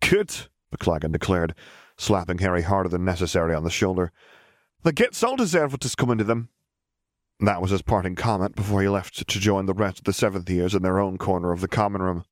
Good, 0.00 0.30
McLaggen 0.74 1.12
declared, 1.12 1.54
slapping 1.96 2.38
Harry 2.38 2.62
harder 2.62 2.88
than 2.88 3.04
necessary 3.04 3.54
on 3.54 3.64
the 3.64 3.70
shoulder. 3.70 4.12
The 4.82 4.92
Gets 4.92 5.22
all 5.22 5.36
deserve 5.36 5.72
what 5.72 5.84
is 5.84 5.94
coming 5.94 6.18
to 6.18 6.24
them. 6.24 6.50
That 7.40 7.62
was 7.62 7.70
his 7.70 7.80
parting 7.80 8.16
comment 8.16 8.54
before 8.54 8.82
he 8.82 8.88
left 8.88 9.26
to 9.26 9.40
join 9.40 9.64
the 9.64 9.72
rest 9.72 9.98
of 9.98 10.04
the 10.04 10.12
seventh 10.12 10.50
years 10.50 10.74
in 10.74 10.82
their 10.82 11.00
own 11.00 11.16
corner 11.16 11.52
of 11.52 11.62
the 11.62 11.68
common 11.68 12.02
room. 12.02 12.24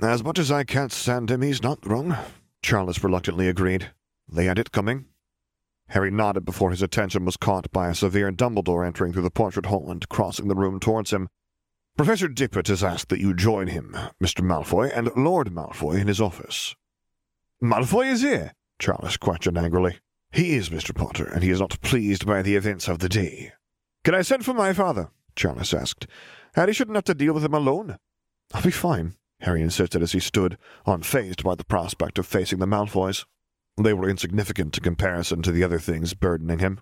As 0.00 0.22
much 0.22 0.38
as 0.38 0.50
I 0.50 0.64
can't 0.64 0.92
stand 0.92 1.30
him, 1.30 1.40
he's 1.40 1.62
not 1.62 1.86
wrong, 1.86 2.16
Charles 2.62 3.02
reluctantly 3.02 3.48
agreed. 3.48 3.92
They 4.28 4.44
had 4.44 4.58
it 4.58 4.70
coming. 4.70 5.06
Harry 5.88 6.10
nodded 6.10 6.44
before 6.44 6.70
his 6.70 6.82
attention 6.82 7.24
was 7.24 7.38
caught 7.38 7.70
by 7.72 7.88
a 7.88 7.94
severe 7.94 8.30
Dumbledore 8.30 8.86
entering 8.86 9.12
through 9.12 9.22
the 9.22 9.30
portrait 9.30 9.66
hall 9.66 9.90
and 9.90 10.06
crossing 10.08 10.48
the 10.48 10.54
room 10.54 10.78
towards 10.78 11.12
him. 11.12 11.28
Professor 11.96 12.28
Dippet 12.28 12.68
has 12.68 12.84
asked 12.84 13.08
that 13.08 13.20
you 13.20 13.34
join 13.34 13.68
him, 13.68 13.96
Mr. 14.22 14.44
Malfoy, 14.44 14.90
and 14.94 15.10
Lord 15.16 15.48
Malfoy 15.48 16.00
in 16.00 16.08
his 16.08 16.20
office. 16.20 16.74
Malfoy 17.62 18.10
is 18.10 18.22
here? 18.22 18.52
Charles 18.78 19.16
questioned 19.16 19.56
angrily. 19.56 19.98
He 20.30 20.56
is, 20.56 20.68
Mr. 20.68 20.94
Potter, 20.94 21.26
and 21.26 21.42
he 21.42 21.50
is 21.50 21.60
not 21.60 21.80
pleased 21.80 22.26
by 22.26 22.42
the 22.42 22.56
events 22.56 22.88
of 22.88 22.98
the 22.98 23.08
day. 23.08 23.52
Can 24.04 24.14
I 24.14 24.22
send 24.22 24.44
for 24.44 24.54
my 24.54 24.72
father? 24.72 25.10
Charles 25.36 25.72
asked. 25.72 26.06
Harry 26.54 26.72
shouldn't 26.72 26.96
have 26.96 27.04
to 27.04 27.14
deal 27.14 27.34
with 27.34 27.44
him 27.44 27.54
alone. 27.54 27.98
I'll 28.52 28.62
be 28.62 28.70
fine, 28.70 29.14
Harry 29.40 29.62
insisted 29.62 30.02
as 30.02 30.12
he 30.12 30.20
stood, 30.20 30.58
unfazed 30.86 31.42
by 31.42 31.54
the 31.54 31.64
prospect 31.64 32.18
of 32.18 32.26
facing 32.26 32.58
the 32.58 32.66
Malfoys. 32.66 33.24
They 33.76 33.94
were 33.94 34.10
insignificant 34.10 34.76
in 34.76 34.84
comparison 34.84 35.40
to 35.42 35.52
the 35.52 35.64
other 35.64 35.78
things 35.78 36.14
burdening 36.14 36.58
him. 36.58 36.80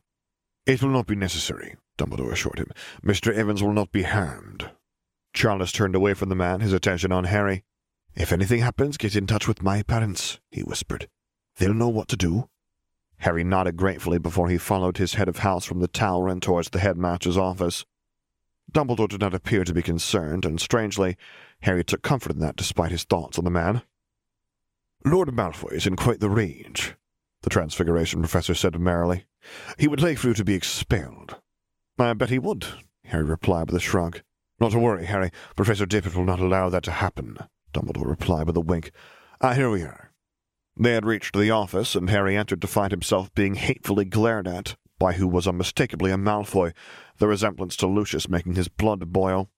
It 0.67 0.83
will 0.83 0.91
not 0.91 1.07
be 1.07 1.15
necessary, 1.15 1.77
Dumbledore 1.99 2.33
assured 2.33 2.59
him. 2.59 2.71
Mr. 3.05 3.33
Evans 3.33 3.63
will 3.63 3.73
not 3.73 3.93
be 3.93 4.03
harmed. 4.03 4.71
Charles 5.33 5.73
turned 5.73 5.95
away 5.95 6.15
from 6.15 6.29
the 6.29 6.35
man, 6.35 6.61
his 6.61 6.73
attention 6.73 7.13
on 7.13 7.25
Harry. 7.25 7.65
If 8.15 8.33
anything 8.33 8.61
happens, 8.61 8.97
get 8.97 9.15
in 9.15 9.27
touch 9.27 9.47
with 9.47 9.63
my 9.63 9.83
parents, 9.83 10.41
he 10.51 10.63
whispered. 10.63 11.09
They'll 11.57 11.75
know 11.75 11.89
what 11.89 12.09
to 12.09 12.17
do. 12.17 12.49
Harry 13.21 13.45
nodded 13.45 13.77
gratefully 13.77 14.19
before 14.19 14.49
he 14.49 14.59
followed 14.59 14.97
his 14.97 15.15
head 15.15 15.29
of 15.29 15.39
house 15.39 15.65
from 15.65 15.81
the 15.81 15.89
tower 15.89 16.29
and 16.29 16.43
towards 16.43 16.71
the 16.71 16.79
headmaster's 16.79 17.37
office. 17.37 17.85
Dumbledore 18.73 19.09
did 19.09 19.21
not 19.21 19.35
appear 19.35 19.65
to 19.65 19.75
be 19.75 19.83
concerned, 19.83 20.45
and 20.45 20.61
strangely, 20.61 21.17
Harry 21.63 21.85
took 21.85 22.03
comfort 22.03 22.33
in 22.33 22.39
that 22.41 22.57
despite 22.57 22.93
his 22.93 23.05
thoughts 23.05 23.39
on 23.39 23.45
the 23.45 23.51
man. 23.51 23.83
Lord 25.05 25.29
Malfoy 25.29 25.73
is 25.73 25.87
in 25.87 25.97
quite 25.97 26.21
the 26.21 26.31
rage, 26.31 26.95
the 27.43 27.51
Transfiguration 27.51 28.21
Professor 28.21 28.55
said 28.55 28.79
merrily. 28.79 29.25
He 29.79 29.89
would 29.89 30.03
like 30.03 30.19
for 30.19 30.29
you 30.29 30.35
to 30.35 30.45
be 30.45 30.55
expelled. 30.55 31.37
I 31.99 32.13
bet 32.15 32.31
he 32.31 32.39
would, 32.39 32.67
Harry 33.05 33.25
replied 33.25 33.67
with 33.67 33.77
a 33.77 33.81
shrug. 33.81 34.23
Not 34.61 34.73
to 34.73 34.79
worry, 34.79 35.07
Harry. 35.07 35.31
Professor 35.57 35.87
Dippet 35.87 36.15
will 36.15 36.25
not 36.25 36.41
allow 36.41 36.69
that 36.71 36.85
to 36.85 36.91
happen, 36.91 37.37
Dumbledore 37.73 38.07
replied 38.07 38.47
with 38.47 38.57
a 38.57 38.61
wink. 38.61 38.93
Ah, 39.41 39.53
here 39.53 39.71
we 39.71 39.83
are. 39.83 40.10
They 40.81 40.93
had 40.93 41.05
reached 41.05 41.37
the 41.37 41.51
office, 41.51 41.95
and 41.95 42.09
Harry 42.09 42.35
entered 42.35 42.63
to 42.63 42.67
find 42.67 42.91
himself 42.91 43.35
being 43.35 43.57
hatefully 43.57 44.07
glared 44.07 44.49
at 44.49 44.77
by 44.99 45.13
who 45.13 45.29
was 45.29 45.47
unmistakably 45.47 46.11
a 46.11 46.17
Malfoy, 46.17 46.73
the 47.19 47.29
resemblance 47.29 47.77
to 47.77 47.87
Lucius 47.87 48.31
making 48.31 48.55
his 48.55 48.69
blood 48.69 49.13
boil. 49.13 49.51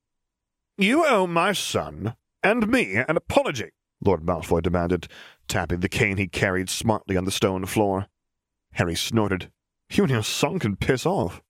You 0.76 1.06
owe 1.06 1.28
my 1.28 1.52
son 1.52 2.16
and 2.42 2.66
me 2.66 2.96
an 2.96 3.16
apology, 3.16 3.70
Lord 4.04 4.26
Malfoy 4.26 4.62
demanded, 4.62 5.06
tapping 5.46 5.78
the 5.78 5.88
cane 5.88 6.16
he 6.16 6.26
carried 6.26 6.68
smartly 6.68 7.16
on 7.16 7.24
the 7.24 7.30
stone 7.30 7.66
floor. 7.66 8.08
Harry 8.72 8.96
snorted. 8.96 9.52
You 9.92 10.02
and 10.02 10.10
your 10.10 10.24
son 10.24 10.58
can 10.58 10.74
piss 10.74 11.06
off. 11.06 11.40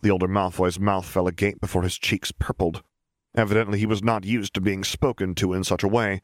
The 0.00 0.10
older 0.10 0.28
Malfoy's 0.28 0.80
mouth 0.80 1.04
fell 1.04 1.26
agape 1.26 1.60
before 1.60 1.82
his 1.82 1.98
cheeks 1.98 2.32
purpled. 2.32 2.82
Evidently 3.36 3.80
he 3.80 3.86
was 3.86 4.02
not 4.02 4.24
used 4.24 4.54
to 4.54 4.62
being 4.62 4.82
spoken 4.82 5.34
to 5.34 5.52
in 5.52 5.62
such 5.62 5.82
a 5.82 5.88
way. 5.88 6.22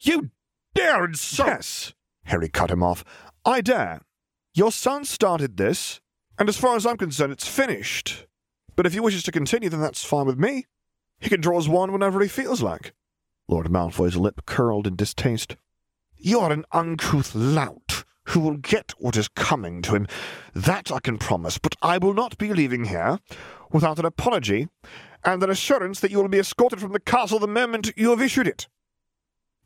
You 0.00 0.30
dare 0.74 1.04
insult! 1.04 1.48
Yes, 1.48 1.92
Harry 2.24 2.48
cut 2.48 2.70
him 2.70 2.82
off. 2.82 3.04
I 3.44 3.60
dare. 3.60 4.02
Your 4.54 4.72
son 4.72 5.04
started 5.04 5.56
this, 5.56 6.00
and 6.38 6.48
as 6.48 6.56
far 6.56 6.76
as 6.76 6.84
I'm 6.84 6.96
concerned, 6.96 7.32
it's 7.32 7.46
finished. 7.46 8.26
But 8.76 8.86
if 8.86 8.92
he 8.92 9.00
wishes 9.00 9.22
to 9.24 9.32
continue, 9.32 9.68
then 9.68 9.80
that's 9.80 10.04
fine 10.04 10.26
with 10.26 10.38
me. 10.38 10.66
He 11.20 11.28
can 11.28 11.40
draw 11.40 11.56
his 11.56 11.68
wand 11.68 11.92
whenever 11.92 12.20
he 12.20 12.28
feels 12.28 12.62
like. 12.62 12.92
Lord 13.48 13.66
Malfoy's 13.68 14.16
lip 14.16 14.42
curled 14.46 14.86
in 14.86 14.94
distaste. 14.94 15.56
You're 16.16 16.52
an 16.52 16.64
uncouth 16.72 17.34
lout 17.34 18.04
who 18.28 18.40
will 18.40 18.56
get 18.56 18.92
what 18.98 19.16
is 19.16 19.28
coming 19.28 19.80
to 19.82 19.94
him. 19.94 20.06
That 20.54 20.92
I 20.92 21.00
can 21.00 21.18
promise, 21.18 21.58
but 21.58 21.74
I 21.80 21.98
will 21.98 22.14
not 22.14 22.36
be 22.38 22.52
leaving 22.52 22.84
here 22.84 23.18
without 23.72 23.98
an 23.98 24.04
apology 24.04 24.68
and 25.24 25.42
an 25.42 25.50
assurance 25.50 26.00
that 26.00 26.10
you 26.10 26.18
will 26.18 26.28
be 26.28 26.38
escorted 26.38 26.80
from 26.80 26.92
the 26.92 27.00
castle 27.00 27.38
the 27.38 27.48
moment 27.48 27.92
you 27.96 28.10
have 28.10 28.22
issued 28.22 28.46
it. 28.46 28.68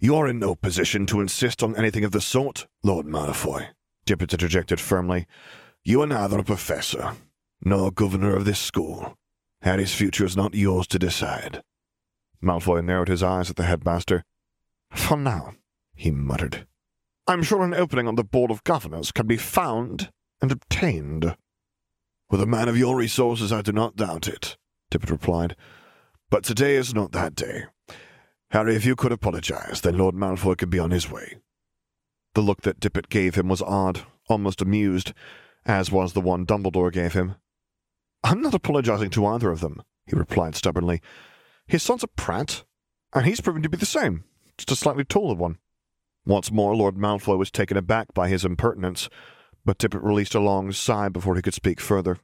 You're 0.04 0.26
in 0.26 0.40
no 0.40 0.56
position 0.56 1.06
to 1.06 1.20
insist 1.20 1.62
on 1.62 1.76
anything 1.76 2.02
of 2.02 2.10
the 2.10 2.20
sort, 2.20 2.66
Lord 2.82 3.06
Malfoy, 3.06 3.68
Dippet 4.04 4.32
interjected 4.32 4.80
firmly. 4.80 5.28
You 5.84 6.02
are 6.02 6.08
neither 6.08 6.40
a 6.40 6.42
professor 6.42 7.12
nor 7.64 7.92
governor 7.92 8.34
of 8.34 8.44
this 8.44 8.58
school. 8.58 9.16
Harry's 9.60 9.94
future 9.94 10.24
is 10.24 10.36
not 10.36 10.56
yours 10.56 10.88
to 10.88 10.98
decide. 10.98 11.62
Malfoy 12.42 12.84
narrowed 12.84 13.06
his 13.06 13.22
eyes 13.22 13.48
at 13.48 13.54
the 13.54 13.62
headmaster. 13.62 14.24
For 14.90 15.16
now, 15.16 15.52
he 15.94 16.10
muttered. 16.10 16.66
I'm 17.28 17.44
sure 17.44 17.62
an 17.62 17.72
opening 17.72 18.08
on 18.08 18.16
the 18.16 18.24
Board 18.24 18.50
of 18.50 18.64
Governors 18.64 19.12
can 19.12 19.28
be 19.28 19.36
found 19.36 20.10
and 20.40 20.50
obtained. 20.50 21.36
With 22.28 22.42
a 22.42 22.46
man 22.46 22.68
of 22.68 22.76
your 22.76 22.96
resources, 22.96 23.52
I 23.52 23.62
do 23.62 23.70
not 23.70 23.94
doubt 23.94 24.26
it, 24.26 24.56
Dippet 24.90 25.10
replied. 25.10 25.54
But 26.28 26.42
today 26.42 26.74
is 26.74 26.92
not 26.92 27.12
that 27.12 27.36
day. 27.36 27.66
Harry, 28.52 28.76
if 28.76 28.84
you 28.84 28.94
could 28.94 29.12
apologize, 29.12 29.80
then 29.80 29.96
Lord 29.96 30.14
Malfoy 30.14 30.58
could 30.58 30.68
be 30.68 30.78
on 30.78 30.90
his 30.90 31.10
way. 31.10 31.38
The 32.34 32.42
look 32.42 32.60
that 32.62 32.80
Dippet 32.80 33.08
gave 33.08 33.34
him 33.34 33.48
was 33.48 33.62
odd, 33.62 34.02
almost 34.28 34.60
amused, 34.60 35.14
as 35.64 35.90
was 35.90 36.12
the 36.12 36.20
one 36.20 36.44
Dumbledore 36.44 36.92
gave 36.92 37.14
him. 37.14 37.36
I'm 38.22 38.42
not 38.42 38.52
apologizing 38.52 39.08
to 39.10 39.24
either 39.24 39.50
of 39.50 39.60
them, 39.60 39.82
he 40.06 40.14
replied 40.14 40.54
stubbornly. 40.54 41.00
His 41.66 41.82
son's 41.82 42.02
a 42.02 42.08
prat, 42.08 42.64
and 43.14 43.24
he's 43.24 43.40
proven 43.40 43.62
to 43.62 43.70
be 43.70 43.78
the 43.78 43.86
same, 43.86 44.24
just 44.58 44.70
a 44.70 44.76
slightly 44.76 45.04
taller 45.04 45.34
one. 45.34 45.56
Once 46.26 46.52
more, 46.52 46.76
Lord 46.76 46.96
Malfoy 46.96 47.38
was 47.38 47.50
taken 47.50 47.78
aback 47.78 48.12
by 48.12 48.28
his 48.28 48.44
impertinence, 48.44 49.08
but 49.64 49.78
Dippet 49.78 50.02
released 50.02 50.34
a 50.34 50.40
long 50.40 50.72
sigh 50.72 51.08
before 51.08 51.36
he 51.36 51.42
could 51.42 51.54
speak 51.54 51.80
further. 51.80 52.18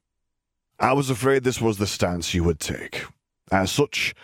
I 0.79 0.93
was 0.93 1.09
afraid 1.09 1.45
this 1.45 1.63
was 1.63 1.79
the 1.79 1.87
stance 1.87 2.35
you 2.35 2.45
would 2.45 2.61
take. 2.61 3.07
As 3.51 3.71
such, 3.71 4.15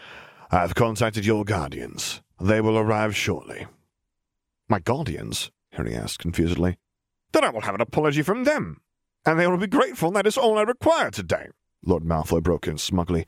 I 0.54 0.60
have 0.60 0.76
contacted 0.76 1.26
your 1.26 1.44
guardians. 1.44 2.22
They 2.40 2.60
will 2.60 2.78
arrive 2.78 3.16
shortly. 3.16 3.66
My 4.68 4.78
guardians? 4.78 5.50
Harry 5.72 5.96
asked 5.96 6.20
confusedly. 6.20 6.76
Then 7.32 7.42
I 7.42 7.50
will 7.50 7.62
have 7.62 7.74
an 7.74 7.80
apology 7.80 8.22
from 8.22 8.44
them, 8.44 8.80
and 9.26 9.40
they 9.40 9.48
will 9.48 9.56
be 9.56 9.66
grateful 9.66 10.12
that 10.12 10.28
is 10.28 10.38
all 10.38 10.56
I 10.56 10.62
require 10.62 11.10
today. 11.10 11.48
Lord 11.84 12.04
Malfoy 12.04 12.40
broke 12.40 12.68
in 12.68 12.78
smugly. 12.78 13.26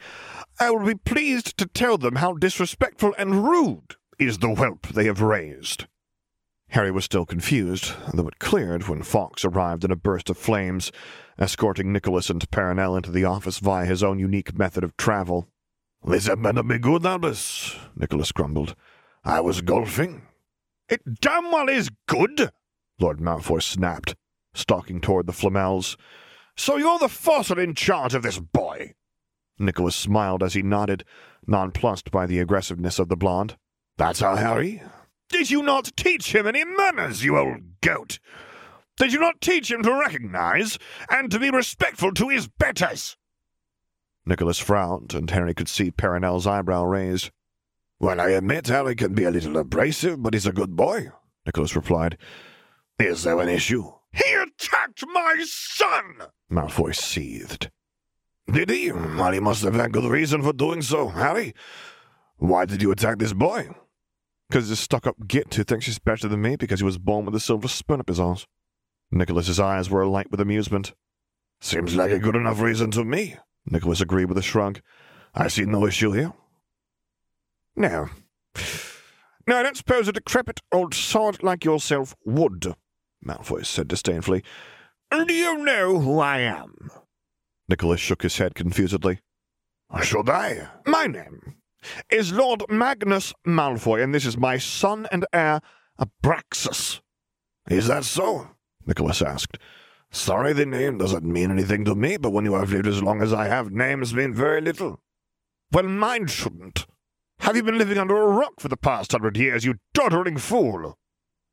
I 0.61 0.71
will 0.71 0.87
be 0.87 0.95
pleased 0.95 1.57
to 1.59 1.67
tell 1.67 1.99
them 1.99 2.15
how 2.15 2.35
disrespectful 2.35 3.13
and 3.19 3.43
rude 3.43 3.97
is 4.21 4.39
the 4.39 4.55
whelp 4.55 4.87
they 4.87 5.07
have 5.07 5.21
raised. 5.21 5.87
Harry 6.69 6.93
was 6.93 7.07
still 7.07 7.27
confused, 7.27 7.93
though 8.15 8.29
it 8.29 8.39
cleared 8.39 8.87
when 8.87 9.03
Fawkes 9.03 9.45
arrived 9.45 9.85
in 9.85 9.91
a 9.91 9.97
burst 9.97 10.31
of 10.31 10.39
flames, 10.39 10.93
escorting 11.41 11.93
Nicholas 11.93 12.31
and 12.31 12.49
Perenelle 12.53 12.97
into 12.97 13.11
the 13.11 13.25
office 13.25 13.59
via 13.59 13.85
his 13.85 14.05
own 14.05 14.21
unique 14.21 14.57
method 14.57 14.85
of 14.85 14.97
travel. 14.97 15.49
This 16.07 16.29
had 16.29 16.41
better 16.41 16.63
be 16.63 16.79
good, 16.79 17.05
Albus, 17.05 17.77
Nicholas 17.97 18.31
grumbled. 18.31 18.77
I 19.25 19.41
was 19.41 19.61
golfing. 19.61 20.23
It 20.89 21.21
damn 21.21 21.51
well 21.51 21.69
is 21.69 21.91
good, 22.07 22.53
Lord 23.01 23.19
Malfoy 23.19 23.61
snapped, 23.61 24.15
stalking 24.55 25.01
toward 25.01 25.27
the 25.27 25.33
Flamels. 25.33 25.97
So 26.57 26.77
you're 26.77 27.01
the 27.01 27.09
fossil 27.09 27.59
in 27.59 27.75
charge 27.75 28.15
of 28.15 28.23
this 28.23 28.39
boy? 28.39 28.95
Nicholas 29.59 29.97
smiled 29.97 30.45
as 30.45 30.55
he 30.55 30.63
nodded, 30.63 31.05
nonplussed 31.47 32.13
by 32.13 32.27
the 32.27 32.39
aggressiveness 32.39 33.01
of 33.01 33.09
the 33.09 33.17
blonde. 33.17 33.57
That's 33.97 34.23
our 34.23 34.37
Harry, 34.37 34.83
did 35.29 35.51
you 35.51 35.63
not 35.63 35.93
teach 35.97 36.33
him 36.33 36.47
any 36.47 36.65
manners, 36.65 37.25
you 37.25 37.37
old 37.37 37.81
goat? 37.81 38.21
Did 38.97 39.13
you 39.13 39.19
not 39.19 39.41
teach 39.41 39.71
him 39.71 39.83
to 39.83 39.93
recognize 39.93 40.79
and 41.11 41.31
to 41.33 41.41
be 41.41 41.51
respectful 41.51 42.13
to 42.15 42.29
his 42.29 42.47
betters? 42.47 43.17
Nicholas 44.27 44.59
frowned, 44.59 45.15
and 45.15 45.31
Harry 45.31 45.55
could 45.55 45.69
see 45.69 45.91
Perenelle's 45.91 46.47
eyebrow 46.47 46.85
raised. 46.85 47.31
Well, 48.01 48.21
I 48.21 48.31
admit 48.31 48.67
Harry 48.67 48.95
can 48.97 49.15
be 49.15 49.25
a 49.25 49.31
little 49.31 49.57
abrasive, 49.57 50.23
but 50.23 50.35
he's 50.35 50.47
a 50.47 50.53
good 50.53 50.77
boy, 50.77 51.11
Nicholas 51.47 51.77
replied. 51.77 52.19
Is 52.99 53.23
there 53.23 53.41
an 53.41 53.49
issue? 53.49 53.93
He 54.13 54.35
attacked 54.35 55.05
my 55.13 55.37
son! 55.47 56.29
Malfoy 56.51 56.95
seethed. 56.95 57.71
Did 58.51 58.71
he? 58.71 58.93
Well, 58.93 59.33
he 59.33 59.41
must 59.41 59.63
have 59.65 59.75
had 59.75 59.93
good 59.93 60.11
reason 60.11 60.43
for 60.43 60.53
doing 60.53 60.83
so, 60.83 61.09
Harry. 61.09 61.55
Why 62.37 62.65
did 62.65 62.83
you 62.83 62.91
attack 62.91 63.19
this 63.19 63.33
boy? 63.33 63.71
Because 64.49 64.65
he's 64.65 64.79
a 64.79 64.83
stuck 64.83 65.07
up 65.07 65.27
git 65.27 65.55
who 65.55 65.65
thinks 65.65 65.87
he's 65.87 65.99
better 65.99 66.29
than 66.29 66.43
me 66.43 66.57
because 66.57 66.81
he 66.81 66.85
was 66.85 66.99
born 66.99 67.25
with 67.25 67.35
a 67.35 67.41
silver 67.41 67.69
spoon 67.69 68.01
up 68.01 68.09
his 68.09 68.21
arse. 68.21 68.47
Nicholas's 69.11 69.59
eyes 69.61 69.91
were 69.91 70.03
alight 70.03 70.31
with 70.31 70.41
amusement. 70.41 70.95
Seems 71.61 71.97
like 71.97 72.11
a 72.11 72.19
good 72.19 72.37
enough 72.37 72.61
reason 72.61 72.91
to 72.93 73.05
me, 73.05 73.37
Nicholas 73.69 74.01
agreed 74.01 74.27
with 74.27 74.39
a 74.39 74.43
shrug. 74.43 74.81
I 75.35 75.49
see 75.49 75.65
no 75.65 75.87
issue 75.87 76.13
here. 76.13 76.33
No. 77.75 78.09
No, 79.47 79.57
I 79.57 79.63
don't 79.63 79.77
suppose 79.77 80.09
a 80.09 80.13
decrepit 80.13 80.61
old 80.73 80.95
sod 80.95 81.43
like 81.43 81.65
yourself 81.65 82.15
would, 82.25 82.75
Malfoy 83.25 83.65
said 83.65 83.89
disdainfully. 83.89 84.43
Do 85.11 85.33
you 85.33 85.59
know 85.59 86.01
who 86.01 86.19
I 86.19 86.39
am? 86.39 86.91
Nicholas 87.69 88.01
shook 88.01 88.23
his 88.23 88.39
head 88.39 88.55
confusedly. 88.55 89.21
Should 90.03 90.29
I? 90.29 90.69
My 90.85 91.07
name 91.07 91.57
is 92.11 92.33
Lord 92.33 92.65
Magnus 92.69 93.33
Malfoy, 93.47 94.03
and 94.03 94.15
this 94.15 94.27
is 94.27 94.37
my 94.37 94.59
son 94.59 95.07
and 95.13 95.25
heir, 95.33 95.61
Abraxas. 96.01 97.01
Is 97.69 97.87
that 97.87 98.05
so? 98.05 98.49
Nicholas 98.85 99.23
asked. 99.23 99.59
Sorry, 100.17 100.55
the 100.55 100.65
name 100.65 100.97
doesn't 100.97 101.27
mean 101.27 101.51
anything 101.51 101.85
to 101.85 101.95
me, 101.95 102.17
but 102.17 102.31
when 102.31 102.47
you 102.47 102.55
have 102.55 102.73
lived 102.73 102.87
as 102.87 103.03
long 103.03 103.21
as 103.21 103.35
I 103.35 103.49
have, 103.49 103.71
names 103.71 104.15
mean 104.15 104.33
very 104.33 104.63
little. 104.63 104.99
Well, 105.71 105.85
mine 105.85 106.27
shouldn't. 106.27 106.87
Have 107.41 107.55
you 107.55 107.63
been 107.63 107.77
living 107.77 107.99
under 107.99 108.17
a 108.17 108.27
rock 108.27 108.55
for 108.59 108.69
the 108.69 108.79
past 108.79 109.13
hundred 109.13 109.37
years, 109.37 109.67
you 109.67 109.75
doddering 109.93 110.39
fool? 110.39 110.97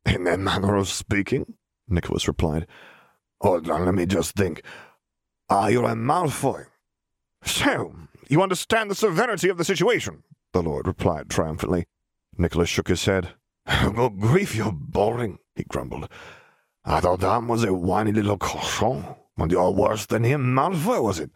In 0.06 0.24
that 0.24 0.40
manner 0.40 0.76
of 0.76 0.88
speaking, 0.88 1.56
Nicholas 1.88 2.26
replied. 2.26 2.66
Hold 3.42 3.68
on, 3.68 3.84
let 3.84 3.94
me 3.94 4.06
just 4.06 4.34
think. 4.34 4.62
Ah, 5.50 5.68
you're 5.68 5.84
a 5.84 5.94
Malfoy. 5.94 6.64
So, 7.44 7.94
you 8.28 8.42
understand 8.42 8.90
the 8.90 8.94
severity 8.94 9.50
of 9.50 9.58
the 9.58 9.64
situation, 9.64 10.22
the 10.54 10.62
Lord 10.62 10.86
replied 10.86 11.28
triumphantly. 11.28 11.84
Nicholas 12.38 12.70
shook 12.70 12.88
his 12.88 13.04
head. 13.04 13.34
Good 13.68 14.18
grief, 14.20 14.56
you're 14.56 14.72
boring, 14.72 15.38
he 15.54 15.64
grumbled. 15.64 16.08
I 16.84 17.00
thought 17.00 17.20
that 17.20 17.44
was 17.44 17.64
a 17.64 17.72
whiny 17.72 18.12
little 18.12 18.36
cochon. 18.36 19.04
But 19.36 19.50
you're 19.50 19.70
worse 19.70 20.06
than 20.06 20.22
him, 20.22 20.54
Malfoy, 20.54 21.02
was 21.02 21.18
it? 21.18 21.30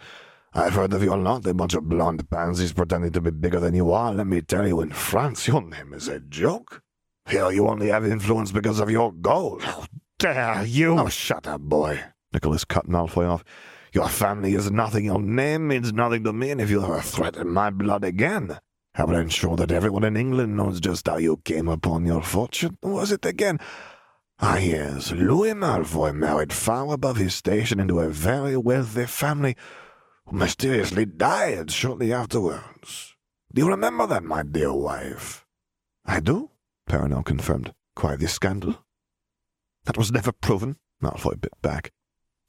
I've 0.54 0.74
heard 0.74 0.92
of 0.92 1.02
your 1.02 1.16
lot, 1.16 1.46
a 1.46 1.54
bunch 1.54 1.74
of 1.74 1.88
blonde 1.88 2.28
pansies 2.30 2.72
pretending 2.72 3.12
to 3.12 3.20
be 3.20 3.30
bigger 3.30 3.58
than 3.58 3.74
you 3.74 3.92
are. 3.92 4.12
Let 4.12 4.26
me 4.26 4.40
tell 4.40 4.66
you, 4.66 4.80
in 4.80 4.90
France, 4.90 5.48
your 5.48 5.62
name 5.62 5.92
is 5.92 6.06
a 6.06 6.20
joke. 6.20 6.82
Here, 7.28 7.50
you 7.50 7.68
only 7.68 7.88
have 7.88 8.06
influence 8.06 8.52
because 8.52 8.78
of 8.78 8.90
your 8.90 9.12
gold. 9.12 9.62
How 9.62 9.86
dare 10.18 10.64
you? 10.64 10.98
Oh, 10.98 11.08
shut 11.08 11.46
up, 11.46 11.60
boy. 11.62 12.02
Nicholas 12.32 12.64
cut 12.64 12.88
Malfoy 12.88 13.28
off. 13.28 13.44
Your 13.92 14.08
family 14.08 14.54
is 14.54 14.70
nothing. 14.70 15.06
Your 15.06 15.20
name 15.20 15.68
means 15.68 15.92
nothing 15.92 16.24
to 16.24 16.32
me, 16.32 16.50
and 16.50 16.60
if 16.60 16.70
you 16.70 16.82
ever 16.84 17.00
threaten 17.00 17.50
my 17.50 17.70
blood 17.70 18.04
again, 18.04 18.58
I 18.94 19.04
will 19.04 19.16
ensure 19.16 19.56
that 19.56 19.72
everyone 19.72 20.04
in 20.04 20.16
England 20.16 20.56
knows 20.56 20.80
just 20.80 21.06
how 21.06 21.16
you 21.16 21.38
came 21.44 21.68
upon 21.68 22.06
your 22.06 22.22
fortune. 22.22 22.76
Was 22.82 23.12
it 23.12 23.24
again? 23.26 23.58
Ah, 24.40 24.58
yes, 24.58 25.10
Louis 25.10 25.52
Malfoy 25.52 26.14
married 26.14 26.52
far 26.52 26.92
above 26.92 27.16
his 27.16 27.34
station 27.34 27.80
into 27.80 27.98
a 27.98 28.08
very 28.08 28.56
wealthy 28.56 29.04
family 29.06 29.56
who 30.26 30.36
mysteriously 30.36 31.04
died 31.04 31.72
shortly 31.72 32.12
afterwards. 32.12 33.16
Do 33.52 33.62
you 33.62 33.68
remember 33.68 34.06
that, 34.06 34.22
my 34.22 34.44
dear 34.44 34.72
wife? 34.72 35.44
I 36.06 36.20
do, 36.20 36.50
Perenelle 36.88 37.24
confirmed. 37.24 37.72
Quite 37.96 38.20
the 38.20 38.28
scandal. 38.28 38.84
That 39.86 39.98
was 39.98 40.12
never 40.12 40.30
proven, 40.30 40.76
Malfoy 41.02 41.40
bit 41.40 41.60
back. 41.60 41.90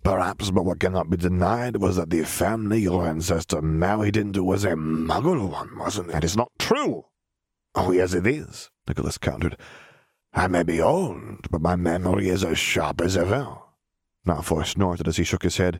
Perhaps, 0.03 0.51
but 0.51 0.65
what 0.65 0.79
cannot 0.79 1.09
be 1.09 1.17
denied 1.17 1.77
was 1.77 1.95
that 1.95 2.11
the 2.11 2.23
family 2.23 2.81
your 2.81 3.07
ancestor 3.07 3.63
married 3.63 4.15
into 4.15 4.43
was 4.43 4.63
a 4.63 4.73
muggle 4.73 5.49
one, 5.49 5.77
wasn't 5.77 6.09
it? 6.09 6.11
That 6.11 6.23
is 6.23 6.37
not 6.37 6.51
true. 6.59 7.05
Oh, 7.73 7.91
yes, 7.91 8.13
it 8.13 8.27
is, 8.27 8.69
Nicholas 8.87 9.17
countered. 9.17 9.57
I 10.34 10.47
may 10.47 10.63
be 10.63 10.82
old, 10.82 11.49
but 11.49 11.61
my 11.61 11.75
memory 11.75 12.30
is 12.30 12.43
as 12.43 12.57
sharp 12.57 13.01
as 13.01 13.17
ever. 13.17 13.57
Malfoy 14.27 14.65
snorted 14.65 15.07
as 15.07 15.17
he 15.17 15.23
shook 15.23 15.43
his 15.43 15.57
head. 15.57 15.80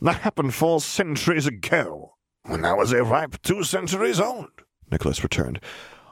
That 0.00 0.20
happened 0.20 0.54
four 0.54 0.80
centuries 0.80 1.46
ago. 1.46 2.14
When 2.44 2.64
I 2.64 2.74
was 2.74 2.92
a 2.92 3.02
ripe 3.02 3.42
two 3.42 3.64
centuries 3.64 4.20
old, 4.20 4.50
Nicholas 4.90 5.22
returned. 5.22 5.60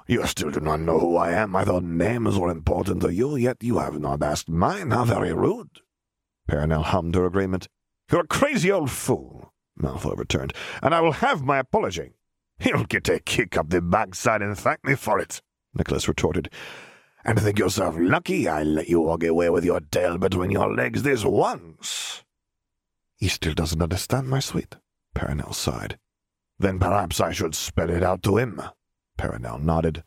You 0.09 0.27
still 0.27 0.51
do 0.51 0.61
not 0.61 0.81
know 0.81 0.99
who 0.99 1.17
I 1.17 1.33
am. 1.33 1.57
I 1.57 1.65
thought 1.65 1.85
names 1.85 2.39
were 2.39 2.51
important 2.51 3.03
to 3.03 3.13
you, 3.13 3.37
yet 3.37 3.63
you 3.63 3.79
have 3.79 3.99
not 3.99 4.23
asked 4.23 4.49
mine. 4.49 4.91
How 4.91 5.05
very 5.05 5.33
rude. 5.33 5.81
Perenelle 6.49 6.85
hummed 6.85 7.15
her 7.15 7.27
agreement. 7.27 7.69
You're 8.11 8.21
a 8.21 8.27
crazy 8.27 8.71
old 8.71 8.91
fool, 8.91 9.53
Malfoy 9.81 10.17
returned, 10.17 10.53
and 10.81 10.95
I 10.95 11.01
will 11.01 11.13
have 11.13 11.43
my 11.43 11.59
apology. 11.59 12.13
You'll 12.61 12.85
get 12.85 13.09
a 13.09 13.19
kick 13.19 13.57
up 13.57 13.71
the 13.71 13.83
backside 13.83 14.43
and 14.43 14.57
thank 14.57 14.85
me 14.85 14.95
for 14.95 15.19
it, 15.19 15.43
Nicholas 15.75 16.09
retorted. 16.09 16.51
And 17.27 17.41
think 17.41 17.59
yourself 17.59 17.97
lucky 17.99 18.47
I 18.47 18.63
let 18.63 18.89
you 18.89 19.01
walk 19.01 19.25
away 19.25 19.51
with 19.51 19.65
your 19.65 19.81
tail 19.81 20.17
between 20.17 20.53
your 20.53 20.73
legs 20.73 21.03
this 21.03 21.25
once. 21.25 22.23
He 23.17 23.27
still 23.27 23.53
doesn't 23.53 23.83
understand, 23.83 24.29
my 24.29 24.39
sweet, 24.39 24.77
Perenelle 25.13 25.53
sighed. 25.53 25.99
Then 26.61 26.79
perhaps 26.79 27.21
I 27.21 27.33
should 27.33 27.57
spell 27.57 27.91
it 27.91 28.05
out 28.05 28.23
to 28.23 28.37
him. 28.37 28.63
Perenelle 29.19 29.61
nodded. 29.61 30.05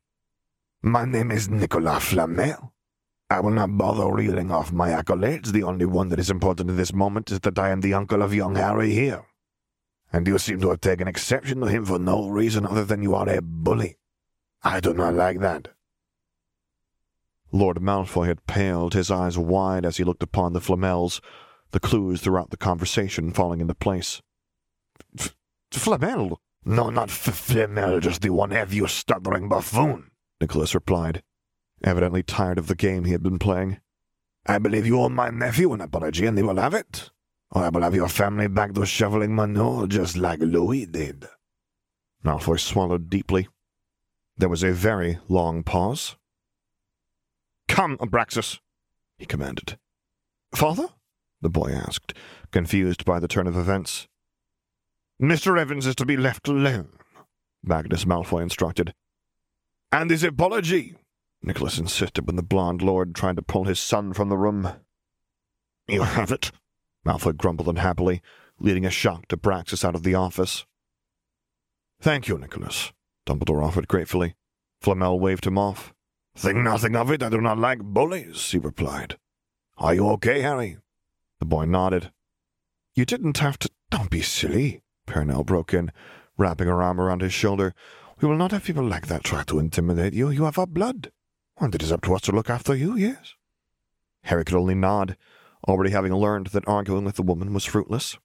My 0.81 1.03
name 1.03 1.29
is 1.29 1.49
Nicolas 1.49 2.05
Flamel. 2.05 2.73
I 3.29 3.41
will 3.41 3.51
not 3.51 3.77
bother 3.77 4.09
reeling 4.09 4.49
off 4.49 4.71
my 4.71 4.91
accolades. 4.91 5.51
The 5.51 5.63
only 5.63 5.85
one 5.85 6.07
that 6.09 6.19
is 6.19 6.29
important 6.29 6.69
at 6.69 6.77
this 6.77 6.93
moment 6.93 7.31
is 7.31 7.41
that 7.41 7.59
I 7.59 7.71
am 7.71 7.81
the 7.81 7.95
uncle 7.95 8.21
of 8.21 8.33
young 8.33 8.55
Harry 8.55 8.93
here. 8.93 9.25
And 10.13 10.25
you 10.25 10.37
seem 10.37 10.61
to 10.61 10.69
have 10.69 10.79
taken 10.79 11.09
exception 11.09 11.59
to 11.59 11.67
him 11.67 11.83
for 11.83 11.99
no 11.99 12.29
reason 12.29 12.65
other 12.65 12.85
than 12.85 13.03
you 13.03 13.13
are 13.13 13.27
a 13.27 13.41
bully. 13.41 13.97
I 14.63 14.79
do 14.79 14.93
not 14.93 15.15
like 15.15 15.41
that. 15.41 15.67
Lord 17.51 17.77
Malfoy 17.77 18.27
had 18.27 18.45
paled, 18.45 18.93
his 18.93 19.09
eyes 19.09 19.37
wide 19.37 19.85
as 19.85 19.97
he 19.97 20.03
looked 20.03 20.23
upon 20.23 20.53
the 20.53 20.61
Flamels, 20.61 21.21
the 21.71 21.79
clues 21.79 22.21
throughout 22.21 22.49
the 22.51 22.57
conversation 22.57 23.33
falling 23.33 23.61
into 23.61 23.75
place. 23.75 24.21
Flamel? 25.71 26.39
No, 26.65 26.89
not 26.89 27.09
Flamel, 27.09 27.99
just 27.99 28.21
the 28.21 28.29
one 28.29 28.51
have 28.51 28.73
you 28.73 28.87
stuttering 28.87 29.49
buffoon, 29.49 30.11
Nicholas 30.39 30.75
replied 30.75 31.23
evidently 31.83 32.23
tired 32.23 32.57
of 32.57 32.67
the 32.67 32.75
game 32.75 33.05
he 33.05 33.11
had 33.11 33.23
been 33.23 33.39
playing. 33.39 33.79
I 34.45 34.57
believe 34.57 34.85
you 34.85 34.99
owe 35.01 35.09
my 35.09 35.29
nephew 35.29 35.73
an 35.73 35.81
apology, 35.81 36.25
and 36.25 36.37
he 36.37 36.43
will 36.43 36.57
have 36.57 36.73
it. 36.73 37.09
Or 37.51 37.63
I 37.63 37.69
will 37.69 37.81
have 37.81 37.95
your 37.95 38.07
family 38.07 38.47
back 38.47 38.73
to 38.73 38.85
shoveling 38.85 39.35
manure 39.35 39.87
just 39.87 40.17
like 40.17 40.39
Louis 40.39 40.85
did. 40.85 41.27
Malfoy 42.23 42.59
swallowed 42.59 43.09
deeply. 43.09 43.47
There 44.37 44.49
was 44.49 44.63
a 44.63 44.71
very 44.71 45.19
long 45.27 45.63
pause. 45.63 46.15
Come, 47.69 47.97
Abraxas, 47.99 48.59
he 49.17 49.25
commanded. 49.25 49.77
Father? 50.53 50.87
the 51.41 51.49
boy 51.49 51.71
asked, 51.71 52.13
confused 52.51 53.05
by 53.05 53.19
the 53.19 53.27
turn 53.27 53.47
of 53.47 53.55
events. 53.55 54.07
Mr. 55.21 55.57
Evans 55.57 55.85
is 55.85 55.95
to 55.95 56.05
be 56.05 56.17
left 56.17 56.47
alone, 56.49 56.89
Magnus 57.63 58.03
Malfoy 58.03 58.41
instructed. 58.41 58.93
And 59.91 60.09
his 60.09 60.23
apology, 60.23 60.95
Nicholas 61.41 61.77
insisted 61.77 62.27
when 62.27 62.35
the 62.35 62.43
blond 62.43 62.81
lord 62.81 63.15
tried 63.15 63.37
to 63.37 63.41
pull 63.41 63.63
his 63.63 63.79
son 63.79 64.11
from 64.13 64.27
the 64.29 64.37
room. 64.37 64.69
You 65.87 66.01
have 66.01 66.31
it, 66.31 66.51
Malfoy 67.05 67.37
grumbled 67.37 67.69
unhappily, 67.69 68.21
leading 68.59 68.85
a 68.85 68.89
shocked 68.91 69.29
Abraxas 69.29 69.85
out 69.85 69.95
of 69.95 70.03
the 70.03 70.15
office. 70.15 70.65
Thank 72.01 72.27
you, 72.27 72.37
Nicholas, 72.37 72.91
Dumbledore 73.25 73.63
offered 73.63 73.87
gratefully. 73.87 74.35
Flamel 74.81 75.19
waved 75.19 75.45
him 75.45 75.57
off. 75.57 75.93
Think 76.39 76.59
nothing 76.59 76.95
of 76.95 77.11
it, 77.11 77.21
I 77.21 77.27
do 77.27 77.41
not 77.41 77.57
like 77.57 77.81
bullies, 77.81 78.51
he 78.51 78.59
replied. 78.59 79.17
Are 79.77 79.93
you 79.93 80.07
okay, 80.11 80.39
Harry? 80.39 80.77
The 81.39 81.45
boy 81.45 81.65
nodded. 81.65 82.13
You 82.95 83.03
didn't 83.03 83.39
have 83.39 83.59
to. 83.59 83.69
Don't 83.91 84.09
be 84.09 84.21
silly, 84.21 84.81
Perenelle 85.05 85.45
broke 85.45 85.73
in, 85.73 85.91
wrapping 86.37 86.69
her 86.69 86.81
arm 86.81 87.01
around 87.01 87.19
his 87.19 87.33
shoulder. 87.33 87.73
We 88.21 88.29
will 88.29 88.37
not 88.37 88.51
have 88.51 88.63
people 88.63 88.85
like 88.85 89.07
that 89.07 89.25
try 89.25 89.43
to 89.43 89.59
intimidate 89.59 90.13
you. 90.13 90.29
You 90.29 90.45
have 90.45 90.57
our 90.57 90.65
blood. 90.65 91.11
And 91.59 91.75
it 91.75 91.83
is 91.83 91.91
up 91.91 92.03
to 92.03 92.15
us 92.15 92.21
to 92.21 92.31
look 92.31 92.49
after 92.49 92.73
you, 92.73 92.95
yes? 92.95 93.33
Harry 94.23 94.45
could 94.45 94.55
only 94.55 94.75
nod, 94.75 95.17
already 95.67 95.91
having 95.91 96.15
learned 96.15 96.47
that 96.47 96.69
arguing 96.69 97.03
with 97.03 97.15
the 97.15 97.21
woman 97.21 97.53
was 97.53 97.65
fruitless. 97.65 98.17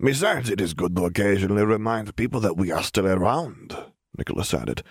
Besides, 0.00 0.50
it 0.50 0.60
is 0.60 0.74
good 0.74 0.96
to 0.96 1.04
occasionally 1.04 1.64
remind 1.64 2.16
people 2.16 2.40
that 2.40 2.56
we 2.56 2.72
are 2.72 2.82
still 2.82 3.06
around, 3.06 3.76
Nicholas 4.18 4.52
added. 4.52 4.82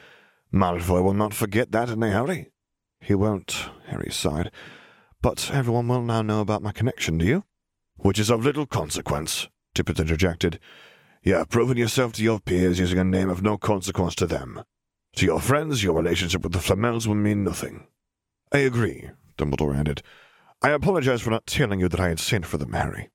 Malfoy 0.53 1.03
will 1.03 1.13
not 1.13 1.33
forget 1.33 1.71
that 1.71 1.89
in 1.89 2.01
a 2.01 2.09
hurry. 2.09 2.51
He 3.01 3.13
won't, 3.13 3.69
Harry 3.87 4.11
sighed. 4.11 4.51
But 5.21 5.51
everyone 5.53 5.87
will 5.87 6.01
now 6.01 6.21
know 6.21 6.41
about 6.41 6.63
my 6.63 6.71
connection, 6.71 7.17
do 7.17 7.25
you? 7.25 7.43
Which 7.97 8.19
is 8.19 8.31
of 8.31 8.43
little 8.43 8.65
consequence, 8.65 9.47
Dippet 9.75 9.99
interjected. 9.99 10.59
You 11.21 11.35
have 11.35 11.49
proven 11.49 11.77
yourself 11.77 12.13
to 12.13 12.23
your 12.23 12.39
peers 12.39 12.79
using 12.79 12.97
a 12.97 13.03
name 13.03 13.29
of 13.29 13.43
no 13.43 13.57
consequence 13.57 14.15
to 14.15 14.25
them. 14.25 14.63
To 15.17 15.25
your 15.25 15.39
friends, 15.39 15.83
your 15.83 15.95
relationship 15.95 16.43
with 16.43 16.53
the 16.53 16.59
Flamels 16.59 17.07
will 17.07 17.15
mean 17.15 17.43
nothing. 17.43 17.87
I 18.51 18.59
agree, 18.59 19.09
Dumbledore 19.37 19.77
added. 19.77 20.01
I 20.61 20.69
apologize 20.69 21.21
for 21.21 21.29
not 21.29 21.45
telling 21.45 21.79
you 21.79 21.89
that 21.89 21.99
I 21.99 22.09
had 22.09 22.19
sent 22.19 22.45
for 22.45 22.57
them, 22.57 22.73
Harry. 22.73 23.09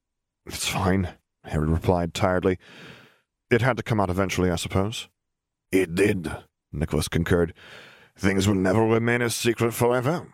It's 0.47 0.69
fine, 0.69 1.15
Harry 1.45 1.69
replied 1.69 2.15
tiredly. 2.15 2.59
It 3.51 3.63
had 3.63 3.77
to 3.79 3.83
come 3.83 4.01
out 4.01 4.11
eventually, 4.11 4.51
I 4.51 4.57
suppose. 4.57 5.09
It 5.73 5.95
did, 5.95 6.31
Nicholas 6.75 7.09
concurred. 7.09 7.55
Things 8.17 8.47
will 8.47 8.55
never 8.55 8.85
remain 8.85 9.23
a 9.23 9.31
secret 9.31 9.73
forever. 9.73 10.27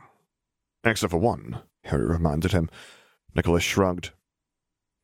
Except 0.84 1.10
for 1.10 1.18
one, 1.18 1.60
Harry 1.84 2.06
reminded 2.06 2.52
him. 2.52 2.68
Nicholas 3.34 3.62
shrugged. 3.62 4.10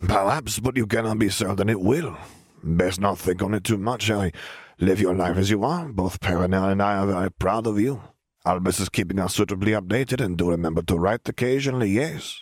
Perhaps, 0.01 0.61
but 0.61 0.76
you 0.76 0.87
cannot 0.87 1.18
be 1.18 1.28
certain 1.28 1.68
it 1.68 1.80
will. 1.80 2.16
Best 2.62 3.01
not 3.01 3.18
think 3.18 3.43
on 3.43 3.55
it 3.55 3.64
too 3.64 3.78
much, 3.78 4.07
Harry. 4.07 4.32
Live 4.78 5.01
your 5.01 5.14
life 5.14 5.37
as 5.37 5.51
you 5.51 5.64
are. 5.64 5.89
Both 5.89 6.20
Perenelle 6.20 6.72
and 6.72 6.82
I 6.82 6.97
are 6.97 7.07
very 7.07 7.30
proud 7.30 7.66
of 7.66 7.80
you. 7.80 8.03
Albus 8.45 8.78
is 8.78 8.89
keeping 8.89 9.18
us 9.18 9.34
suitably 9.34 9.72
updated, 9.72 10.24
and 10.24 10.37
do 10.37 10.51
remember 10.51 10.82
to 10.82 10.97
write 10.97 11.28
occasionally, 11.28 11.91
yes? 11.91 12.41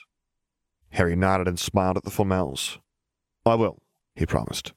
Harry 0.90 1.16
nodded 1.16 1.49
and 1.49 1.59
smiled 1.59 1.97
at 1.97 2.05
the 2.05 2.11
Flamels. 2.11 2.78
I 3.47 3.55
will, 3.55 3.82
he 4.14 4.26
promised. 4.26 4.72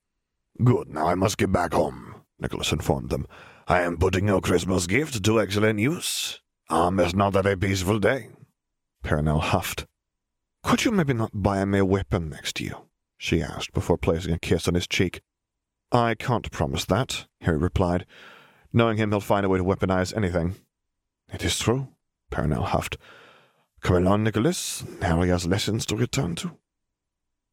Good, 0.64 0.90
now 0.90 1.08
I 1.08 1.16
must 1.16 1.38
get 1.38 1.52
back 1.52 1.74
home, 1.74 2.16
Nicholas 2.40 2.72
informed 2.72 3.10
them. 3.10 3.28
I 3.70 3.82
am 3.82 3.98
putting 3.98 4.30
your 4.30 4.40
Christmas 4.40 4.88
gift 4.88 5.22
to 5.26 5.42
excellent 5.42 5.80
use. 5.80 6.40
Um, 6.70 7.02
it's 7.02 7.14
not 7.14 7.34
that 7.34 7.46
a 7.46 7.58
peaceful 7.58 8.00
day. 8.00 8.30
Perenelle 9.04 9.42
huffed. 9.42 9.86
Could 10.64 10.86
you 10.86 10.92
maybe 10.92 11.14
not 11.14 11.32
buy 11.34 11.66
me 11.66 11.80
a 11.80 11.86
weapon 11.86 12.30
next 12.30 12.62
year? 12.62 12.76
she 13.18 13.42
asked 13.42 13.74
before 13.74 13.98
placing 13.98 14.34
a 14.34 14.40
kiss 14.40 14.70
on 14.70 14.76
his 14.76 14.88
cheek. 14.88 15.20
I 15.92 16.16
can't 16.16 16.50
promise 16.50 16.86
that, 16.86 17.26
Harry 17.42 17.58
replied. 17.58 18.06
Knowing 18.72 18.96
him, 19.00 19.12
he'll 19.12 19.20
find 19.20 19.46
a 19.46 19.50
way 19.50 19.58
to 19.58 19.66
weaponize 19.66 20.16
anything. 20.16 20.56
It 21.34 21.44
is 21.44 21.60
true, 21.60 21.90
Perenelle 22.32 22.68
huffed. 22.68 22.98
Come 23.82 23.98
along, 23.98 24.24
Nicholas. 24.24 24.86
Harry 25.02 25.28
has 25.28 25.46
lessons 25.46 25.86
to 25.88 25.98
return 25.98 26.36
to. 26.36 26.58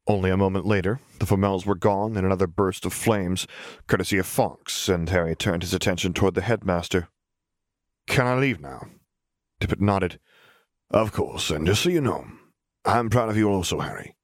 Only 0.07 0.29
a 0.29 0.37
moment 0.37 0.65
later, 0.67 0.99
the 1.19 1.25
Flamels 1.25 1.65
were 1.65 1.75
gone 1.75 2.15
in 2.15 2.25
another 2.25 2.45
burst 2.45 2.85
of 2.85 2.93
flames, 2.93 3.47
courtesy 3.87 4.19
of 4.19 4.27
Fawkes, 4.27 4.87
and 4.87 5.09
Harry 5.09 5.35
turned 5.35 5.63
his 5.63 5.73
attention 5.73 6.13
toward 6.13 6.35
the 6.35 6.41
headmaster. 6.41 7.07
Can 8.07 8.27
I 8.27 8.35
leave 8.35 8.61
now? 8.61 8.87
Dippet 9.59 9.81
nodded. 9.81 10.19
Of 10.91 11.11
course, 11.11 11.49
and 11.49 11.65
just 11.65 11.81
so 11.81 11.89
you 11.89 12.01
know, 12.01 12.27
I'm 12.85 13.09
proud 13.09 13.29
of 13.29 13.37
you 13.37 13.49
also, 13.49 13.79
Harry. 13.79 14.15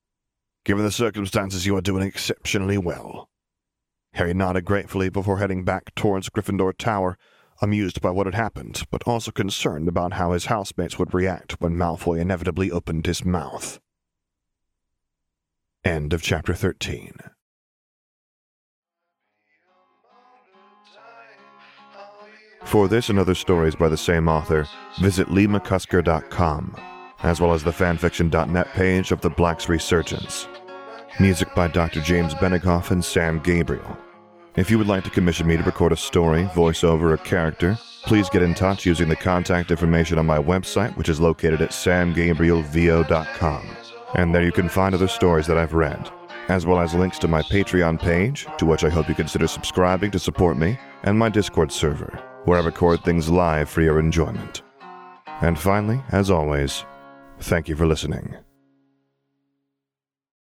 Given 0.65 0.85
the 0.85 0.91
circumstances, 0.91 1.65
you 1.65 1.75
are 1.75 1.81
doing 1.81 2.03
exceptionally 2.03 2.77
well. 2.77 3.29
Harry 4.13 4.35
nodded 4.35 4.65
gratefully 4.65 5.09
before 5.09 5.39
heading 5.39 5.63
back 5.63 5.95
towards 5.95 6.29
Gryffindor 6.29 6.77
Tower, 6.77 7.17
amused 7.59 8.01
by 8.01 8.11
what 8.11 8.27
had 8.27 8.35
happened, 8.35 8.83
but 8.91 9.01
also 9.07 9.31
concerned 9.31 9.87
about 9.87 10.13
how 10.13 10.33
his 10.33 10.45
housemates 10.45 10.99
would 10.99 11.15
react 11.15 11.59
when 11.59 11.75
Malfoy 11.75 12.19
inevitably 12.19 12.69
opened 12.69 13.07
his 13.07 13.25
mouth. 13.25 13.79
End 15.83 16.13
of 16.13 16.21
chapter 16.21 16.53
13. 16.53 17.13
For 22.63 22.87
this 22.87 23.09
and 23.09 23.17
other 23.17 23.33
stories 23.33 23.73
by 23.73 23.89
the 23.89 23.97
same 23.97 24.27
author, 24.27 24.67
visit 24.99 25.29
leemccusker.com, 25.29 26.75
as 27.23 27.41
well 27.41 27.53
as 27.53 27.63
the 27.63 27.71
fanfiction.net 27.71 28.67
page 28.73 29.11
of 29.11 29.21
The 29.21 29.31
Black's 29.31 29.67
Resurgence. 29.67 30.47
Music 31.19 31.53
by 31.55 31.67
Dr. 31.67 32.01
James 32.01 32.35
Benigoff 32.35 32.91
and 32.91 33.03
Sam 33.03 33.39
Gabriel. 33.39 33.97
If 34.55 34.69
you 34.69 34.77
would 34.77 34.87
like 34.87 35.03
to 35.05 35.09
commission 35.09 35.47
me 35.47 35.57
to 35.57 35.63
record 35.63 35.93
a 35.93 35.97
story, 35.97 36.43
voiceover, 36.53 37.11
or 37.11 37.17
character, 37.17 37.75
please 38.03 38.29
get 38.29 38.43
in 38.43 38.53
touch 38.53 38.85
using 38.85 39.09
the 39.09 39.15
contact 39.15 39.71
information 39.71 40.19
on 40.19 40.27
my 40.27 40.37
website, 40.37 40.95
which 40.95 41.09
is 41.09 41.19
located 41.19 41.63
at 41.63 41.71
samgabrielvo.com. 41.71 43.77
And 44.15 44.33
there 44.33 44.43
you 44.43 44.51
can 44.51 44.69
find 44.69 44.93
other 44.93 45.07
stories 45.07 45.47
that 45.47 45.57
I've 45.57 45.73
read, 45.73 46.09
as 46.49 46.65
well 46.65 46.79
as 46.79 46.93
links 46.93 47.17
to 47.19 47.27
my 47.27 47.41
Patreon 47.41 47.99
page, 47.99 48.45
to 48.57 48.65
which 48.65 48.83
I 48.83 48.89
hope 48.89 49.07
you 49.07 49.15
consider 49.15 49.47
subscribing 49.47 50.11
to 50.11 50.19
support 50.19 50.57
me, 50.57 50.77
and 51.03 51.17
my 51.17 51.29
Discord 51.29 51.71
server, 51.71 52.19
where 52.45 52.59
I 52.59 52.65
record 52.65 53.03
things 53.03 53.29
live 53.29 53.69
for 53.69 53.81
your 53.81 53.99
enjoyment. 53.99 54.63
And 55.41 55.57
finally, 55.57 56.01
as 56.11 56.29
always, 56.29 56.85
thank 57.39 57.69
you 57.69 57.75
for 57.75 57.87
listening. 57.87 58.35